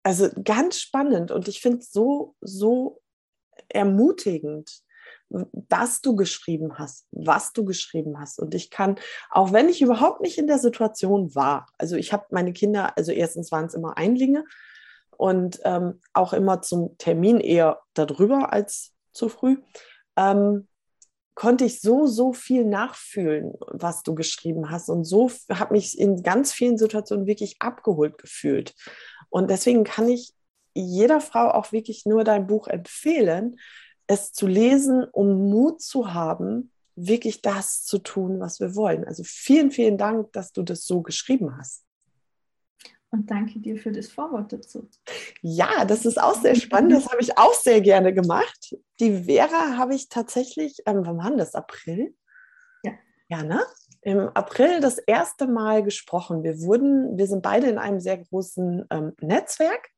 Also 0.04 0.30
ganz 0.44 0.80
spannend 0.80 1.32
und 1.32 1.48
ich 1.48 1.62
finde 1.62 1.80
es 1.80 1.92
so, 1.92 2.36
so 2.42 3.02
ermutigend, 3.70 4.84
dass 5.30 6.02
du 6.02 6.16
geschrieben 6.16 6.78
hast, 6.78 7.08
was 7.12 7.54
du 7.54 7.66
geschrieben 7.66 8.20
hast. 8.20 8.40
Und 8.40 8.54
ich 8.54 8.70
kann, 8.70 9.00
auch 9.32 9.52
wenn 9.52 9.70
ich 9.70 9.82
überhaupt 9.82 10.22
nicht 10.22 10.38
in 10.38 10.48
der 10.48 10.60
Situation 10.60 11.34
war, 11.34 11.68
also 11.78 11.96
ich 11.96 12.14
habe 12.14 12.26
meine 12.32 12.54
Kinder, 12.54 12.98
also 12.98 13.12
erstens 13.12 13.52
waren 13.52 13.66
es 13.66 13.74
immer 13.74 13.98
Einlinge, 13.98 14.46
und 15.18 15.60
ähm, 15.64 16.02
auch 16.14 16.34
immer 16.34 16.62
zum 16.62 16.98
Termin 16.98 17.40
eher 17.40 17.80
darüber 17.94 18.54
als 18.54 18.94
zu 19.12 19.30
früh, 19.30 19.58
ähm, 20.16 20.68
konnte 21.36 21.66
ich 21.66 21.82
so, 21.82 22.06
so 22.06 22.34
viel 22.34 22.66
nachfühlen, 22.66 23.54
was 23.68 24.04
du 24.04 24.14
geschrieben 24.14 24.70
hast 24.70 24.90
und 24.90 25.04
so 25.04 25.32
habe 25.52 25.74
mich 25.74 25.98
in 25.98 26.22
ganz 26.22 26.54
vielen 26.54 26.78
Situationen 26.78 27.26
wirklich 27.26 27.56
abgeholt 27.60 28.18
gefühlt. 28.18 28.76
Und 29.30 29.50
deswegen 29.50 29.84
kann 29.84 30.10
ich 30.10 30.34
jeder 30.76 31.22
Frau 31.22 31.50
auch 31.50 31.72
wirklich 31.72 32.06
nur 32.06 32.24
dein 32.24 32.48
Buch 32.48 32.68
empfehlen, 32.68 33.58
es 34.08 34.32
zu 34.32 34.48
lesen, 34.48 35.06
um 35.12 35.50
Mut 35.50 35.82
zu 35.82 36.14
haben, 36.14 36.72
wirklich 36.96 37.42
das 37.42 37.84
zu 37.84 37.98
tun, 37.98 38.40
was 38.40 38.60
wir 38.60 38.76
wollen. 38.76 39.06
Also 39.06 39.24
vielen, 39.26 39.72
vielen 39.72 39.98
Dank, 39.98 40.32
dass 40.34 40.52
du 40.52 40.62
das 40.62 40.84
so 40.84 41.02
geschrieben 41.02 41.58
hast. 41.58 41.84
Und 43.14 43.30
danke 43.30 43.60
dir 43.60 43.78
für 43.78 43.92
das 43.92 44.08
Vorwort 44.08 44.52
dazu. 44.52 44.90
Ja, 45.44 45.86
das 45.86 46.04
ist 46.04 46.20
auch 46.20 46.34
sehr 46.34 46.56
spannend. 46.56 46.94
Das 46.94 47.06
habe 47.06 47.22
ich 47.22 47.38
auch 47.38 47.54
sehr 47.54 47.80
gerne 47.80 48.12
gemacht. 48.12 48.76
Die 49.00 49.26
Vera 49.26 49.78
habe 49.78 49.94
ich 49.94 50.10
tatsächlich, 50.10 50.82
ähm, 50.88 51.04
wann 51.06 51.20
war 51.20 51.38
das? 51.38 51.54
April? 51.54 52.16
Ja. 52.82 52.94
Ja, 53.30 53.44
ne? 53.44 53.62
Im 54.02 54.30
April 54.30 54.80
das 54.80 54.98
erste 54.98 55.46
Mal 55.46 55.84
gesprochen. 55.84 56.44
Wir 56.44 56.60
wurden, 56.62 57.16
wir 57.16 57.28
sind 57.28 57.44
beide 57.44 57.68
in 57.68 57.78
einem 57.78 58.00
sehr 58.00 58.18
großen 58.18 58.88
ähm, 58.90 59.14
Netzwerk 59.22 59.90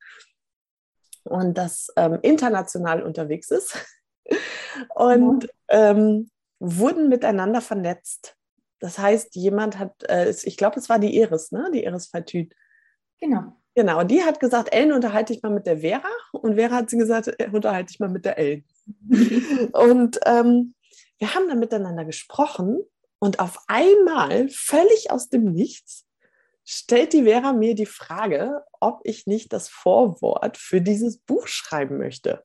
und 1.23 1.57
das 1.57 1.87
ähm, 1.95 2.19
international 2.21 3.01
unterwegs 3.01 3.49
ist 3.49 3.77
und 4.93 5.47
ähm, 5.69 6.29
wurden 6.59 7.07
miteinander 7.07 7.61
vernetzt. 7.61 8.35
Das 8.79 8.99
heißt, 8.99 9.35
jemand 9.35 9.79
hat, 9.79 10.03
äh, 10.09 10.31
ich 10.43 10.57
glaube, 10.57 10.81
es 10.81 10.89
war 10.89 10.99
die 10.99 11.15
Iris, 11.15 11.53
ne? 11.53 11.71
Die 11.73 11.85
Iris 11.85 12.07
Fatüt 12.07 12.53
Genau. 13.19 13.55
Genau, 13.75 14.03
die 14.05 14.23
hat 14.23 14.39
gesagt, 14.39 14.73
Ellen, 14.73 14.93
unterhalte 14.93 15.33
dich 15.33 15.43
mal 15.43 15.51
mit 15.51 15.67
der 15.67 15.79
Vera. 15.79 16.07
Und 16.31 16.55
Vera 16.55 16.75
hat 16.75 16.89
sie 16.89 16.97
gesagt, 16.97 17.27
äh, 17.27 17.49
unterhalte 17.51 17.87
dich 17.87 17.99
mal 17.99 18.09
mit 18.09 18.23
der 18.23 18.37
Ellen. 18.37 18.65
und 19.73 20.17
ähm, 20.25 20.75
wir 21.17 21.35
haben 21.35 21.49
dann 21.49 21.59
miteinander 21.59 22.05
gesprochen 22.05 22.79
und 23.19 23.39
auf 23.39 23.59
einmal, 23.67 24.47
völlig 24.49 25.11
aus 25.11 25.29
dem 25.29 25.51
Nichts, 25.51 26.05
stellt 26.63 27.13
die 27.13 27.23
Vera 27.23 27.53
mir 27.53 27.75
die 27.75 27.85
Frage, 27.85 28.63
ob 28.79 29.01
ich 29.03 29.27
nicht 29.27 29.51
das 29.51 29.67
Vorwort 29.67 30.57
für 30.57 30.81
dieses 30.81 31.17
Buch 31.17 31.47
schreiben 31.47 31.97
möchte. 31.97 32.43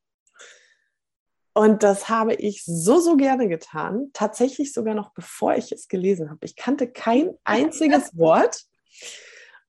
Und 1.52 1.82
das 1.82 2.08
habe 2.08 2.34
ich 2.34 2.64
so, 2.64 3.00
so 3.00 3.16
gerne 3.16 3.48
getan. 3.48 4.10
Tatsächlich 4.12 4.72
sogar 4.72 4.94
noch 4.94 5.12
bevor 5.12 5.54
ich 5.56 5.72
es 5.72 5.88
gelesen 5.88 6.30
habe. 6.30 6.44
Ich 6.44 6.56
kannte 6.56 6.90
kein 6.90 7.34
einziges 7.44 8.16
Wort 8.16 8.64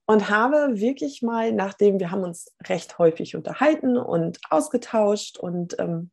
und 0.05 0.29
habe 0.29 0.79
wirklich 0.79 1.21
mal, 1.21 1.51
nachdem 1.51 1.99
wir 1.99 2.11
haben 2.11 2.23
uns 2.23 2.53
recht 2.67 2.97
häufig 2.97 3.35
unterhalten 3.35 3.97
und 3.97 4.39
ausgetauscht 4.49 5.37
und 5.37 5.77
ähm, 5.79 6.11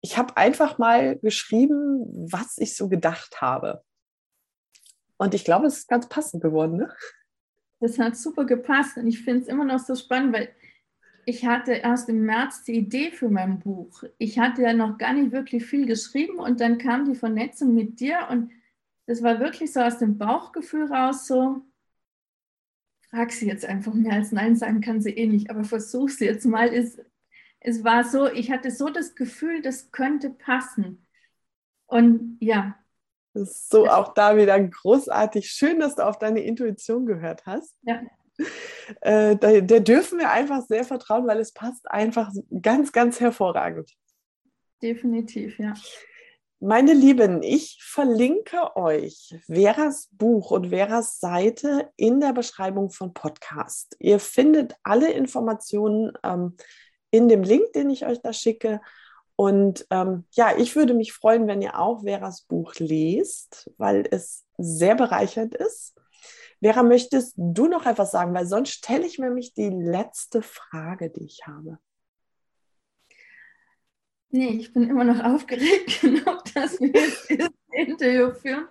ich 0.00 0.16
habe 0.16 0.36
einfach 0.36 0.78
mal 0.78 1.18
geschrieben, 1.18 2.06
was 2.30 2.58
ich 2.58 2.76
so 2.76 2.88
gedacht 2.88 3.40
habe. 3.40 3.82
Und 5.16 5.34
ich 5.34 5.44
glaube, 5.44 5.66
es 5.66 5.78
ist 5.78 5.88
ganz 5.88 6.08
passend 6.08 6.42
geworden. 6.42 6.76
Ne? 6.76 6.94
Das 7.80 7.98
hat 7.98 8.16
super 8.16 8.44
gepasst 8.44 8.96
und 8.96 9.06
ich 9.06 9.22
finde 9.22 9.42
es 9.42 9.48
immer 9.48 9.64
noch 9.64 9.80
so 9.80 9.94
spannend, 9.94 10.34
weil 10.34 10.50
ich 11.24 11.44
hatte 11.44 11.72
erst 11.72 12.08
im 12.08 12.24
März 12.24 12.62
die 12.62 12.76
Idee 12.76 13.10
für 13.10 13.28
mein 13.28 13.58
Buch. 13.58 14.04
Ich 14.18 14.38
hatte 14.38 14.62
ja 14.62 14.72
noch 14.72 14.96
gar 14.96 15.12
nicht 15.12 15.32
wirklich 15.32 15.66
viel 15.66 15.86
geschrieben 15.86 16.38
und 16.38 16.60
dann 16.60 16.78
kam 16.78 17.04
die 17.04 17.18
Vernetzung 17.18 17.74
mit 17.74 17.98
dir 17.98 18.28
und 18.30 18.52
das 19.06 19.22
war 19.22 19.40
wirklich 19.40 19.72
so 19.72 19.80
aus 19.80 19.98
dem 19.98 20.18
Bauchgefühl 20.18 20.92
raus 20.92 21.26
so, 21.26 21.62
frag 23.10 23.32
sie 23.32 23.46
jetzt 23.46 23.64
einfach 23.64 23.94
mehr 23.94 24.14
als 24.14 24.32
Nein 24.32 24.56
sagen 24.56 24.80
kann 24.80 25.00
sie 25.00 25.10
eh 25.10 25.26
nicht, 25.26 25.50
aber 25.50 25.64
versuch 25.64 26.08
sie 26.08 26.26
jetzt 26.26 26.44
mal. 26.44 26.72
Es, 26.72 26.98
es 27.60 27.84
war 27.84 28.04
so, 28.04 28.30
ich 28.30 28.50
hatte 28.50 28.70
so 28.70 28.88
das 28.88 29.14
Gefühl, 29.14 29.62
das 29.62 29.90
könnte 29.92 30.30
passen. 30.30 31.06
Und 31.86 32.38
ja. 32.40 32.78
Das 33.34 33.50
ist 33.50 33.70
so 33.70 33.86
auch 33.86 34.14
da 34.14 34.36
wieder 34.36 34.58
großartig. 34.58 35.50
Schön, 35.50 35.80
dass 35.80 35.96
du 35.96 36.06
auf 36.06 36.18
deine 36.18 36.40
Intuition 36.40 37.06
gehört 37.06 37.44
hast. 37.46 37.76
Ja. 37.82 38.02
Äh, 39.00 39.36
da, 39.36 39.60
der 39.60 39.80
dürfen 39.80 40.18
wir 40.18 40.30
einfach 40.30 40.62
sehr 40.62 40.84
vertrauen, 40.84 41.26
weil 41.26 41.40
es 41.40 41.52
passt 41.52 41.90
einfach 41.90 42.32
ganz, 42.62 42.92
ganz 42.92 43.20
hervorragend. 43.20 43.90
Definitiv, 44.82 45.58
ja. 45.58 45.74
Meine 46.60 46.94
Lieben, 46.94 47.42
ich 47.42 47.78
verlinke 47.82 48.76
euch 48.76 49.38
Veras 49.46 50.08
Buch 50.12 50.52
und 50.52 50.70
Veras 50.70 51.20
Seite 51.20 51.90
in 51.96 52.18
der 52.18 52.32
Beschreibung 52.32 52.88
von 52.88 53.12
Podcast. 53.12 53.94
Ihr 53.98 54.18
findet 54.18 54.74
alle 54.82 55.12
Informationen 55.12 56.12
ähm, 56.22 56.56
in 57.10 57.28
dem 57.28 57.42
Link, 57.42 57.74
den 57.74 57.90
ich 57.90 58.06
euch 58.06 58.22
da 58.22 58.32
schicke. 58.32 58.80
Und 59.36 59.86
ähm, 59.90 60.24
ja, 60.30 60.56
ich 60.56 60.74
würde 60.76 60.94
mich 60.94 61.12
freuen, 61.12 61.46
wenn 61.46 61.60
ihr 61.60 61.78
auch 61.78 62.04
Veras 62.04 62.40
Buch 62.44 62.72
lest, 62.78 63.70
weil 63.76 64.08
es 64.10 64.46
sehr 64.56 64.94
bereichernd 64.94 65.54
ist. 65.54 65.94
Vera, 66.62 66.82
möchtest 66.82 67.34
du 67.36 67.68
noch 67.68 67.84
etwas 67.84 68.12
sagen? 68.12 68.32
Weil 68.32 68.46
sonst 68.46 68.70
stelle 68.70 69.04
ich 69.06 69.18
mir 69.18 69.26
nämlich 69.26 69.52
die 69.52 69.68
letzte 69.68 70.40
Frage, 70.40 71.10
die 71.10 71.26
ich 71.26 71.42
habe. 71.46 71.76
Nee, 74.30 74.58
ich 74.58 74.72
bin 74.72 74.88
immer 74.88 75.04
noch 75.04 75.22
aufgeregt 75.22 76.00
genug, 76.00 76.44
dass 76.54 76.80
wir 76.80 76.88
jetzt 76.88 77.30
dieses 77.30 77.50
Interview 77.72 78.32
führen. 78.32 78.66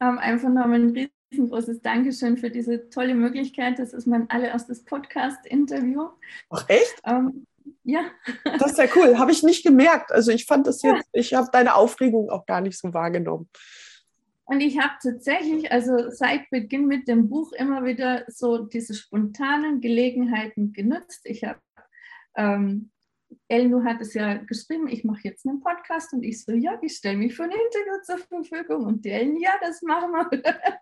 Ähm, 0.00 0.18
einfach 0.18 0.48
nochmal 0.48 0.80
ein 0.80 1.10
riesengroßes 1.32 1.80
Dankeschön 1.80 2.36
für 2.36 2.50
diese 2.50 2.90
tolle 2.90 3.14
Möglichkeit. 3.14 3.78
Das 3.78 3.92
ist 3.92 4.06
mein 4.06 4.28
allererstes 4.30 4.84
Podcast-Interview. 4.84 6.08
Ach 6.50 6.68
echt? 6.68 7.00
Ähm, 7.04 7.46
ja. 7.84 8.10
Das 8.44 8.72
ist 8.72 8.78
ja 8.78 8.86
cool. 8.96 9.18
Habe 9.18 9.32
ich 9.32 9.42
nicht 9.42 9.64
gemerkt. 9.64 10.12
Also 10.12 10.32
ich 10.32 10.46
fand 10.46 10.66
das 10.66 10.82
jetzt, 10.82 11.08
ich 11.12 11.34
habe 11.34 11.48
deine 11.52 11.74
Aufregung 11.74 12.30
auch 12.30 12.46
gar 12.46 12.60
nicht 12.60 12.78
so 12.78 12.92
wahrgenommen. 12.92 13.48
Und 14.44 14.60
ich 14.60 14.80
habe 14.80 14.94
tatsächlich, 15.00 15.70
also 15.70 16.10
seit 16.10 16.50
Beginn 16.50 16.86
mit 16.86 17.06
dem 17.06 17.28
Buch 17.28 17.52
immer 17.52 17.84
wieder 17.84 18.24
so 18.26 18.58
diese 18.58 18.94
spontanen 18.94 19.80
Gelegenheiten 19.80 20.72
genutzt. 20.72 21.20
Ich 21.24 21.44
habe 21.44 21.60
ähm, 22.36 22.90
Elnu 23.48 23.84
hat 23.84 24.00
es 24.00 24.14
ja 24.14 24.34
geschrieben, 24.34 24.88
ich 24.88 25.04
mache 25.04 25.20
jetzt 25.24 25.46
einen 25.46 25.60
Podcast 25.60 26.12
und 26.12 26.22
ich 26.22 26.44
so, 26.44 26.52
ja, 26.52 26.78
ich 26.82 26.96
stelle 26.96 27.18
mich 27.18 27.34
für 27.34 27.44
ein 27.44 27.50
Interview 27.50 28.02
zur 28.02 28.18
Verfügung 28.18 28.86
und 28.86 29.04
die 29.04 29.10
Ellen, 29.10 29.36
ja, 29.40 29.52
das 29.60 29.82
machen 29.82 30.12
wir. 30.12 30.42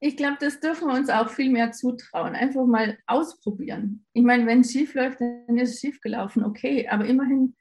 Ich 0.00 0.16
glaube, 0.16 0.36
das 0.38 0.60
dürfen 0.60 0.86
wir 0.86 0.94
uns 0.94 1.10
auch 1.10 1.28
viel 1.28 1.50
mehr 1.50 1.72
zutrauen. 1.72 2.36
Einfach 2.36 2.64
mal 2.66 2.96
ausprobieren. 3.08 4.06
Ich 4.12 4.22
meine, 4.22 4.46
wenn 4.46 4.60
es 4.60 4.70
schief 4.70 4.94
läuft, 4.94 5.20
dann 5.20 5.58
ist 5.58 5.74
es 5.74 5.80
schief 5.80 6.00
gelaufen, 6.00 6.44
okay. 6.44 6.86
Aber 6.88 7.04
immerhin, 7.04 7.56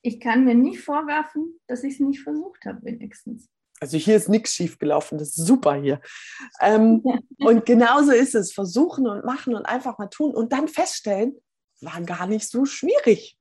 ich 0.00 0.20
kann 0.20 0.44
mir 0.44 0.54
nicht 0.54 0.80
vorwerfen, 0.80 1.58
dass 1.66 1.82
ich 1.82 1.94
es 1.94 2.00
nicht 2.00 2.20
versucht 2.20 2.64
habe, 2.66 2.84
wenigstens. 2.84 3.48
Also 3.80 3.96
hier 3.96 4.14
ist 4.14 4.28
nichts 4.28 4.54
schief 4.54 4.78
gelaufen, 4.78 5.18
das 5.18 5.30
ist 5.30 5.44
super 5.44 5.74
hier. 5.74 6.00
Ähm, 6.60 7.02
und 7.38 7.66
genauso 7.66 8.12
ist 8.12 8.36
es. 8.36 8.52
Versuchen 8.52 9.08
und 9.08 9.24
machen 9.24 9.56
und 9.56 9.66
einfach 9.66 9.98
mal 9.98 10.06
tun 10.06 10.32
und 10.36 10.52
dann 10.52 10.68
feststellen, 10.68 11.36
war 11.84 12.00
gar 12.02 12.26
nicht 12.26 12.48
so 12.48 12.64
schwierig. 12.64 13.38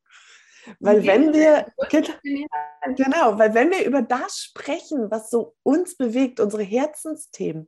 Weil 0.80 1.06
wenn 1.06 1.34
wir, 1.34 1.72
genau, 2.96 3.38
weil 3.38 3.54
wenn 3.54 3.72
wir 3.72 3.86
über 3.86 4.02
das 4.02 4.40
sprechen, 4.40 5.10
was 5.10 5.30
so 5.30 5.56
uns 5.64 5.98
bewegt, 5.98 6.40
unsere 6.40 6.64
Herzensthemen, 6.64 7.68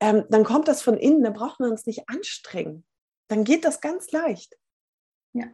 ähm, 0.00 0.24
dann 0.28 0.44
kommt 0.44 0.68
das 0.68 0.82
von 0.82 0.96
innen, 0.96 1.22
dann 1.22 1.32
brauchen 1.32 1.64
wir 1.64 1.70
uns 1.70 1.86
nicht 1.86 2.08
anstrengen. 2.08 2.84
Dann 3.28 3.44
geht 3.44 3.64
das 3.64 3.80
ganz 3.80 4.10
leicht. 4.10 4.56
Ja. 5.32 5.46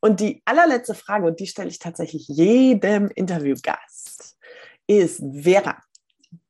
Und 0.00 0.20
die 0.20 0.42
allerletzte 0.44 0.94
Frage, 0.94 1.26
und 1.26 1.40
die 1.40 1.46
stelle 1.46 1.68
ich 1.68 1.78
tatsächlich 1.78 2.28
jedem 2.28 3.08
Interviewgast, 3.08 4.36
ist, 4.86 5.22
Vera, 5.32 5.82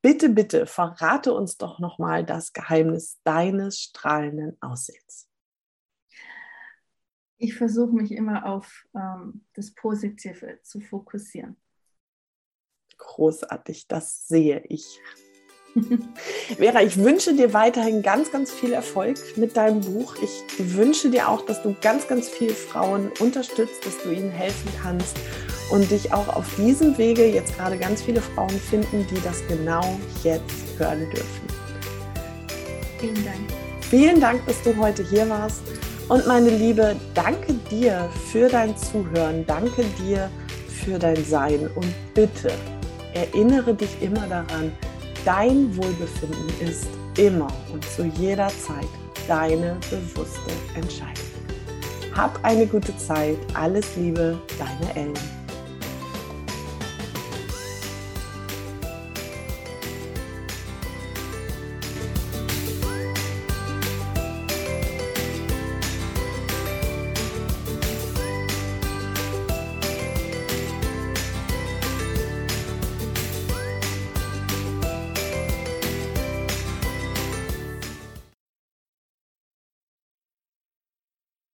bitte, 0.02 0.28
bitte 0.28 0.66
verrate 0.66 1.32
uns 1.32 1.56
doch 1.56 1.78
nochmal 1.78 2.24
das 2.24 2.52
Geheimnis 2.52 3.20
deines 3.24 3.80
strahlenden 3.80 4.56
Aussehens 4.60 5.28
ich 7.38 7.54
versuche 7.54 7.92
mich 7.92 8.12
immer 8.12 8.46
auf 8.46 8.86
ähm, 8.94 9.44
das 9.54 9.72
Positive 9.72 10.60
zu 10.62 10.80
fokussieren. 10.80 11.56
Großartig, 12.96 13.88
das 13.88 14.28
sehe 14.28 14.64
ich. 14.68 15.00
Vera, 16.56 16.82
ich 16.82 16.96
wünsche 16.98 17.34
dir 17.34 17.52
weiterhin 17.52 18.02
ganz, 18.02 18.30
ganz 18.30 18.52
viel 18.52 18.72
Erfolg 18.72 19.18
mit 19.36 19.56
deinem 19.56 19.80
Buch. 19.80 20.14
Ich 20.22 20.44
wünsche 20.76 21.10
dir 21.10 21.28
auch, 21.28 21.44
dass 21.44 21.62
du 21.62 21.74
ganz, 21.80 22.06
ganz 22.06 22.28
viele 22.28 22.54
Frauen 22.54 23.10
unterstützt, 23.18 23.84
dass 23.84 23.98
du 24.02 24.12
ihnen 24.12 24.30
helfen 24.30 24.70
kannst 24.80 25.16
und 25.72 25.90
dich 25.90 26.12
auch 26.12 26.28
auf 26.28 26.54
diesem 26.56 26.96
Wege 26.96 27.26
jetzt 27.26 27.56
gerade 27.56 27.76
ganz 27.76 28.02
viele 28.02 28.20
Frauen 28.20 28.50
finden, 28.50 29.04
die 29.10 29.20
das 29.22 29.44
genau 29.48 29.98
jetzt 30.22 30.78
hören 30.78 31.10
dürfen. 31.10 31.46
Vielen 33.00 33.24
Dank. 33.24 33.52
Vielen 33.80 34.20
Dank, 34.20 34.46
dass 34.46 34.62
du 34.62 34.76
heute 34.76 35.02
hier 35.08 35.28
warst. 35.28 35.62
Und 36.08 36.26
meine 36.26 36.50
Liebe, 36.50 36.96
danke 37.14 37.54
dir 37.70 38.10
für 38.30 38.48
dein 38.48 38.76
Zuhören, 38.76 39.46
danke 39.46 39.84
dir 39.98 40.30
für 40.68 40.98
dein 40.98 41.24
Sein 41.24 41.70
und 41.74 41.94
bitte 42.12 42.52
erinnere 43.14 43.72
dich 43.74 44.02
immer 44.02 44.26
daran, 44.26 44.70
dein 45.24 45.74
Wohlbefinden 45.76 46.48
ist 46.60 46.88
immer 47.16 47.48
und 47.72 47.82
zu 47.84 48.04
jeder 48.04 48.48
Zeit 48.48 48.88
deine 49.26 49.76
bewusste 49.88 50.50
Entscheidung. 50.74 51.24
Hab 52.14 52.38
eine 52.44 52.66
gute 52.66 52.94
Zeit, 52.98 53.38
alles 53.54 53.96
Liebe, 53.96 54.38
deine 54.58 54.94
Ellen. 54.94 55.43